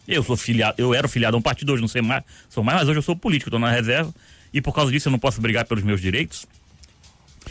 eu 0.07 0.23
sou 0.23 0.37
filiado, 0.37 0.75
eu 0.77 0.93
era 0.93 1.07
filiado 1.07 1.35
a 1.35 1.39
um 1.39 1.41
partido 1.41 1.73
hoje, 1.73 1.81
não 1.81 1.87
sei 1.87 2.01
mais, 2.01 2.23
sou 2.49 2.63
mais, 2.63 2.79
mas 2.79 2.89
hoje 2.89 2.99
eu 2.99 3.03
sou 3.03 3.15
político, 3.15 3.49
estou 3.49 3.59
na 3.59 3.71
reserva 3.71 4.13
e 4.53 4.61
por 4.61 4.73
causa 4.73 4.91
disso 4.91 5.07
eu 5.07 5.11
não 5.11 5.19
posso 5.19 5.41
brigar 5.41 5.65
pelos 5.65 5.83
meus 5.83 5.99
direitos. 5.99 6.45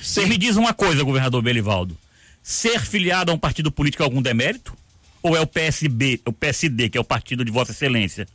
Você 0.01 0.27
me 0.27 0.37
diz 0.37 0.57
uma 0.57 0.73
coisa, 0.73 1.03
governador 1.03 1.43
Belivaldo. 1.43 1.97
Ser 2.43 2.81
filiado 2.81 3.31
a 3.31 3.35
um 3.35 3.39
partido 3.39 3.73
político 3.73 4.03
é 4.03 4.05
algum 4.05 4.23
demérito? 4.23 4.77
Ou 5.23 5.37
é 5.37 5.41
o 5.41 5.47
PSB, 5.47 6.21
o 6.27 6.33
PSD, 6.33 6.91
que 6.91 6.99
é 6.99 7.01
o 7.01 7.05
partido 7.05 7.45
de 7.45 7.51
Vossa 7.51 7.73
Excelência, 7.73 8.29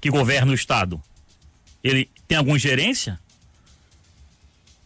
que 0.00 0.10
governa 0.10 0.52
o 0.52 0.54
Estado? 0.54 1.02
Ele 1.82 2.08
tem 2.26 2.38
alguma 2.38 2.56
ingerência? 2.56 3.18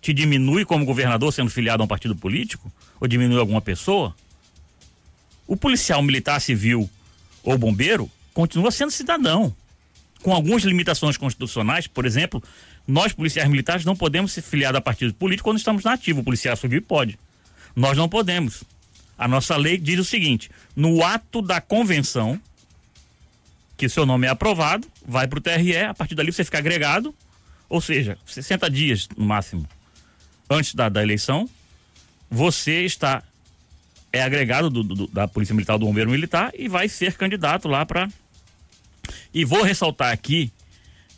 Te 0.01 0.13
diminui 0.13 0.65
como 0.65 0.85
governador 0.85 1.33
sendo 1.33 1.51
filiado 1.51 1.83
a 1.83 1.85
um 1.85 1.89
partido 1.89 2.17
político? 2.17 2.73
Ou 3.01 3.07
diminui 3.07 3.39
alguma 3.39 3.61
pessoa? 3.61 4.17
O 5.47 5.57
policial 5.57 6.03
militar 6.03 6.41
civil 6.41 6.89
ou 7.43 7.59
bombeiro 7.59 8.11
continua 8.35 8.71
sendo 8.71 8.91
cidadão. 8.91 9.55
Com 10.23 10.33
algumas 10.33 10.63
limitações 10.63 11.17
constitucionais, 11.17 11.87
por 11.87 12.07
exemplo, 12.07 12.43
nós, 12.87 13.13
policiais 13.13 13.49
militares, 13.49 13.85
não 13.85 13.97
podemos 13.97 14.33
ser 14.33 14.43
filiados 14.43 14.79
a 14.79 14.81
partido 14.81 15.13
político 15.15 15.49
quando 15.49 15.59
estamos 15.59 15.83
na 15.83 15.95
ativa. 15.95 16.21
O 16.21 16.25
policial 16.25 16.57
civil 16.57 16.81
pode. 16.83 17.19
Nós 17.75 17.97
não 17.97 18.09
podemos. 18.09 18.63
A 19.19 19.27
nossa 19.27 19.57
lei 19.57 19.79
diz 19.79 19.99
o 19.99 20.05
seguinte: 20.05 20.51
no 20.77 21.05
ato 21.05 21.43
da 21.43 21.61
convenção, 21.61 22.41
que 23.77 23.89
seu 23.89 24.07
nome 24.07 24.27
é 24.27 24.31
aprovado, 24.31 24.87
vai 25.07 25.27
para 25.27 25.39
o 25.39 25.43
TRE, 25.43 25.77
a 25.77 25.95
partir 25.95 26.15
dali 26.15 26.33
você 26.33 26.45
fica 26.45 26.59
agregado, 26.59 27.15
ou 27.69 27.81
seja, 27.81 28.17
60 28.27 28.71
dias 28.71 29.09
no 29.17 29.25
máximo 29.25 29.69
antes 30.49 30.75
da, 30.75 30.89
da 30.89 31.03
eleição, 31.03 31.49
você 32.31 32.85
está 32.85 33.23
é 34.13 34.23
agregado 34.23 34.69
do, 34.69 34.83
do, 34.83 35.07
da 35.07 35.27
Polícia 35.27 35.55
Militar 35.55 35.79
do 35.79 35.87
Bombeiro 35.87 36.11
Militar 36.11 36.53
e 36.57 36.69
vai 36.69 36.89
ser 36.89 37.15
candidato 37.15 37.67
lá 37.67 37.87
para 37.87 38.09
E 39.33 39.45
vou 39.45 39.63
ressaltar 39.63 40.13
aqui 40.13 40.53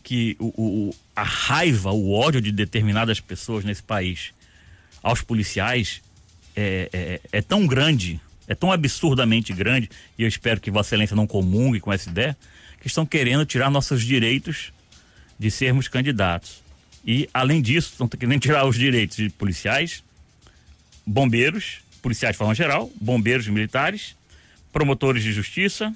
que 0.03 0.37
o, 0.39 0.53
o, 0.57 0.95
a 1.17 1.23
raiva, 1.23 1.91
o 1.91 2.13
ódio 2.13 2.41
de 2.41 2.53
determinadas 2.53 3.21
pessoas 3.21 3.65
nesse 3.65 3.83
país 3.83 4.33
aos 5.03 5.23
policiais 5.23 6.03
é, 6.55 6.89
é, 6.93 7.21
é, 7.33 7.43
tão 7.43 7.67
grande, 7.67 8.21
é 8.47 8.55
tão 8.55 8.71
absurdamente 8.71 9.53
grande, 9.53 9.91
e 10.17 10.23
eu 10.23 10.29
espero 10.29 10.61
que 10.61 10.71
Vossa 10.71 10.91
Excelência 10.91 11.17
não 11.17 11.27
comungue 11.27 11.81
com 11.81 11.93
essa 11.93 12.09
ideia, 12.09 12.37
que 12.81 12.87
estão 12.87 13.05
querendo 13.05 13.45
tirar 13.45 13.71
nossos 13.71 14.03
direitos 14.03 14.73
de 15.39 15.51
sermos 15.51 15.89
candidatos. 15.89 16.63
E, 17.05 17.29
além 17.35 17.61
disso, 17.61 17.91
estão 17.93 18.09
querendo 18.09 18.41
tirar 18.43 18.67
os 18.67 18.77
direitos 18.77 19.17
de 19.17 19.31
policiais, 19.31 20.03
bombeiros, 21.07 21.84
policiais 22.05 22.35
de 22.35 22.39
forma 22.39 22.55
geral, 22.55 22.91
bombeiros 23.01 23.49
militares, 23.49 24.15
promotores 24.71 25.23
de 25.23 25.33
justiça, 25.33 25.91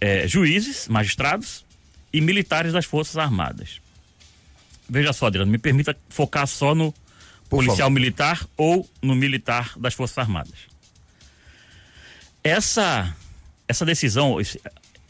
é, 0.00 0.28
juízes, 0.28 0.86
magistrados 0.86 1.64
e 2.12 2.20
militares 2.20 2.72
das 2.72 2.84
Forças 2.84 3.16
Armadas. 3.16 3.80
Veja 4.88 5.12
só, 5.12 5.26
Adriano, 5.26 5.50
me 5.50 5.58
permita 5.58 5.96
focar 6.08 6.46
só 6.46 6.72
no 6.72 6.92
Por 6.92 7.56
policial 7.56 7.76
favor. 7.78 7.90
militar 7.90 8.46
ou 8.56 8.88
no 9.02 9.16
militar 9.16 9.72
das 9.76 9.92
Forças 9.92 10.18
Armadas. 10.18 10.54
Essa, 12.44 13.12
essa 13.66 13.84
decisão, 13.84 14.36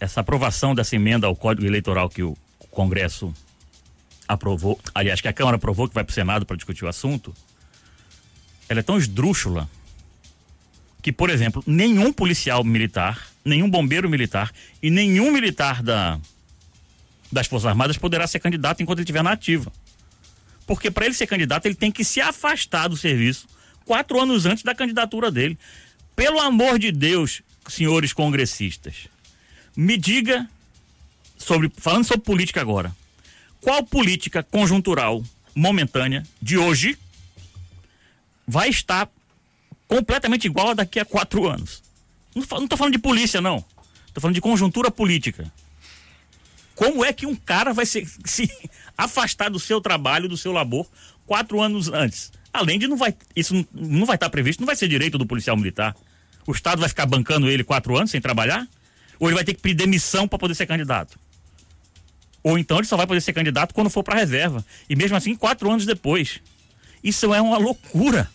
essa 0.01 0.21
aprovação 0.23 0.75
dessa 0.75 0.97
emenda 0.97 1.27
ao 1.27 1.37
Código 1.37 1.67
Eleitoral 1.67 2.09
que 2.09 2.23
o 2.23 2.35
Congresso 2.71 3.35
aprovou, 4.27 4.81
aliás, 4.95 5.21
que 5.21 5.29
a 5.29 5.35
Câmara 5.35 5.59
aprovou, 5.59 5.87
que 5.87 5.95
vai 5.95 6.03
para 6.03 6.13
o 6.13 6.15
Senado 6.15 6.47
para 6.47 6.57
discutir 6.57 6.87
o 6.87 6.89
assunto, 6.89 7.35
ela 8.71 8.81
é 8.81 8.83
tão 8.83 8.97
esdrúxula 8.97 9.69
que, 11.09 11.13
por 11.13 11.31
exemplo, 11.31 11.65
nenhum 11.67 12.13
policial 12.13 12.63
militar, 12.63 13.29
nenhum 13.43 13.71
bombeiro 13.71 14.11
militar 14.11 14.53
e 14.83 14.91
nenhum 14.91 15.33
militar 15.33 15.83
da, 15.83 16.21
das 17.33 17.47
Forças 17.47 17.65
Armadas 17.65 17.97
poderá 17.97 18.27
ser 18.27 18.41
candidato 18.41 18.83
enquanto 18.83 18.99
ele 18.99 19.05
estiver 19.05 19.23
na 19.23 19.33
ativa. 19.33 19.73
Porque 20.67 20.91
para 20.91 21.07
ele 21.07 21.15
ser 21.15 21.27
candidato, 21.27 21.65
ele 21.65 21.75
tem 21.75 21.91
que 21.91 22.05
se 22.05 22.21
afastar 22.21 22.89
do 22.89 22.97
serviço 22.97 23.49
quatro 23.87 24.21
anos 24.21 24.45
antes 24.45 24.63
da 24.63 24.75
candidatura 24.75 25.31
dele. 25.31 25.59
Pelo 26.15 26.41
amor 26.41 26.79
de 26.79 26.93
Deus, 26.93 27.41
senhores 27.67 28.13
congressistas, 28.13 29.09
me 29.75 29.97
diga 29.97 30.47
sobre, 31.39 31.73
falando 31.75 32.05
sobre 32.05 32.21
política 32.23 32.61
agora, 32.61 32.95
qual 33.63 33.83
política 33.83 34.43
conjuntural 34.43 35.25
momentânea 35.55 36.23
de 36.43 36.59
hoje 36.59 36.99
vai 38.47 38.69
estar 38.69 39.09
completamente 39.89 40.47
igual 40.47 40.69
a 40.71 40.75
daqui 40.75 41.01
a 41.01 41.05
quatro 41.05 41.49
anos? 41.49 41.83
Não 42.35 42.43
estou 42.43 42.77
falando 42.77 42.93
de 42.93 42.99
polícia, 42.99 43.41
não. 43.41 43.65
Estou 44.07 44.21
falando 44.21 44.35
de 44.35 44.41
conjuntura 44.41 44.91
política. 44.91 45.51
Como 46.75 47.05
é 47.05 47.13
que 47.13 47.27
um 47.27 47.35
cara 47.35 47.73
vai 47.73 47.85
se, 47.85 48.07
se 48.25 48.49
afastar 48.97 49.51
do 49.51 49.59
seu 49.59 49.81
trabalho, 49.81 50.29
do 50.29 50.37
seu 50.37 50.53
labor, 50.53 50.87
quatro 51.27 51.61
anos 51.61 51.89
antes? 51.89 52.31
Além 52.53 52.79
de 52.79 52.87
não 52.87 52.97
vai. 52.97 53.15
Isso 53.35 53.67
não, 53.73 54.07
vai 54.07 54.17
estar 54.17 54.31
previsto, 54.31 54.61
não 54.61 54.67
vai 54.67 54.77
ser 54.77 54.89
direito 54.89 55.19
do 55.19 55.27
policial 55.27 55.57
militar. 55.57 55.97
O 56.47 56.53
Estado 56.53 56.81
vai 56.81 56.89
ficar 56.89 57.07
bancando 57.07 57.51
ele 57.51 57.65
quatro 57.65 57.97
anos 57.97 58.11
sem 58.11 58.21
trabalhar? 58.21 58.67
Ou 59.19 59.29
ele 59.29 59.35
vai 59.35 59.45
ter 59.45 59.55
que 59.55 59.61
pedir 59.61 59.75
demissão 59.75 60.29
para 60.29 60.39
poder 60.39 60.55
ser 60.55 60.67
candidato? 60.67 61.19
Ou 62.43 62.57
então 62.57 62.79
ele 62.79 62.87
só 62.87 62.97
vai 62.97 63.07
poder 63.07 63.21
ser 63.21 63.33
candidato 63.33 63.75
quando 63.75 63.91
for 63.91 64.03
para 64.03 64.17
reserva. 64.17 64.65
E 64.89 64.97
mesmo 64.97 65.17
assim, 65.17 65.35
quatro 65.35 65.71
anos 65.71 65.85
depois. 65.85 66.41
Isso 67.03 67.35
é 67.35 67.41
uma 67.41 67.59
loucura. 67.59 68.31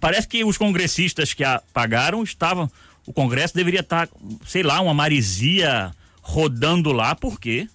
Parece 0.00 0.28
que 0.28 0.44
os 0.44 0.58
congressistas 0.58 1.32
que 1.32 1.44
pagaram 1.72 2.22
estavam. 2.22 2.70
O 3.06 3.12
Congresso 3.12 3.54
deveria 3.54 3.80
estar, 3.80 4.08
sei 4.46 4.62
lá, 4.62 4.80
uma 4.80 4.94
marisia 4.94 5.94
rodando 6.22 6.90
lá, 6.92 7.14
porque 7.14 7.68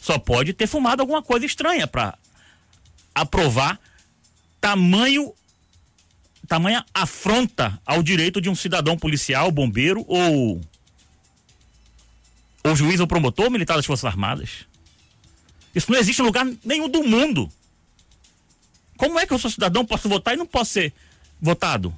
só 0.00 0.18
pode 0.18 0.52
ter 0.52 0.66
fumado 0.66 1.02
alguma 1.02 1.22
coisa 1.22 1.44
estranha 1.44 1.86
para 1.86 2.18
aprovar 3.14 3.78
tamanho 4.60 5.34
tamanha 6.48 6.84
afronta 6.92 7.80
ao 7.86 8.02
direito 8.02 8.40
de 8.40 8.50
um 8.50 8.54
cidadão 8.54 8.96
policial, 8.96 9.50
bombeiro 9.50 10.04
ou 10.08 10.60
ou 12.64 12.76
juiz 12.76 13.00
ou 13.00 13.06
promotor 13.06 13.50
militar 13.50 13.76
das 13.76 13.86
Forças 13.86 14.04
Armadas. 14.04 14.66
Isso 15.74 15.90
não 15.90 15.98
existe 15.98 16.20
em 16.20 16.24
lugar 16.24 16.46
nenhum 16.64 16.88
do 16.88 17.02
mundo. 17.02 17.50
Como 18.96 19.18
é 19.18 19.26
que 19.26 19.32
eu 19.32 19.38
sou 19.38 19.50
cidadão, 19.50 19.84
posso 19.84 20.08
votar 20.08 20.34
e 20.34 20.36
não 20.36 20.46
posso 20.46 20.72
ser 20.72 20.92
votado? 21.42 21.94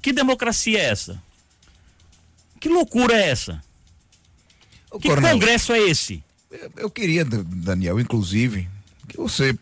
Que 0.00 0.12
democracia 0.12 0.78
é 0.78 0.84
essa? 0.84 1.20
Que 2.60 2.68
loucura 2.68 3.14
é 3.14 3.28
essa? 3.28 3.62
que 5.00 5.08
Coronel, 5.08 5.32
congresso 5.32 5.72
é 5.72 5.80
esse? 5.80 6.22
Eu 6.76 6.90
queria, 6.90 7.24
Daniel, 7.24 8.00
inclusive, 8.00 8.68
que 9.08 9.16
você 9.16 9.56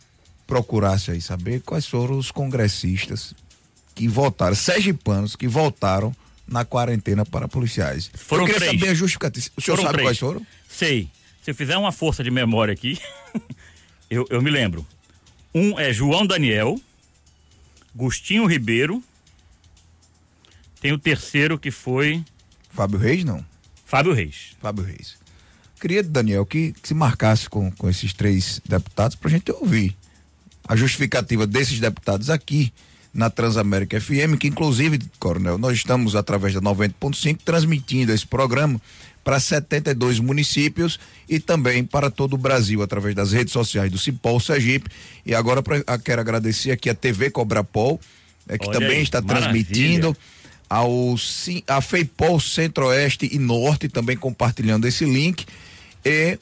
procurasse 0.47 1.11
aí 1.11 1.21
saber 1.21 1.61
quais 1.63 1.87
foram 1.87 2.17
os 2.17 2.31
congressistas 2.31 3.35
que 3.95 4.09
votaram, 4.09 4.55
sergipanos 4.55 5.37
que 5.37 5.49
votaram 5.49 6.15
na 6.47 6.65
quarentena 6.65 7.27
para 7.27 7.47
policiais. 7.47 8.11
Foram 8.15 8.45
eu 8.45 8.47
queria 8.47 8.61
três. 8.61 8.81
saber 8.81 8.93
a 8.93 8.95
justificativa. 8.95 9.47
O 9.57 9.61
senhor 9.61 9.77
foram 9.77 9.89
sabe 9.89 9.99
três. 9.99 10.09
quais 10.09 10.19
foram? 10.19 10.47
Sei. 10.69 11.11
Se 11.43 11.51
eu 11.51 11.55
fizer 11.55 11.77
uma 11.77 11.93
força 11.93 12.25
de 12.25 12.31
memória 12.31 12.73
aqui, 12.73 12.99
eu, 14.09 14.27
eu 14.31 14.41
me 14.41 14.51
lembro. 14.51 14.87
Um 15.55 15.79
é 15.79 15.93
João 15.93 16.27
Daniel, 16.27 16.81
Gustinho 17.99 18.47
Ribeiro, 18.47 19.03
tem 20.81 20.93
o 20.93 20.99
terceiro 20.99 21.59
que 21.59 21.73
foi. 21.73 22.25
Fábio 22.71 22.97
Reis, 22.97 23.25
não? 23.25 23.45
Fábio 23.85 24.13
Reis. 24.13 24.57
Fábio 24.63 24.85
Reis. 24.85 25.17
Queria, 25.81 26.01
Daniel, 26.05 26.47
que, 26.47 26.73
que 26.81 26.87
se 26.87 26.95
marcasse 26.95 27.51
com, 27.51 27.73
com 27.73 27.91
esses 27.91 28.13
três 28.13 28.61
deputados 28.65 29.17
para 29.17 29.29
a 29.29 29.33
gente 29.33 29.51
ouvir 29.51 29.97
a 30.69 30.77
justificativa 30.77 31.45
desses 31.45 31.81
deputados 31.81 32.31
aqui 32.31 32.73
na 33.13 33.31
Transamérica 33.31 34.01
FM, 34.01 34.39
que 34.39 34.47
inclusive, 34.47 35.01
Coronel, 35.19 35.59
nós 35.59 35.77
estamos 35.77 36.15
através 36.15 36.55
da 36.55 36.61
90.5 36.61 37.41
transmitindo 37.45 38.13
esse 38.13 38.27
programa 38.27 38.81
para 39.29 39.39
72 39.39 40.21
municípios 40.21 40.99
e 41.29 41.39
também 41.39 41.85
para 41.85 42.11
todo 42.11 42.33
o 42.33 42.39
Brasil 42.39 42.83
através 42.83 43.15
das 43.15 43.31
redes 43.31 43.53
sociais 43.53 43.91
do 43.91 43.99
Cipol 43.99 44.41
Sergipe. 44.41 44.89
E 45.27 45.35
agora 45.35 45.63
pra, 45.63 45.83
quero 45.99 46.23
agradecer 46.23 46.71
aqui 46.71 46.89
a 46.89 46.95
TV 46.95 47.29
Cobrapol, 47.29 48.01
é, 48.49 48.57
que 48.57 48.67
Olha 48.67 48.81
também 48.81 48.97
aí, 48.97 49.03
está 49.03 49.21
maravilha. 49.21 49.67
transmitindo 49.67 50.17
ao 50.67 51.15
a 51.67 51.81
FEIPOL 51.83 52.41
Centro-Oeste 52.41 53.29
e 53.31 53.39
Norte, 53.39 53.87
também 53.87 54.17
compartilhando 54.17 54.89
esse 54.89 55.05
link, 55.05 55.45
e 56.03 56.39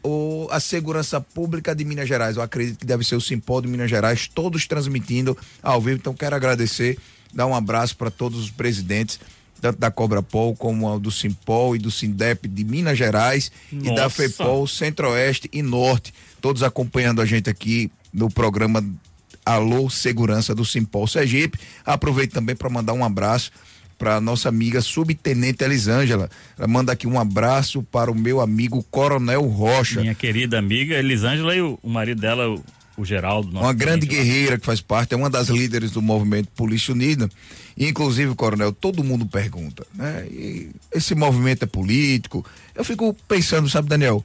o, 0.00 0.46
a 0.52 0.60
Segurança 0.60 1.20
Pública 1.20 1.74
de 1.74 1.84
Minas 1.84 2.08
Gerais. 2.08 2.36
Eu 2.36 2.42
acredito 2.42 2.78
que 2.78 2.86
deve 2.86 3.02
ser 3.02 3.16
o 3.16 3.20
Simpol 3.20 3.60
de 3.60 3.66
Minas 3.66 3.90
Gerais, 3.90 4.28
todos 4.32 4.68
transmitindo 4.68 5.36
ao 5.60 5.80
vivo. 5.80 5.96
Então, 5.96 6.14
quero 6.14 6.36
agradecer, 6.36 6.96
dar 7.34 7.46
um 7.46 7.56
abraço 7.56 7.96
para 7.96 8.08
todos 8.08 8.38
os 8.38 8.50
presidentes, 8.52 9.18
tanto 9.60 9.78
da 9.78 9.90
Cobra 9.90 10.22
Pol 10.22 10.54
como 10.56 10.98
do 10.98 11.10
Simpol 11.10 11.76
e 11.76 11.78
do 11.78 11.90
Sindep 11.90 12.48
de 12.48 12.64
Minas 12.64 12.96
Gerais 12.96 13.52
Nossa. 13.70 13.90
e 13.90 13.94
da 13.94 14.10
FEPOL 14.10 14.66
Centro-Oeste 14.66 15.48
e 15.52 15.62
Norte, 15.62 16.12
todos 16.40 16.62
acompanhando 16.62 17.20
a 17.20 17.26
gente 17.26 17.50
aqui 17.50 17.90
no 18.12 18.30
programa 18.30 18.84
Alô 19.44 19.88
Segurança 19.88 20.54
do 20.54 20.64
Simpol 20.64 21.06
Sergipe. 21.06 21.58
Aproveito 21.84 22.32
também 22.32 22.56
para 22.56 22.68
mandar 22.68 22.92
um 22.92 23.04
abraço 23.04 23.50
para 23.98 24.18
nossa 24.18 24.48
amiga 24.48 24.80
subtenente 24.80 25.62
Elisângela. 25.62 26.30
Ela 26.56 26.66
manda 26.66 26.90
aqui 26.92 27.06
um 27.06 27.20
abraço 27.20 27.82
para 27.82 28.10
o 28.10 28.14
meu 28.14 28.40
amigo 28.40 28.82
Coronel 28.90 29.42
Rocha. 29.42 30.00
Minha 30.00 30.14
querida 30.14 30.58
amiga 30.58 30.94
Elisângela 30.94 31.54
e 31.54 31.60
o, 31.60 31.78
o 31.82 31.90
marido 31.90 32.18
dela, 32.18 32.48
o, 32.48 32.64
o 33.00 33.04
Geraldo. 33.04 33.50
Uma 33.50 33.72
grande 33.72 34.06
guerreira 34.06 34.58
que 34.58 34.66
faz 34.66 34.80
parte, 34.80 35.14
é 35.14 35.16
uma 35.16 35.30
das 35.30 35.48
líderes 35.48 35.90
do 35.90 36.02
movimento 36.02 36.48
Polícia 36.54 36.92
Unida. 36.92 37.28
E, 37.76 37.88
inclusive, 37.88 38.34
Coronel, 38.34 38.72
todo 38.72 39.04
mundo 39.04 39.26
pergunta, 39.26 39.86
né? 39.94 40.26
E 40.30 40.70
esse 40.92 41.14
movimento 41.14 41.64
é 41.64 41.66
político? 41.66 42.44
Eu 42.74 42.84
fico 42.84 43.14
pensando, 43.26 43.68
sabe, 43.68 43.88
Daniel? 43.88 44.24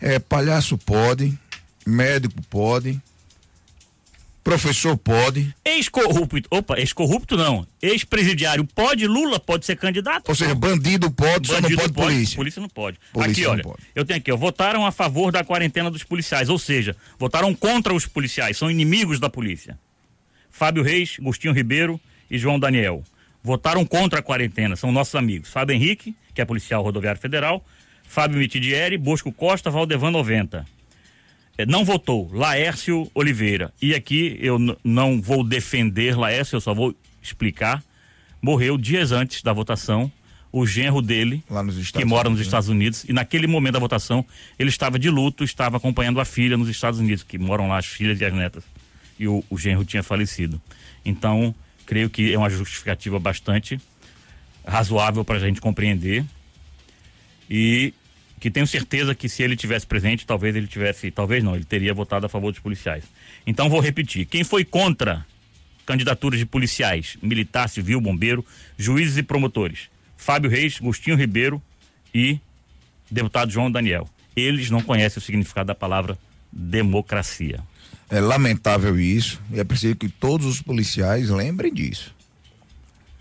É, 0.00 0.18
palhaço 0.18 0.76
pode, 0.78 1.38
médico 1.86 2.34
pode, 2.50 3.00
Professor 4.44 4.94
pode. 4.98 5.54
Ex-corrupto. 5.64 6.46
Opa, 6.50 6.78
ex-corrupto 6.78 7.34
não. 7.34 7.66
Ex-presidiário 7.80 8.62
pode, 8.66 9.06
Lula 9.06 9.40
pode 9.40 9.64
ser 9.64 9.74
candidato? 9.74 10.28
Ou 10.28 10.34
seja, 10.34 10.54
bandido 10.54 11.10
pode, 11.10 11.48
bandido 11.48 11.52
só 11.52 11.60
não 11.60 11.68
pode, 11.70 11.92
pode 11.92 11.92
polícia. 11.92 12.36
Polícia 12.36 12.60
não 12.60 12.68
pode. 12.68 12.98
Polícia 13.10 13.32
aqui, 13.32 13.46
olha, 13.50 13.62
pode. 13.62 13.82
eu 13.94 14.04
tenho 14.04 14.18
aqui, 14.18 14.30
ó, 14.30 14.36
votaram 14.36 14.84
a 14.84 14.92
favor 14.92 15.32
da 15.32 15.42
quarentena 15.42 15.90
dos 15.90 16.04
policiais, 16.04 16.50
ou 16.50 16.58
seja, 16.58 16.94
votaram 17.18 17.54
contra 17.54 17.94
os 17.94 18.06
policiais, 18.06 18.58
são 18.58 18.70
inimigos 18.70 19.18
da 19.18 19.30
polícia. 19.30 19.78
Fábio 20.50 20.82
Reis, 20.82 21.16
Agostinho 21.18 21.54
Ribeiro 21.54 21.98
e 22.30 22.36
João 22.36 22.58
Daniel. 22.60 23.02
Votaram 23.42 23.84
contra 23.86 24.20
a 24.20 24.22
quarentena, 24.22 24.76
são 24.76 24.92
nossos 24.92 25.14
amigos. 25.14 25.48
Fábio 25.48 25.74
Henrique, 25.74 26.14
que 26.34 26.42
é 26.42 26.44
policial 26.44 26.82
rodoviário 26.82 27.20
federal, 27.20 27.64
Fábio 28.06 28.38
Mitidieri, 28.38 28.98
Bosco 28.98 29.32
Costa, 29.32 29.70
Valdevan 29.70 30.10
90. 30.10 30.73
É, 31.56 31.64
não 31.64 31.84
votou 31.84 32.30
Laércio 32.32 33.10
Oliveira. 33.14 33.72
E 33.80 33.94
aqui 33.94 34.36
eu 34.40 34.58
não 34.82 35.20
vou 35.20 35.44
defender 35.44 36.16
Laércio, 36.16 36.56
eu 36.56 36.60
só 36.60 36.74
vou 36.74 36.94
explicar. 37.22 37.82
Morreu 38.42 38.76
dias 38.76 39.12
antes 39.12 39.42
da 39.42 39.52
votação 39.52 40.10
o 40.56 40.64
genro 40.64 41.02
dele, 41.02 41.42
que 41.92 42.04
mora 42.04 42.28
nos 42.30 42.38
né? 42.38 42.44
Estados 42.44 42.68
Unidos, 42.68 43.04
e 43.08 43.12
naquele 43.12 43.48
momento 43.48 43.72
da 43.72 43.80
votação 43.80 44.24
ele 44.56 44.68
estava 44.68 45.00
de 45.00 45.10
luto, 45.10 45.42
estava 45.42 45.78
acompanhando 45.78 46.20
a 46.20 46.24
filha 46.24 46.56
nos 46.56 46.68
Estados 46.68 47.00
Unidos, 47.00 47.24
que 47.24 47.36
moram 47.36 47.66
lá 47.66 47.78
as 47.78 47.86
filhas 47.86 48.20
e 48.20 48.24
as 48.24 48.32
netas. 48.32 48.62
E 49.18 49.26
o, 49.26 49.42
o 49.50 49.58
genro 49.58 49.84
tinha 49.84 50.00
falecido. 50.00 50.62
Então, 51.04 51.52
creio 51.84 52.08
que 52.08 52.32
é 52.32 52.38
uma 52.38 52.48
justificativa 52.48 53.18
bastante 53.18 53.80
razoável 54.64 55.24
para 55.24 55.38
a 55.38 55.40
gente 55.40 55.60
compreender. 55.60 56.24
E 57.50 57.92
que 58.44 58.50
tenho 58.50 58.66
certeza 58.66 59.14
que 59.14 59.26
se 59.26 59.42
ele 59.42 59.56
tivesse 59.56 59.86
presente, 59.86 60.26
talvez 60.26 60.54
ele 60.54 60.66
tivesse, 60.66 61.10
talvez 61.10 61.42
não, 61.42 61.56
ele 61.56 61.64
teria 61.64 61.94
votado 61.94 62.26
a 62.26 62.28
favor 62.28 62.52
dos 62.52 62.60
policiais. 62.60 63.02
Então 63.46 63.70
vou 63.70 63.80
repetir: 63.80 64.26
quem 64.26 64.44
foi 64.44 64.66
contra 64.66 65.24
candidaturas 65.86 66.38
de 66.38 66.44
policiais, 66.44 67.16
militar, 67.22 67.70
civil, 67.70 68.02
bombeiro, 68.02 68.44
juízes 68.76 69.16
e 69.16 69.22
promotores? 69.22 69.88
Fábio 70.18 70.50
Reis, 70.50 70.76
Agostinho 70.78 71.16
Ribeiro 71.16 71.62
e 72.14 72.38
deputado 73.10 73.50
João 73.50 73.72
Daniel. 73.72 74.06
Eles 74.36 74.68
não 74.68 74.82
conhecem 74.82 75.22
o 75.22 75.24
significado 75.24 75.68
da 75.68 75.74
palavra 75.74 76.18
democracia. 76.52 77.60
É 78.10 78.20
lamentável 78.20 79.00
isso 79.00 79.40
e 79.50 79.58
é 79.58 79.64
preciso 79.64 79.96
que 79.96 80.10
todos 80.10 80.44
os 80.44 80.60
policiais 80.60 81.30
lembrem 81.30 81.72
disso. 81.72 82.14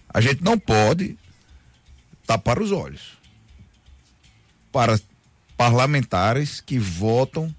A 0.09 0.19
gente 0.19 0.43
não 0.43 0.59
pode 0.59 1.17
tapar 2.27 2.61
os 2.61 2.73
olhos 2.73 3.13
para 4.69 4.99
parlamentares 5.63 6.59
que 6.59 6.77
votam 6.77 7.55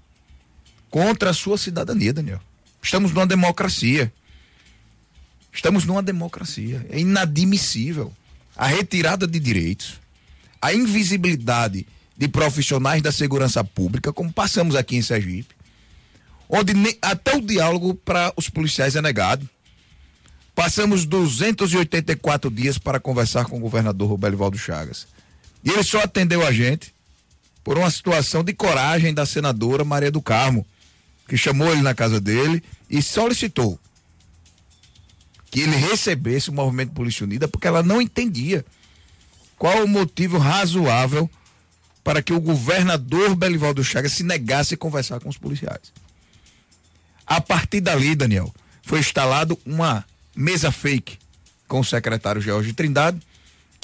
contra 0.91 1.31
a 1.31 1.33
sua 1.33 1.57
cidadania, 1.57 2.13
Daniel. 2.13 2.39
Estamos 2.79 3.11
numa 3.11 3.25
democracia. 3.25 4.13
Estamos 5.51 5.85
numa 5.85 6.03
democracia. 6.03 6.85
É 6.91 6.99
inadmissível 6.99 8.13
a 8.55 8.67
retirada 8.67 9.25
de 9.25 9.39
direitos, 9.39 9.99
a 10.61 10.71
invisibilidade 10.71 11.87
de 12.15 12.27
profissionais 12.27 13.01
da 13.01 13.11
segurança 13.11 13.63
pública, 13.63 14.13
como 14.13 14.31
passamos 14.31 14.75
aqui 14.75 14.95
em 14.95 15.01
Sergipe, 15.01 15.55
onde 16.47 16.73
até 17.01 17.35
o 17.35 17.41
diálogo 17.41 17.95
para 17.95 18.31
os 18.37 18.49
policiais 18.49 18.95
é 18.95 19.01
negado. 19.01 19.49
Passamos 20.53 21.05
284 21.05 22.51
dias 22.51 22.77
para 22.77 22.99
conversar 22.99 23.45
com 23.45 23.57
o 23.57 23.61
governador 23.61 24.07
Roberto 24.07 24.57
Chagas. 24.59 25.07
E 25.63 25.71
ele 25.71 25.83
só 25.83 26.01
atendeu 26.01 26.45
a 26.45 26.51
gente 26.51 26.94
por 27.65 27.79
uma 27.79 27.89
situação 27.89 28.43
de 28.43 28.53
coragem 28.53 29.11
da 29.11 29.25
senadora 29.25 29.83
Maria 29.83 30.11
do 30.11 30.21
Carmo, 30.21 30.63
que 31.27 31.35
chamou 31.35 31.73
ele 31.73 31.81
na 31.81 31.95
casa 31.95 32.21
dele 32.21 32.63
e 32.87 33.01
solicitou 33.01 33.79
que 35.49 35.61
ele 35.61 35.75
recebesse 35.75 36.51
o 36.51 36.53
movimento 36.53 36.93
Polícia 36.93 37.23
Unida, 37.23 37.47
porque 37.47 37.67
ela 37.67 37.81
não 37.81 37.99
entendia 37.99 38.63
qual 39.57 39.83
o 39.83 39.87
motivo 39.87 40.37
razoável 40.37 41.27
para 42.03 42.21
que 42.21 42.31
o 42.31 42.39
governador 42.39 43.35
Belivaldo 43.35 43.83
Chagas 43.83 44.11
se 44.11 44.21
negasse 44.23 44.75
a 44.75 44.77
conversar 44.77 45.19
com 45.19 45.27
os 45.27 45.37
policiais. 45.37 45.91
A 47.25 47.41
partir 47.41 47.81
dali, 47.81 48.13
Daniel, 48.13 48.53
foi 48.83 48.99
instalado 48.99 49.57
uma 49.65 50.05
mesa 50.35 50.71
fake 50.71 51.17
com 51.67 51.79
o 51.79 51.83
secretário 51.83 52.39
George 52.39 52.73
Trindade, 52.73 53.19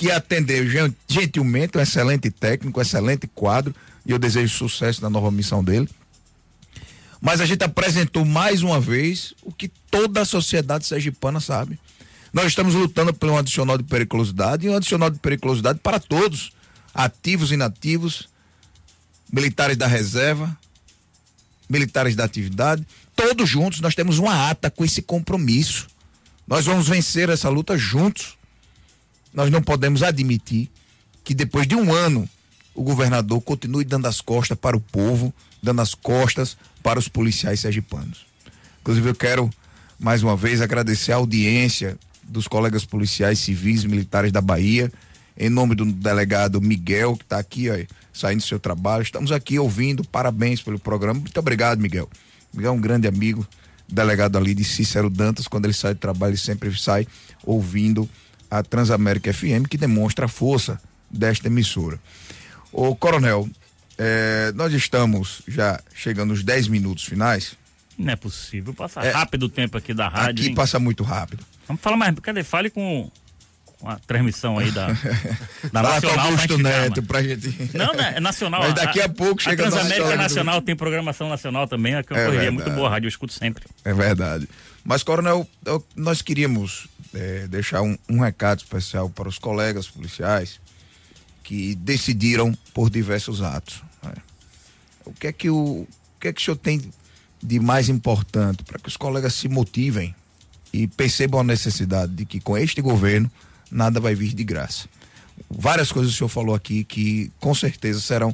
que 0.01 0.11
atendeu 0.11 0.65
gentilmente, 1.07 1.77
um 1.77 1.81
excelente 1.81 2.31
técnico, 2.31 2.79
um 2.79 2.81
excelente 2.81 3.27
quadro, 3.27 3.75
e 4.03 4.11
eu 4.11 4.17
desejo 4.17 4.57
sucesso 4.57 5.01
na 5.01 5.09
nova 5.09 5.29
missão 5.29 5.63
dele 5.63 5.87
mas 7.21 7.39
a 7.39 7.45
gente 7.45 7.63
apresentou 7.63 8.25
mais 8.25 8.63
uma 8.63 8.81
vez 8.81 9.35
o 9.43 9.53
que 9.53 9.67
toda 9.91 10.21
a 10.21 10.25
sociedade 10.25 10.87
sergipana 10.87 11.39
sabe. 11.39 11.79
Nós 12.33 12.47
estamos 12.47 12.73
lutando 12.73 13.13
por 13.13 13.29
um 13.29 13.37
adicional 13.37 13.77
de 13.77 13.83
periculosidade 13.83 14.65
e 14.65 14.69
um 14.71 14.75
adicional 14.75 15.11
de 15.11 15.19
periculosidade 15.19 15.77
para 15.83 15.99
todos, 15.99 16.51
ativos 16.91 17.51
e 17.51 17.53
inativos, 17.53 18.27
militares 19.31 19.77
da 19.77 19.85
reserva, 19.85 20.57
militares 21.69 22.15
da 22.15 22.23
atividade, 22.23 22.83
todos 23.15 23.47
juntos 23.47 23.81
nós 23.81 23.93
temos 23.93 24.17
uma 24.17 24.49
ata 24.49 24.71
com 24.71 24.83
esse 24.83 25.03
compromisso. 25.03 25.87
Nós 26.47 26.65
vamos 26.65 26.87
vencer 26.87 27.29
essa 27.29 27.49
luta 27.49 27.77
juntos. 27.77 28.35
Nós 29.33 29.49
não 29.49 29.61
podemos 29.61 30.03
admitir 30.03 30.69
que 31.23 31.33
depois 31.33 31.67
de 31.67 31.75
um 31.75 31.93
ano 31.93 32.27
o 32.73 32.83
governador 32.83 33.41
continue 33.41 33.83
dando 33.83 34.07
as 34.07 34.21
costas 34.21 34.57
para 34.57 34.75
o 34.75 34.79
povo, 34.79 35.33
dando 35.61 35.81
as 35.81 35.93
costas 35.93 36.57
para 36.81 36.99
os 36.99 37.07
policiais 37.07 37.59
sergipanos. 37.59 38.25
Inclusive, 38.81 39.09
eu 39.09 39.15
quero 39.15 39.49
mais 39.99 40.23
uma 40.23 40.35
vez 40.35 40.61
agradecer 40.61 41.11
a 41.11 41.17
audiência 41.17 41.97
dos 42.23 42.47
colegas 42.47 42.85
policiais 42.85 43.39
civis 43.39 43.83
e 43.83 43.87
militares 43.87 44.31
da 44.31 44.41
Bahia, 44.41 44.91
em 45.37 45.49
nome 45.49 45.75
do 45.75 45.85
delegado 45.85 46.61
Miguel, 46.61 47.15
que 47.15 47.23
está 47.23 47.37
aqui 47.37 47.69
ó, 47.69 47.75
saindo 48.13 48.39
do 48.39 48.45
seu 48.45 48.59
trabalho. 48.59 49.03
Estamos 49.03 49.31
aqui 49.31 49.59
ouvindo, 49.59 50.03
parabéns 50.03 50.61
pelo 50.61 50.79
programa. 50.79 51.19
Muito 51.19 51.39
obrigado, 51.39 51.79
Miguel. 51.79 52.09
Miguel 52.53 52.71
é 52.71 52.75
um 52.75 52.81
grande 52.81 53.07
amigo, 53.07 53.45
delegado 53.87 54.37
ali 54.37 54.53
de 54.53 54.63
Cícero 54.63 55.09
Dantas. 55.09 55.47
Quando 55.47 55.65
ele 55.65 55.73
sai 55.73 55.93
do 55.93 55.99
trabalho, 55.99 56.31
ele 56.31 56.37
sempre 56.37 56.75
sai 56.77 57.05
ouvindo 57.45 58.09
a 58.51 58.61
Transamérica 58.61 59.33
FM, 59.33 59.65
que 59.69 59.77
demonstra 59.77 60.25
a 60.25 60.27
força 60.27 60.79
desta 61.09 61.47
emissora. 61.47 61.97
O 62.71 62.93
coronel, 62.93 63.49
é, 63.97 64.51
nós 64.53 64.73
estamos 64.73 65.41
já 65.47 65.79
chegando 65.95 66.29
nos 66.29 66.43
10 66.43 66.67
minutos 66.67 67.05
finais. 67.05 67.55
Não 67.97 68.11
é 68.11 68.15
possível. 68.15 68.73
Passa 68.73 68.99
é, 69.01 69.11
rápido 69.11 69.43
o 69.43 69.49
tempo 69.49 69.77
aqui 69.77 69.93
da 69.93 70.09
rádio. 70.09 70.41
Aqui 70.41 70.49
hein? 70.49 70.55
passa 70.55 70.79
muito 70.79 71.01
rápido. 71.03 71.45
Vamos 71.67 71.81
falar 71.81 71.95
mais. 71.95 72.13
Cadê? 72.19 72.43
Fale 72.43 72.69
com 72.69 73.09
a 73.83 73.97
transmissão 73.99 74.57
aí 74.57 74.71
da, 74.71 74.87
da 75.71 75.81
Nacional. 75.81 76.25
Augusto 76.27 76.47
pra 76.47 76.57
Neto 76.57 77.03
pra 77.03 77.23
gente. 77.23 77.77
Não, 77.77 77.93
né? 77.93 78.13
É 78.15 78.19
nacional. 78.19 78.61
Mas 78.63 78.73
daqui 78.73 79.01
a, 79.01 79.05
a 79.05 79.09
pouco 79.09 79.41
chega 79.41 79.67
a 79.67 79.71
Transamérica 79.71 80.15
Nacional 80.15 80.61
tem 80.61 80.75
programação 80.75 81.29
nacional 81.29 81.67
também. 81.67 81.93
É 81.93 81.97
uma 81.97 82.19
é 82.19 82.25
correria 82.25 82.51
muito 82.51 82.69
boa. 82.71 82.87
A 82.87 82.91
rádio 82.91 83.07
eu 83.07 83.09
escuto 83.09 83.33
sempre. 83.33 83.65
É 83.85 83.93
verdade. 83.93 84.47
Mas, 84.83 85.03
Coronel, 85.03 85.47
nós 85.95 86.21
queríamos 86.21 86.87
é, 87.13 87.47
deixar 87.47 87.81
um, 87.81 87.97
um 88.09 88.19
recado 88.19 88.59
especial 88.59 89.09
para 89.09 89.27
os 89.27 89.37
colegas 89.37 89.87
policiais 89.87 90.59
que 91.43 91.75
decidiram 91.75 92.53
por 92.73 92.89
diversos 92.89 93.41
atos. 93.41 93.83
Né? 94.03 94.13
O 95.05 95.13
que 95.13 95.27
é 95.27 95.31
que 95.31 95.49
o, 95.49 95.81
o 95.81 95.87
que 96.19 96.27
é 96.27 96.33
que 96.33 96.41
o 96.41 96.43
senhor 96.43 96.57
tem 96.57 96.81
de 97.41 97.59
mais 97.59 97.89
importante 97.89 98.63
para 98.63 98.79
que 98.79 98.87
os 98.87 98.97
colegas 98.97 99.33
se 99.33 99.49
motivem 99.49 100.15
e 100.71 100.87
percebam 100.87 101.41
a 101.41 101.43
necessidade 101.43 102.13
de 102.13 102.25
que 102.25 102.39
com 102.39 102.57
este 102.57 102.81
governo 102.81 103.29
nada 103.69 103.99
vai 103.99 104.15
vir 104.15 104.33
de 104.33 104.43
graça. 104.43 104.87
Várias 105.49 105.91
coisas 105.91 106.13
o 106.13 106.15
senhor 106.15 106.29
falou 106.29 106.53
aqui 106.53 106.83
que 106.83 107.31
com 107.39 107.53
certeza 107.53 107.99
serão 107.99 108.33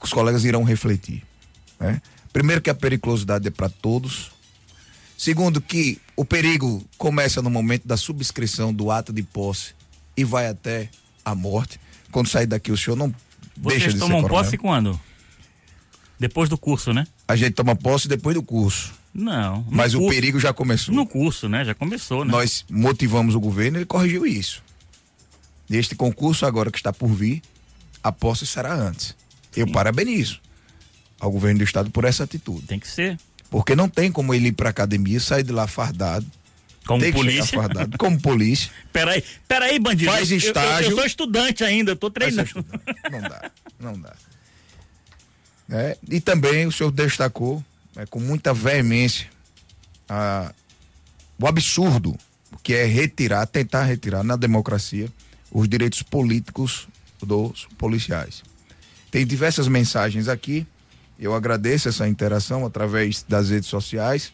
os 0.00 0.12
colegas 0.12 0.44
irão 0.44 0.64
refletir. 0.64 1.22
Né? 1.78 2.00
Primeiro 2.32 2.60
que 2.60 2.70
a 2.70 2.74
periculosidade 2.74 3.46
é 3.46 3.50
para 3.50 3.68
todos. 3.68 4.31
Segundo 5.22 5.60
que 5.60 6.00
o 6.16 6.24
perigo 6.24 6.84
começa 6.98 7.40
no 7.40 7.48
momento 7.48 7.86
da 7.86 7.96
subscrição 7.96 8.74
do 8.74 8.90
ato 8.90 9.12
de 9.12 9.22
posse 9.22 9.72
e 10.16 10.24
vai 10.24 10.48
até 10.48 10.88
a 11.24 11.32
morte 11.32 11.78
quando 12.10 12.26
sair 12.26 12.46
daqui 12.46 12.72
o 12.72 12.76
senhor 12.76 12.96
não 12.96 13.14
Vocês 13.56 13.82
deixa 13.84 13.92
de 13.92 14.00
tomam 14.00 14.20
ser 14.20 14.28
posse 14.28 14.58
quando? 14.58 15.00
Depois 16.18 16.48
do 16.48 16.58
curso, 16.58 16.92
né? 16.92 17.06
A 17.28 17.36
gente 17.36 17.52
toma 17.52 17.76
posse 17.76 18.08
depois 18.08 18.34
do 18.34 18.42
curso. 18.42 18.94
Não. 19.14 19.64
Mas 19.70 19.94
curso, 19.94 20.08
o 20.08 20.10
perigo 20.10 20.40
já 20.40 20.52
começou. 20.52 20.92
No 20.92 21.06
curso, 21.06 21.48
né? 21.48 21.64
Já 21.64 21.72
começou, 21.72 22.24
né? 22.24 22.32
Nós 22.32 22.64
motivamos 22.68 23.36
o 23.36 23.40
governo 23.40 23.76
e 23.76 23.78
ele 23.78 23.86
corrigiu 23.86 24.26
isso. 24.26 24.60
Neste 25.68 25.94
concurso 25.94 26.44
agora 26.44 26.68
que 26.68 26.78
está 26.78 26.92
por 26.92 27.06
vir, 27.06 27.42
a 28.02 28.10
posse 28.10 28.44
será 28.44 28.74
antes. 28.74 29.14
Sim. 29.52 29.60
Eu 29.60 29.70
parabenizo 29.70 30.40
ao 31.20 31.30
governo 31.30 31.58
do 31.58 31.64
estado 31.64 31.92
por 31.92 32.04
essa 32.04 32.24
atitude. 32.24 32.66
Tem 32.66 32.80
que 32.80 32.88
ser. 32.88 33.16
Porque 33.52 33.76
não 33.76 33.88
tem 33.88 34.10
como 34.10 34.32
ele 34.32 34.48
ir 34.48 34.52
para 34.52 34.70
academia, 34.70 35.20
sair 35.20 35.42
de 35.42 35.52
lá 35.52 35.66
fardado, 35.66 36.26
como 36.86 37.00
Tem 37.00 37.12
polícia? 37.12 37.58
Fardado, 37.58 37.96
como 37.98 38.20
polícia. 38.20 38.70
Peraí, 38.92 39.22
peraí, 39.46 39.78
bandido. 39.78 40.10
Faz 40.10 40.30
estágio. 40.30 40.70
Eu, 40.70 40.82
eu, 40.82 40.90
eu, 40.90 40.96
sou 40.96 41.06
estudante 41.06 41.62
ainda, 41.62 41.94
tô 41.94 42.10
treinando. 42.10 42.50
Não 43.10 43.20
dá, 43.20 43.50
não 43.78 44.00
dá. 44.00 44.14
É, 45.70 45.96
e 46.10 46.20
também 46.20 46.66
o 46.66 46.72
senhor 46.72 46.90
destacou 46.90 47.64
é, 47.94 48.04
com 48.06 48.18
muita 48.18 48.52
veemência 48.52 49.28
a, 50.08 50.52
o 51.38 51.46
absurdo 51.46 52.16
que 52.62 52.74
é 52.74 52.84
retirar, 52.84 53.46
tentar 53.46 53.84
retirar 53.84 54.24
na 54.24 54.34
democracia 54.34 55.08
os 55.50 55.68
direitos 55.68 56.02
políticos 56.02 56.88
dos 57.22 57.68
policiais. 57.78 58.42
Tem 59.10 59.26
diversas 59.26 59.68
mensagens 59.68 60.26
aqui. 60.26 60.66
Eu 61.18 61.34
agradeço 61.34 61.88
essa 61.88 62.08
interação 62.08 62.66
através 62.66 63.24
das 63.28 63.50
redes 63.50 63.68
sociais. 63.68 64.32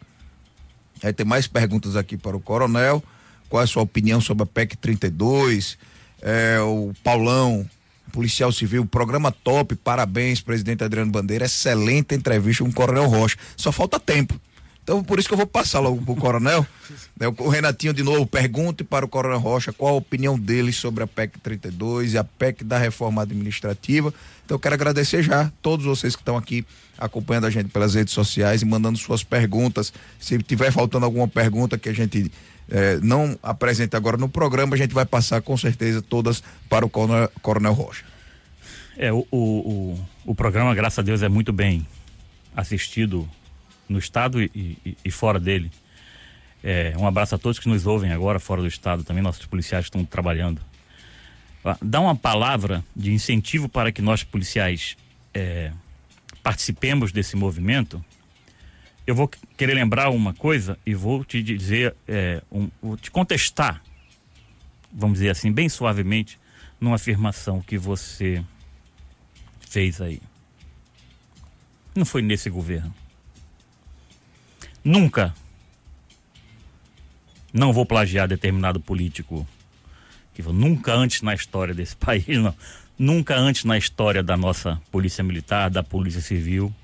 Aí 1.03 1.13
tem 1.13 1.27
mais 1.27 1.47
perguntas 1.47 1.97
aqui 1.97 2.17
para 2.17 2.37
o 2.37 2.41
Coronel. 2.41 3.03
Qual 3.49 3.61
é 3.61 3.65
a 3.65 3.67
sua 3.67 3.83
opinião 3.83 4.21
sobre 4.21 4.43
a 4.43 4.47
PEC 4.47 4.77
32? 4.77 5.79
É, 6.21 6.59
o 6.61 6.93
Paulão, 7.03 7.69
policial 8.13 8.51
civil, 8.51 8.85
programa 8.85 9.31
top, 9.31 9.77
parabéns, 9.77 10.41
presidente 10.41 10.85
Adriano 10.85 11.11
Bandeira. 11.11 11.47
Excelente 11.47 12.15
entrevista 12.15 12.65
com 12.65 12.71
o 12.71 12.75
Coronel 12.75 13.07
Rocha. 13.07 13.37
Só 13.57 13.71
falta 13.71 13.99
tempo. 14.01 14.39
Então, 14.89 15.05
por 15.05 15.19
isso 15.19 15.29
que 15.29 15.35
eu 15.35 15.39
vou 15.39 15.47
passar 15.47 15.81
logo 15.81 16.01
pro 16.03 16.17
coronel. 16.17 16.67
Né, 17.15 17.29
o 17.39 17.49
Renatinho, 17.51 17.93
de 17.93 18.03
novo, 18.03 18.27
pergunte 18.27 18.83
para 18.83 19.05
o 19.05 19.09
coronel 19.09 19.39
Rocha 19.39 19.71
qual 19.71 19.93
a 19.93 19.99
opinião 19.99 20.39
dele 20.39 20.73
sobre 20.73 21.05
a 21.05 21.07
PEC 21.07 21.39
32 21.41 22.15
e 22.15 22.19
a 22.19 22.25
PEC 22.25 22.65
da 22.65 22.79
reforma 22.79 23.21
administrativa. 23.21 24.15
Então, 24.49 24.55
eu 24.55 24.61
quero 24.61 24.77
agradecer 24.77 25.23
já 25.23 25.53
todos 25.61 25.85
vocês 25.85 26.17
que 26.17 26.23
estão 26.23 26.35
aqui 26.35 26.65
acompanhando 26.97 27.45
a 27.45 27.51
gente 27.51 27.69
pelas 27.69 27.95
redes 27.95 28.15
sociais 28.15 28.63
e 28.63 28.65
mandando 28.65 28.97
suas 28.97 29.23
perguntas. 29.23 29.93
Se 30.19 30.39
tiver 30.39 30.73
faltando 30.73 31.05
alguma 31.05 31.29
pergunta 31.29 31.77
que 31.77 31.87
a 31.87 31.93
gente 31.93 32.33
eh, 32.71 32.99
não 33.03 33.39
apresenta 33.43 33.99
agora 33.99 34.17
no 34.17 34.27
programa, 34.27 34.75
a 34.75 34.79
gente 34.79 34.95
vai 34.95 35.05
passar 35.05 35.43
com 35.43 35.55
certeza 35.55 36.01
todas 36.01 36.43
para 36.67 36.87
o 36.87 36.89
coronel, 36.89 37.31
coronel 37.43 37.75
Rocha. 37.75 38.07
É, 38.97 39.13
o, 39.13 39.27
o, 39.31 40.01
o, 40.25 40.35
programa, 40.35 40.75
graças 40.75 40.99
a 40.99 41.03
Deus, 41.03 41.23
é 41.23 41.29
muito 41.29 41.53
bem 41.53 41.87
assistido 42.57 43.29
no 43.87 43.99
estado 43.99 44.43
e, 44.43 44.51
e, 44.55 44.97
e 45.05 45.11
fora 45.11 45.39
dele. 45.39 45.71
É, 46.65 46.95
um 46.97 47.07
abraço 47.07 47.35
a 47.35 47.39
todos 47.39 47.59
que 47.59 47.69
nos 47.69 47.87
ouvem 47.87 48.13
agora 48.13 48.41
fora 48.41 48.63
do 48.63 48.67
estado, 48.67 49.05
também 49.05 49.23
nossos 49.23 49.45
policiais 49.45 49.85
estão 49.85 50.07
trabalhando. 50.07 50.63
Dá 51.83 52.01
uma 52.01 52.15
palavra 52.15 52.85
de 52.95 53.13
incentivo 53.13 53.69
para 53.69 53.91
que 53.91 54.01
nós 54.01 54.23
policiais 54.23 54.97
é, 55.35 55.73
participemos 56.43 57.11
desse 57.13 57.37
movimento. 57.37 58.03
Eu 59.07 59.15
vou 59.15 59.29
querer 59.57 59.75
lembrar 59.75 60.11
uma 60.11 60.33
coisa 60.33 60.79
e 60.87 60.95
vou 60.95 61.25
te 61.25 61.43
dizer, 61.43 61.95
é, 62.07 62.43
um, 62.53 62.71
vou 62.81 62.97
te 62.97 63.11
contestar, 63.11 63.83
vamos 64.93 65.19
dizer 65.19 65.31
assim, 65.31 65.51
bem 65.51 65.69
suavemente, 65.69 66.39
numa 66.81 66.97
afirmação 66.97 67.61
que 67.61 67.77
você 67.77 68.45
fez 69.61 70.01
aí. 70.01 70.21
Não 71.95 72.05
foi 72.05 72.23
nesse 72.23 72.49
governo. 72.49 72.95
Nunca. 74.85 75.35
Não 77.53 77.73
vou 77.73 77.85
plagiar 77.85 78.29
determinado 78.29 78.79
político. 78.79 79.47
Nunca 80.43 80.95
antes 80.95 81.23
na 81.23 81.35
história 81.35 81.75
desse 81.75 81.95
país, 81.97 82.27
não. 82.39 82.55
Nunca 82.99 83.37
antes 83.37 83.65
na 83.65 83.79
história 83.79 84.23
da 84.23 84.37
nossa 84.37 84.81
polícia 84.91 85.23
militar, 85.23 85.71
da 85.71 85.83
polícia 85.83 86.21
civil, 86.21 86.75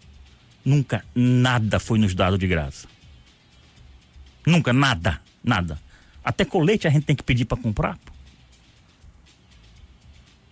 nunca 0.65 1.05
nada 1.15 1.81
foi 1.81 1.99
nos 1.99 2.15
dado 2.15 2.39
de 2.39 2.47
graça. 2.47 2.87
Nunca 4.47 4.73
nada, 4.73 5.21
nada. 5.43 5.81
Até 6.25 6.45
colete 6.45 6.87
a 6.87 6.91
gente 6.91 7.05
tem 7.05 7.17
que 7.17 7.23
pedir 7.23 7.45
para 7.45 7.57
comprar. 7.57 7.99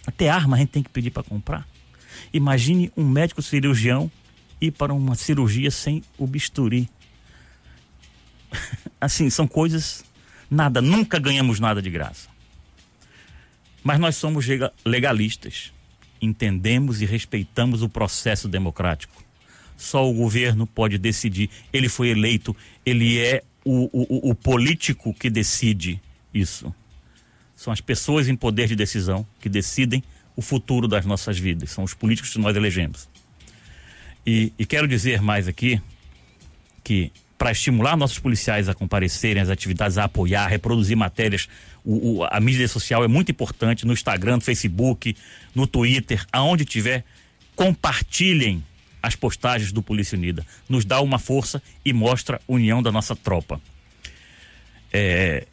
Até 0.07 0.29
arma 0.29 0.57
a 0.57 0.59
gente 0.59 0.71
tem 0.71 0.83
que 0.83 0.91
pedir 0.91 1.11
para 1.11 1.23
comprar. 1.23 1.67
Imagine 2.33 2.91
um 2.97 3.09
médico 3.09 3.41
cirurgião 3.41 4.11
ir 4.61 4.73
para 4.73 4.93
uma 4.93 5.15
cirurgia 5.15 5.71
sem 5.71 6.03
o 6.19 6.27
bisturi 6.27 6.89
assim, 9.01 9.31
são 9.31 9.47
coisas 9.47 10.05
nada, 10.51 10.81
nunca 10.81 11.19
ganhamos 11.19 11.59
nada 11.61 11.81
de 11.81 11.91
graça. 11.91 12.29
Mas 13.83 13.99
nós 13.99 14.16
somos 14.16 14.47
legalistas. 14.85 15.72
Entendemos 16.20 17.03
e 17.03 17.07
respeitamos 17.07 17.83
o 17.83 17.89
processo 17.89 18.49
democrático. 18.49 19.22
Só 19.76 20.09
o 20.09 20.14
governo 20.14 20.66
pode 20.66 20.99
decidir. 20.99 21.51
Ele 21.72 21.89
foi 21.89 22.11
eleito, 22.11 22.57
ele 22.87 23.18
é 23.18 23.43
o, 23.64 23.89
o, 23.93 24.30
o 24.30 24.35
político 24.35 25.12
que 25.12 25.28
decide 25.28 26.01
isso. 26.33 26.72
São 27.57 27.72
as 27.72 27.80
pessoas 27.80 28.28
em 28.28 28.37
poder 28.37 28.68
de 28.68 28.76
decisão 28.76 29.26
que 29.41 29.49
decidem 29.49 30.03
o 30.37 30.43
futuro 30.43 30.87
das 30.87 31.05
nossas 31.05 31.39
vidas. 31.39 31.70
São 31.70 31.85
os 31.85 31.95
políticos 31.95 32.33
que 32.33 32.39
nós 32.39 32.57
elegemos. 32.57 33.09
E, 34.26 34.53
e 34.59 34.64
quero 34.64 34.87
dizer 34.87 35.20
mais 35.20 35.49
aqui 35.49 35.80
que 36.85 37.11
para 37.43 37.51
estimular 37.51 37.97
nossos 37.97 38.20
policiais 38.20 38.68
a 38.68 38.74
comparecerem 38.74 39.43
às 39.43 39.51
atividades, 39.51 39.99
a 39.99 40.05
apoiar, 40.05 40.45
a 40.45 40.47
reproduzir 40.47 40.97
matérias. 40.97 41.49
O, 41.84 42.18
o, 42.18 42.24
a 42.24 42.38
mídia 42.38 42.68
social 42.68 43.03
é 43.03 43.09
muito 43.09 43.32
importante 43.32 43.84
no 43.84 43.93
Instagram, 43.93 44.36
no 44.36 44.43
Facebook, 44.43 45.16
no 45.53 45.66
Twitter, 45.66 46.24
aonde 46.32 46.64
tiver, 46.64 47.05
compartilhem 47.57 48.64
as 49.03 49.16
postagens 49.16 49.72
do 49.72 49.82
Polícia 49.82 50.16
Unida. 50.16 50.47
Nos 50.68 50.84
dá 50.84 51.01
uma 51.01 51.18
força 51.18 51.61
e 51.84 51.93
mostra 51.93 52.36
a 52.36 52.40
união 52.47 52.80
da 52.80 52.93
nossa 52.93 53.16
tropa. 53.16 53.61
É, 54.93 55.45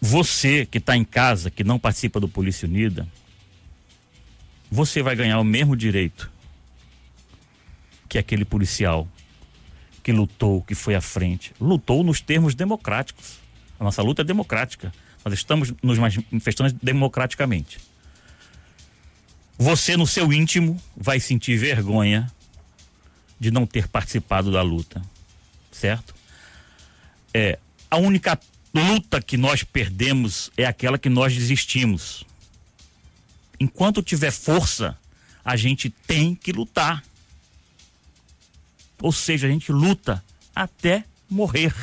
você 0.00 0.64
que 0.64 0.78
está 0.78 0.96
em 0.96 1.04
casa, 1.04 1.50
que 1.50 1.62
não 1.62 1.78
participa 1.78 2.18
do 2.18 2.26
Polícia 2.26 2.66
Unida, 2.66 3.06
você 4.70 5.02
vai 5.02 5.14
ganhar 5.14 5.38
o 5.38 5.44
mesmo 5.44 5.76
direito 5.76 6.32
que 8.08 8.16
aquele 8.16 8.46
policial 8.46 9.06
que 10.06 10.12
lutou, 10.12 10.62
que 10.62 10.72
foi 10.72 10.94
à 10.94 11.00
frente, 11.00 11.52
lutou 11.60 12.04
nos 12.04 12.20
termos 12.20 12.54
democráticos. 12.54 13.40
A 13.76 13.82
nossa 13.82 14.00
luta 14.02 14.22
é 14.22 14.24
democrática. 14.24 14.94
Nós 15.24 15.34
estamos 15.34 15.74
nos 15.82 15.98
manifestando 15.98 16.72
democraticamente. 16.80 17.80
Você, 19.58 19.96
no 19.96 20.06
seu 20.06 20.32
íntimo, 20.32 20.80
vai 20.96 21.18
sentir 21.18 21.56
vergonha 21.56 22.30
de 23.40 23.50
não 23.50 23.66
ter 23.66 23.88
participado 23.88 24.52
da 24.52 24.62
luta, 24.62 25.02
certo? 25.72 26.14
É, 27.34 27.58
a 27.90 27.96
única 27.96 28.38
luta 28.72 29.20
que 29.20 29.36
nós 29.36 29.64
perdemos 29.64 30.52
é 30.56 30.66
aquela 30.66 30.98
que 30.98 31.08
nós 31.08 31.34
desistimos. 31.34 32.24
Enquanto 33.58 34.04
tiver 34.04 34.30
força, 34.30 34.96
a 35.44 35.56
gente 35.56 35.90
tem 35.90 36.32
que 36.32 36.52
lutar. 36.52 37.02
Ou 39.00 39.12
seja, 39.12 39.46
a 39.46 39.50
gente 39.50 39.70
luta 39.72 40.22
até 40.54 41.04
morrer. 41.28 41.74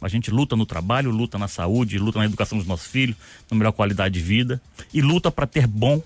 A 0.00 0.08
gente 0.08 0.30
luta 0.30 0.56
no 0.56 0.66
trabalho, 0.66 1.10
luta 1.10 1.38
na 1.38 1.46
saúde, 1.46 1.98
luta 1.98 2.18
na 2.18 2.24
educação 2.24 2.58
dos 2.58 2.66
nossos 2.66 2.86
filhos, 2.86 3.16
na 3.50 3.56
melhor 3.56 3.72
qualidade 3.72 4.14
de 4.14 4.20
vida 4.20 4.60
e 4.92 5.00
luta 5.00 5.30
para 5.30 5.46
ter 5.46 5.66
bom, 5.66 6.02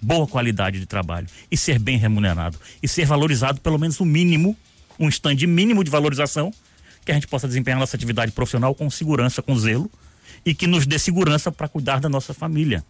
boa 0.00 0.26
qualidade 0.26 0.78
de 0.78 0.86
trabalho 0.86 1.26
e 1.50 1.56
ser 1.56 1.78
bem 1.78 1.96
remunerado 1.96 2.58
e 2.82 2.88
ser 2.88 3.06
valorizado 3.06 3.60
pelo 3.60 3.78
menos 3.78 3.98
o 4.00 4.04
mínimo, 4.04 4.56
um 4.98 5.08
stand 5.08 5.36
mínimo 5.46 5.82
de 5.82 5.90
valorização 5.90 6.52
que 7.04 7.10
a 7.10 7.14
gente 7.14 7.26
possa 7.26 7.48
desempenhar 7.48 7.80
nossa 7.80 7.96
atividade 7.96 8.32
profissional 8.32 8.74
com 8.74 8.90
segurança, 8.90 9.40
com 9.40 9.56
zelo 9.56 9.90
e 10.44 10.54
que 10.54 10.66
nos 10.66 10.86
dê 10.86 10.98
segurança 10.98 11.50
para 11.50 11.68
cuidar 11.68 11.98
da 11.98 12.08
nossa 12.08 12.34
família. 12.34 12.84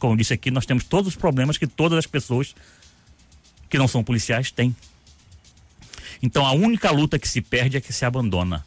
Como 0.00 0.12
eu 0.12 0.16
disse 0.16 0.34
aqui, 0.34 0.50
nós 0.50 0.66
temos 0.66 0.84
todos 0.84 1.08
os 1.08 1.16
problemas 1.16 1.56
que 1.56 1.66
todas 1.66 1.98
as 1.98 2.06
pessoas 2.06 2.54
que 3.70 3.78
não 3.78 3.88
são 3.88 4.02
policiais 4.02 4.50
têm. 4.50 4.74
Então 6.22 6.44
a 6.44 6.52
única 6.52 6.90
luta 6.90 7.18
que 7.18 7.28
se 7.28 7.40
perde 7.40 7.76
é 7.76 7.80
que 7.80 7.92
se 7.92 8.04
abandona. 8.04 8.64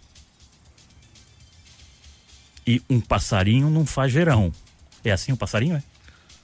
E 2.66 2.82
um 2.89 3.00
passarinho 3.00 3.70
não 3.70 3.86
faz 3.86 4.12
verão. 4.12 4.52
É 5.04 5.12
assim 5.12 5.32
o 5.32 5.36
um 5.36 5.38
passarinho, 5.38 5.78
é? 5.78 5.84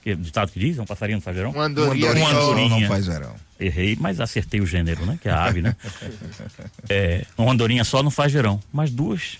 Que 0.02 0.10
é 0.10 0.14
ditado 0.14 0.50
que 0.50 0.58
diz? 0.58 0.78
Um 0.78 0.84
passarinho 0.84 1.16
não 1.16 1.22
faz 1.22 1.36
verão? 1.36 1.50
Uma 1.50 1.64
andorinha, 1.64 2.12
uma 2.12 2.30
andorinha 2.30 2.68
não 2.68 2.88
faz 2.88 3.06
verão. 3.06 3.34
Errei, 3.60 3.96
mas 4.00 4.20
acertei 4.20 4.60
o 4.60 4.66
gênero, 4.66 5.04
né? 5.06 5.18
Que 5.20 5.28
é 5.28 5.32
a 5.32 5.44
ave, 5.44 5.62
né? 5.62 5.76
é, 6.88 7.24
uma 7.36 7.52
andorinha 7.52 7.84
só 7.84 8.02
não 8.02 8.10
faz 8.10 8.32
verão. 8.32 8.60
Mas 8.72 8.90
duas 8.90 9.38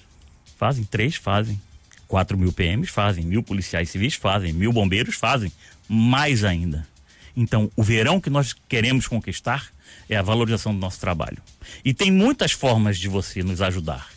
fazem, 0.59 0.85
três 0.85 1.17
fazem. 1.17 1.61
Quatro 2.07 2.39
mil 2.39 2.53
PMs 2.53 2.91
fazem, 2.91 3.25
mil 3.25 3.43
policiais 3.43 3.89
civis 3.89 4.15
fazem, 4.15 4.53
mil 4.53 4.73
bombeiros 4.73 5.17
fazem. 5.17 5.51
Mais 5.89 6.45
ainda. 6.45 6.87
Então, 7.37 7.71
o 7.75 7.83
verão 7.83 8.21
que 8.21 8.31
nós 8.31 8.55
queremos 8.69 9.09
conquistar 9.09 9.67
é 10.09 10.17
a 10.17 10.23
valorização 10.23 10.73
do 10.73 10.79
nosso 10.79 11.01
trabalho. 11.01 11.39
E 11.85 11.93
tem 11.93 12.11
muitas 12.11 12.53
formas 12.53 12.99
de 12.99 13.09
você 13.09 13.43
nos 13.43 13.61
ajudar. 13.61 14.09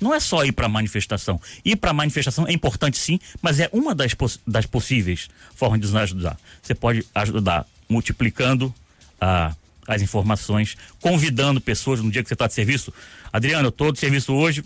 Não 0.00 0.12
é 0.12 0.20
só 0.20 0.44
ir 0.44 0.52
para 0.52 0.66
a 0.66 0.68
manifestação. 0.68 1.40
Ir 1.64 1.76
para 1.76 1.90
a 1.90 1.94
manifestação 1.94 2.46
é 2.46 2.52
importante 2.52 2.98
sim, 2.98 3.18
mas 3.40 3.60
é 3.60 3.68
uma 3.72 3.94
das, 3.94 4.12
poss 4.12 4.40
das 4.46 4.66
possíveis 4.66 5.28
formas 5.54 5.80
de 5.80 5.86
nos 5.86 5.96
ajudar. 5.96 6.36
Você 6.60 6.74
pode 6.74 7.06
ajudar 7.14 7.66
multiplicando 7.88 8.74
ah, 9.20 9.54
as 9.86 10.02
informações, 10.02 10.76
convidando 11.00 11.60
pessoas 11.60 12.00
no 12.00 12.10
dia 12.10 12.22
que 12.22 12.28
você 12.28 12.34
está 12.34 12.46
de 12.46 12.54
serviço. 12.54 12.92
Adriano, 13.32 13.66
eu 13.66 13.70
estou 13.70 13.92
de 13.92 13.98
serviço 13.98 14.32
hoje, 14.32 14.64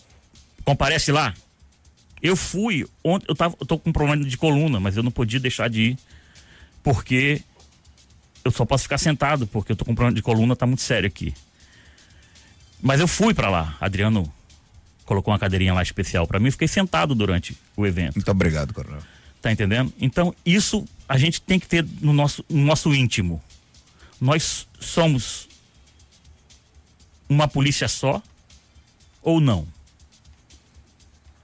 comparece 0.65 1.13
lá. 1.13 1.35
Eu 2.23 2.35
fui, 2.35 2.85
ontem, 3.05 3.27
eu, 3.29 3.35
tô 3.35 3.79
com 3.79 3.91
um 3.91 3.93
problema 3.93 4.25
de 4.25 4.37
coluna, 4.37 4.81
mas 4.81 4.97
eu 4.97 5.03
não 5.03 5.11
podia 5.11 5.39
deixar 5.39 5.69
de 5.69 5.91
ir, 5.91 5.99
porque 6.83 7.43
eu 8.45 8.51
só 8.51 8.65
posso 8.65 8.85
ficar 8.85 8.99
sentado, 8.99 9.47
porque 9.47 9.73
eu 9.73 9.77
tô 9.77 9.85
com 9.85 9.95
problema 9.95 10.15
de 10.15 10.23
coluna, 10.23 10.57
tá 10.57 10.67
muito 10.67 10.83
sério 10.83 11.07
aqui. 11.07 11.35
Mas 12.81 13.01
eu 13.01 13.09
fui 13.09 13.35
para 13.35 13.51
lá. 13.51 13.77
Adriano 13.81 14.33
colocou 15.05 15.33
uma 15.33 15.39
cadeirinha 15.39 15.75
lá 15.75 15.83
especial 15.83 16.27
para 16.27 16.39
mim, 16.39 16.51
fiquei 16.51 16.69
sentado 16.69 17.15
durante 17.15 17.57
o 17.77 17.87
evento. 17.87 18.17
Muito 18.17 18.31
obrigado, 18.31 18.73
Coronel. 18.75 19.03
Tá 19.41 19.51
entendendo? 19.51 19.93
Então, 20.01 20.35
isso 20.45 20.85
a 21.09 21.17
gente 21.17 21.41
tem 21.41 21.59
que 21.59 21.67
ter 21.67 21.85
no 22.01 22.13
nosso, 22.13 22.45
no 22.49 22.65
nosso 22.65 22.95
íntimo. 22.95 23.43
Nós 24.21 24.67
somos 24.79 25.49
uma 27.29 27.47
polícia 27.47 27.89
só 27.89 28.23
ou 29.23 29.41
não? 29.41 29.67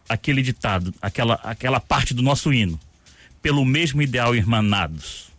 Aquele 0.09 0.43
ditado, 0.43 0.95
aquela, 1.01 1.35
aquela 1.37 1.81
parte 1.81 2.13
do 2.13 2.23
nosso 2.23 2.53
hino. 2.53 2.79
Pelo 3.41 3.65
mesmo 3.65 4.03
ideal 4.03 4.35
irmanados 4.35 5.34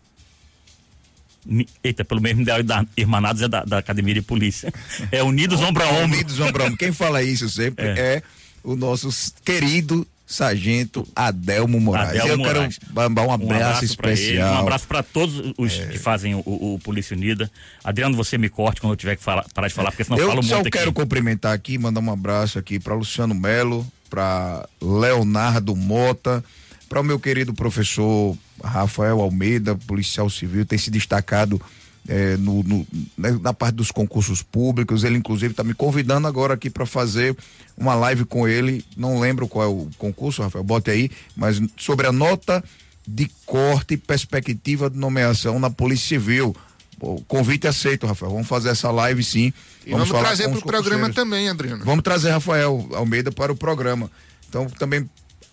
Eita, 1.83 2.03
pelo 2.03 2.21
mesmo 2.21 2.41
ideal 2.41 2.63
da 2.63 2.85
Irmanados 2.97 3.41
é 3.41 3.47
da, 3.47 3.63
da, 3.63 3.77
Academia 3.77 4.13
de 4.15 4.21
Polícia. 4.21 4.73
É 5.11 5.21
Unidos 5.21 5.61
Ombro 5.61 5.83
a 5.83 5.87
Ombro. 5.89 6.17
Unidos 6.17 6.39
Ombro 6.39 6.63
a 6.63 6.65
Ombro. 6.67 6.77
Quem 6.77 6.91
fala 6.91 7.21
isso 7.21 7.47
sempre 7.49 7.85
é, 7.85 7.99
é 7.99 8.23
o 8.63 8.75
nosso 8.75 9.09
querido 9.43 10.07
Sargento 10.25 11.07
Adelmo 11.15 11.79
Moraes. 11.79 12.19
Adelmo 12.19 12.31
eu 12.31 12.37
Moraes. 12.37 12.79
quero 12.79 12.93
mandar 12.93 13.21
um 13.21 13.31
abraço, 13.31 13.51
um 13.51 13.55
abraço 13.55 13.85
especial. 13.85 14.47
Ele, 14.47 14.57
um 14.57 14.59
abraço 14.61 14.87
para 14.87 15.03
todos 15.03 15.53
os 15.57 15.79
é. 15.79 15.87
que 15.87 15.99
fazem 15.99 16.33
o, 16.33 16.39
o, 16.45 16.79
Polícia 16.83 17.15
Unida. 17.15 17.49
Adriano, 17.83 18.17
você 18.17 18.37
me 18.37 18.49
corte 18.49 18.81
quando 18.81 18.93
eu 18.93 18.97
tiver 18.97 19.15
que 19.15 19.23
falar, 19.23 19.45
parar 19.53 19.67
de 19.67 19.73
falar, 19.73 19.91
porque 19.91 20.03
senão 20.03 20.17
eu 20.17 20.27
falo 20.27 20.41
muito. 20.41 20.51
Eu 20.51 20.63
só 20.63 20.69
quero 20.69 20.89
aqui. 20.89 20.93
cumprimentar 20.93 21.53
aqui, 21.53 21.77
mandar 21.77 21.99
um 21.99 22.11
abraço 22.11 22.57
aqui 22.57 22.79
para 22.79 22.95
Luciano 22.95 23.35
Melo, 23.35 23.85
para 24.09 24.67
Leonardo 24.81 25.75
Mota, 25.75 26.43
para 26.87 27.01
o 27.01 27.03
meu 27.03 27.19
querido 27.19 27.53
professor 27.53 28.37
Rafael 28.63 29.21
Almeida, 29.21 29.75
policial 29.75 30.29
civil, 30.29 30.65
tem 30.65 30.77
se 30.77 30.89
destacado 30.89 31.61
é, 32.07 32.37
no, 32.37 32.63
no, 32.63 32.87
né, 33.17 33.37
na 33.41 33.53
parte 33.53 33.75
dos 33.75 33.91
concursos 33.91 34.41
públicos. 34.41 35.03
Ele, 35.03 35.17
inclusive, 35.17 35.51
está 35.51 35.63
me 35.63 35.73
convidando 35.73 36.27
agora 36.27 36.53
aqui 36.53 36.69
para 36.69 36.85
fazer 36.85 37.35
uma 37.77 37.95
live 37.95 38.25
com 38.25 38.47
ele. 38.47 38.85
Não 38.95 39.19
lembro 39.19 39.47
qual 39.47 39.65
é 39.65 39.67
o 39.67 39.89
concurso, 39.97 40.41
Rafael, 40.41 40.63
bote 40.63 40.91
aí, 40.91 41.09
mas 41.35 41.61
sobre 41.77 42.07
a 42.07 42.11
nota 42.11 42.63
de 43.07 43.29
corte 43.45 43.93
e 43.93 43.97
perspectiva 43.97 44.89
de 44.89 44.97
nomeação 44.97 45.59
na 45.59 45.69
Polícia 45.69 46.19
Civil. 46.19 46.55
O 46.99 47.21
convite 47.23 47.67
aceito, 47.67 48.07
Rafael. 48.07 48.31
Vamos 48.31 48.47
fazer 48.47 48.69
essa 48.69 48.89
live 48.89 49.23
sim. 49.23 49.51
E 49.85 49.91
vamos, 49.91 50.07
vamos 50.07 50.23
trazer 50.23 50.49
para 50.49 50.57
o 50.57 50.61
programa 50.61 51.11
também, 51.11 51.49
Adriano. 51.49 51.83
Vamos 51.83 52.03
trazer 52.03 52.31
Rafael 52.31 52.87
Almeida 52.93 53.31
para 53.31 53.51
o 53.51 53.55
programa. 53.55 54.09
Então, 54.47 54.65
também 54.67 55.07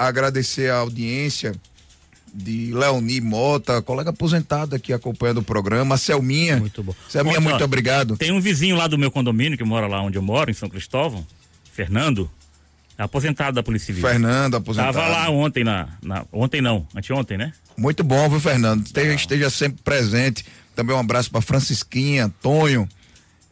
agradecer 0.07 0.71
a 0.71 0.77
audiência 0.77 1.55
de 2.35 2.73
Leoni 2.73 3.21
Mota, 3.21 3.83
colega 3.83 4.11
aposentada 4.11 4.77
aqui 4.77 4.93
acompanhando 4.93 5.39
o 5.39 5.43
programa, 5.43 5.99
Selminha. 5.99 6.57
Muito 6.57 6.83
bom. 6.83 6.95
Selminha, 7.09 7.41
muito 7.41 7.63
obrigado. 7.63 8.17
Tem 8.17 8.33
um 8.33 8.41
vizinho 8.41 8.77
lá 8.77 8.87
do 8.87 8.97
meu 8.97 9.11
condomínio 9.11 9.59
que 9.59 9.65
mora 9.65 9.87
lá 9.87 10.01
onde 10.01 10.17
eu 10.17 10.23
moro, 10.23 10.51
em 10.51 10.55
São 10.55 10.69
Cristóvão, 10.69 11.27
Fernando, 11.73 12.31
aposentado 12.97 13.55
da 13.55 13.63
Polícia 13.63 13.87
Civil. 13.87 14.09
Fernando, 14.09 14.57
aposentado. 14.57 14.95
Tava 14.95 15.09
lá 15.09 15.29
ontem 15.31 15.63
na, 15.63 15.89
na 16.03 16.25
ontem 16.33 16.63
não, 16.63 16.87
anteontem, 16.95 17.37
né? 17.37 17.53
Muito 17.77 18.03
bom, 18.03 18.29
viu, 18.29 18.41
Fernando? 18.41 18.87
Esteja, 18.87 19.15
esteja 19.15 19.51
sempre 19.51 19.83
presente. 19.83 20.45
Também 20.75 20.97
um 20.97 21.01
abraço 21.01 21.31
para 21.31 21.43
Francisquinha, 21.43 22.33
Tonho, 22.41 22.89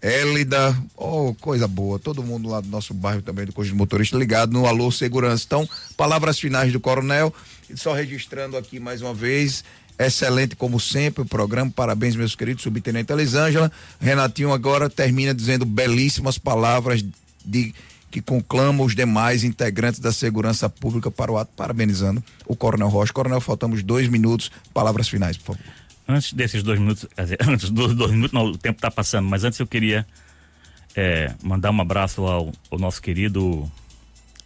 Élida, 0.02 0.74
oh, 0.96 1.34
coisa 1.40 1.68
boa. 1.68 1.98
Todo 1.98 2.22
mundo 2.22 2.48
lá 2.48 2.60
do 2.60 2.68
nosso 2.68 2.94
bairro 2.94 3.20
também, 3.20 3.44
do 3.44 3.52
Corpo 3.52 3.70
de 3.70 3.76
Motorista, 3.76 4.16
ligado 4.16 4.52
no 4.52 4.66
Alô 4.66 4.90
Segurança. 4.90 5.44
Então, 5.46 5.68
palavras 5.96 6.38
finais 6.38 6.72
do 6.72 6.80
Coronel. 6.80 7.34
Só 7.74 7.92
registrando 7.92 8.56
aqui 8.56 8.80
mais 8.80 9.02
uma 9.02 9.12
vez, 9.12 9.62
excelente 9.98 10.56
como 10.56 10.80
sempre 10.80 11.22
o 11.22 11.26
programa. 11.26 11.70
Parabéns, 11.70 12.16
meus 12.16 12.34
queridos, 12.34 12.62
subtenente 12.62 13.12
Elisângela. 13.12 13.70
Renatinho 14.00 14.52
agora 14.52 14.88
termina 14.88 15.34
dizendo 15.34 15.66
belíssimas 15.66 16.38
palavras 16.38 17.04
de 17.44 17.74
que 18.10 18.20
conclama 18.20 18.82
os 18.82 18.94
demais 18.94 19.44
integrantes 19.44 20.00
da 20.00 20.10
segurança 20.10 20.68
pública 20.68 21.10
para 21.10 21.30
o 21.30 21.38
ato, 21.38 21.52
parabenizando 21.54 22.24
o 22.46 22.56
Coronel 22.56 22.88
Rocha. 22.88 23.12
Coronel, 23.12 23.40
faltamos 23.40 23.82
dois 23.82 24.08
minutos. 24.08 24.50
Palavras 24.74 25.08
finais, 25.08 25.36
por 25.36 25.54
favor. 25.54 25.79
Antes 26.10 26.32
desses 26.32 26.62
dois 26.62 26.78
minutos, 26.78 27.06
antes 27.46 27.70
dos 27.70 27.94
dois 27.94 28.10
minutos, 28.10 28.32
não, 28.32 28.46
o 28.46 28.58
tempo 28.58 28.78
está 28.78 28.90
passando, 28.90 29.28
mas 29.28 29.44
antes 29.44 29.60
eu 29.60 29.66
queria 29.66 30.04
é, 30.96 31.32
mandar 31.42 31.70
um 31.70 31.80
abraço 31.80 32.26
ao, 32.26 32.52
ao 32.68 32.78
nosso 32.78 33.00
querido 33.00 33.70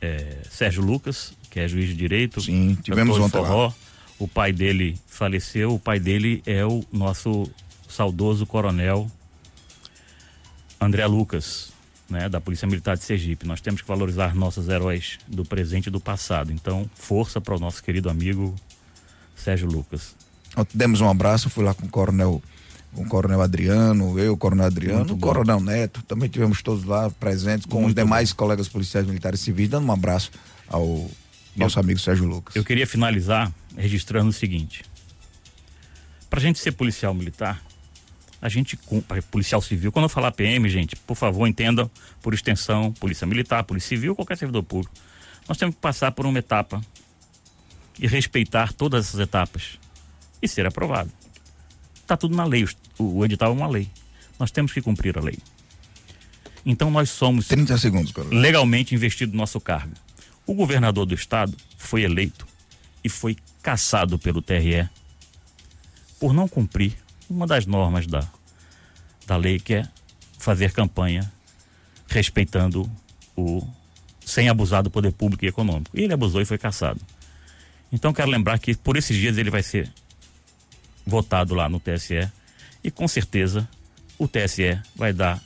é, 0.01 0.37
Sérgio 0.51 0.83
Lucas, 0.83 1.35
que 1.51 1.59
é 1.59 1.67
juiz 1.67 1.89
de 1.89 1.95
direito. 1.95 2.41
Sim, 2.43 2.77
tivemos 2.83 3.19
ontem 3.19 3.39
Forró. 3.39 3.69
lá. 3.69 3.75
O 4.19 4.29
pai 4.29 4.53
dele 4.53 4.99
faleceu, 5.07 5.75
o 5.75 5.79
pai 5.79 5.99
dele 5.99 6.43
é 6.47 6.65
o 6.65 6.85
nosso 6.93 7.51
saudoso 7.89 8.47
coronel 8.47 9.11
André 10.81 11.07
Lucas, 11.07 11.73
né, 12.09 12.29
da 12.29 12.41
Polícia 12.41 12.69
Militar 12.69 12.97
de 12.97 13.05
Sergipe. 13.05 13.47
Nós 13.47 13.61
temos 13.61 13.81
que 13.81 13.89
valorizar 13.89 14.35
nossos 14.35 14.69
heróis 14.69 15.19
do 15.27 15.45
presente 15.45 15.87
e 15.87 15.91
do 15.91 16.01
passado. 16.01 16.53
Então, 16.53 16.89
força 16.95 17.41
para 17.41 17.57
o 17.57 17.59
nosso 17.59 17.83
querido 17.83 18.11
amigo 18.11 18.55
Sérgio 19.35 19.67
Lucas. 19.67 20.15
Demos 20.73 21.01
um 21.01 21.09
abraço, 21.09 21.51
fui 21.51 21.65
lá 21.65 21.75
com 21.75 21.87
o 21.87 21.89
coronel 21.89 22.43
com 22.95 23.03
o 23.03 23.09
Coronel 23.09 23.43
Adriano, 23.43 24.19
eu, 24.19 24.35
o 24.35 24.37
Coronel 24.37 24.67
Adriano, 24.67 24.99
Muito 24.99 25.15
o 25.15 25.17
bom. 25.17 25.27
Coronel 25.27 25.61
Neto, 25.61 26.01
também 26.03 26.29
tivemos 26.29 26.63
todos 26.63 26.85
lá 26.85 27.11
presentes 27.11 27.67
com 27.67 27.79
Muito 27.79 27.89
os 27.89 27.95
demais 27.95 28.31
bom. 28.31 28.37
colegas 28.37 28.69
policiais 28.69 29.07
militares 29.07 29.41
civis, 29.41 29.69
dando 29.69 29.87
um 29.87 29.93
abraço 29.93 30.31
ao 30.69 31.11
nosso 31.57 31.79
eu, 31.79 31.83
amigo 31.83 31.99
Sérgio 31.99 32.25
Lucas. 32.25 32.55
Eu 32.55 32.65
queria 32.65 32.87
finalizar 32.87 33.53
registrando 33.77 34.31
o 34.31 34.33
seguinte: 34.33 34.85
para 36.31 36.39
a 36.39 36.43
gente 36.43 36.59
ser 36.61 36.73
policial 36.73 37.13
militar, 37.13 37.61
a 38.41 38.49
gente 38.49 38.79
policial 39.31 39.61
civil, 39.61 39.91
quando 39.91 40.05
eu 40.05 40.09
falar 40.09 40.31
PM, 40.31 40.69
gente, 40.69 40.95
por 40.95 41.17
favor, 41.17 41.47
entendam 41.49 41.91
por 42.23 42.33
extensão, 42.33 42.93
polícia 42.93 43.27
militar, 43.27 43.65
polícia 43.65 43.89
civil, 43.89 44.15
qualquer 44.15 44.39
servidor 44.39 44.63
público. 44.63 44.95
Nós 45.49 45.59
temos 45.59 45.75
que 45.75 45.81
passar 45.81 46.13
por 46.13 46.27
uma 46.27 46.39
etapa 46.39 46.81
e 47.99 48.07
respeitar 48.07 48.73
todas 48.73 49.09
essas 49.09 49.21
etapas 49.21 49.79
e 50.45 50.49
ser 50.49 50.67
aprovado. 50.67 51.11
Está 51.97 52.17
tudo 52.17 52.37
na 52.37 52.45
lei, 52.45 52.65
o, 52.99 53.19
o 53.19 53.25
edital 53.25 53.51
é 53.51 53.55
uma 53.55 53.67
lei. 53.67 53.89
Nós 54.39 54.51
temos 54.51 54.73
que 54.73 54.83
cumprir 54.83 55.17
a 55.19 55.23
lei. 55.23 55.39
Então 56.67 56.91
nós 56.91 57.11
somos 57.11 57.49
30 57.49 57.77
segundos, 57.79 58.13
legalmente 58.31 58.95
investido 58.95 59.33
no 59.33 59.39
nosso 59.39 59.61
cargo. 59.61 59.95
O 60.47 60.55
governador 60.55 61.07
do 61.07 61.15
estado 61.15 61.57
foi 61.77 62.03
eleito 62.03 62.47
e 63.03 63.09
foi 63.09 63.37
caçado 63.63 64.19
pelo 64.19 64.43
TRE 64.43 64.89
por 66.19 66.33
não 66.33 66.49
cumprir 66.49 66.95
uma 67.29 67.47
das 67.47 67.67
normas 67.67 68.07
da, 68.07 68.27
da 69.27 69.37
lei, 69.37 69.59
que 69.59 69.75
é 69.75 69.89
fazer 70.39 70.73
campanha 70.73 71.31
respeitando 72.07 72.91
o. 73.37 73.67
sem 74.25 74.49
abusar 74.49 74.83
do 74.83 74.91
poder 74.91 75.13
público 75.13 75.45
e 75.45 75.49
econômico. 75.49 75.97
E 75.99 76.03
ele 76.03 76.13
abusou 76.13 76.41
e 76.41 76.45
foi 76.45 76.59
caçado. 76.59 77.01
Então 77.93 78.13
quero 78.13 78.31
lembrar 78.31 78.59
que 78.59 78.75
por 78.75 78.97
esses 78.97 79.17
dias 79.17 79.39
ele 79.39 79.51
vai 79.51 79.63
ser 79.63 79.93
votado 81.07 81.55
lá 81.55 81.69
no 81.69 81.81
TSE 81.81 82.31
e 82.83 82.91
com 82.91 83.07
certeza 83.09 83.69
o 84.19 84.29
TSE 84.29 84.81
vai 84.95 85.13
dar 85.13 85.43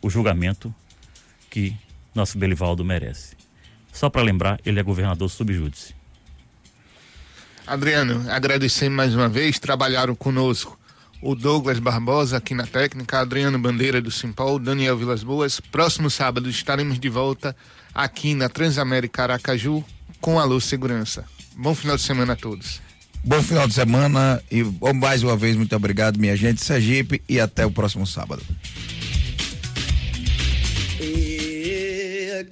o 0.00 0.10
julgamento 0.10 0.74
que 1.50 1.76
nosso 2.14 2.38
Belivaldo 2.38 2.84
merece. 2.84 3.36
Só 3.92 4.08
para 4.08 4.22
lembrar, 4.22 4.58
ele 4.64 4.80
é 4.80 4.82
governador 4.82 5.28
subjúdice. 5.28 5.94
Adriano, 7.66 8.28
agradecer 8.30 8.88
mais 8.88 9.14
uma 9.14 9.28
vez, 9.28 9.58
trabalharam 9.58 10.14
conosco 10.14 10.78
o 11.22 11.36
Douglas 11.36 11.78
Barbosa 11.78 12.36
aqui 12.36 12.52
na 12.52 12.66
técnica, 12.66 13.20
Adriano 13.20 13.58
Bandeira 13.58 14.02
do 14.02 14.10
Simpol, 14.10 14.58
Daniel 14.58 14.98
Vilas 14.98 15.22
Boas. 15.22 15.60
Próximo 15.60 16.10
sábado 16.10 16.50
estaremos 16.50 16.98
de 16.98 17.08
volta 17.08 17.54
aqui 17.94 18.34
na 18.34 18.48
Transamérica 18.48 19.22
Aracaju 19.22 19.84
com 20.20 20.40
a 20.40 20.44
Luz 20.44 20.64
Segurança. 20.64 21.24
Bom 21.56 21.74
final 21.74 21.96
de 21.96 22.02
semana 22.02 22.32
a 22.32 22.36
todos. 22.36 22.80
Bom 23.24 23.42
final 23.42 23.68
de 23.68 23.74
semana 23.74 24.42
e 24.50 24.62
mais 24.94 25.22
uma 25.22 25.36
vez 25.36 25.56
muito 25.56 25.74
obrigado, 25.76 26.18
minha 26.18 26.36
gente, 26.36 26.64
Sergipe, 26.64 27.22
e 27.28 27.38
até 27.40 27.64
o 27.64 27.70
próximo 27.70 28.06
sábado. 28.06 28.42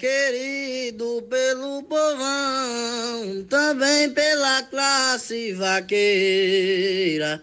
querido 0.00 1.22
pelo 1.28 1.82
povão, 1.82 3.44
também 3.48 4.10
pela 4.10 4.62
classe 4.62 5.52
vaqueira. 5.52 7.42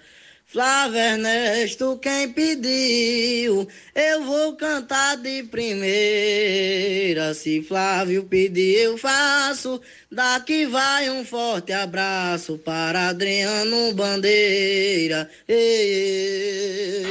Flávio 0.58 0.98
Ernesto, 0.98 2.00
quem 2.02 2.30
pediu, 2.30 3.68
eu 3.94 4.24
vou 4.24 4.56
cantar 4.56 5.16
de 5.18 5.44
primeira. 5.44 7.36
Se 7.36 7.62
Flávio 7.62 8.24
pedir, 8.24 8.80
eu 8.80 8.98
faço. 8.98 9.80
Daqui 10.12 10.66
vai 10.66 11.12
um 11.12 11.24
forte 11.24 11.72
abraço 11.74 12.58
para 12.58 13.10
Adriano 13.10 13.94
Bandeira. 13.94 15.30
Ei, 15.48 15.58
ei. 15.58 17.06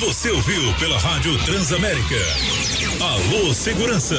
Você 0.00 0.28
ouviu 0.30 0.74
pela 0.78 0.98
Rádio 0.98 1.42
Transamérica. 1.46 2.16
Alô 3.00 3.54
Segurança. 3.54 4.18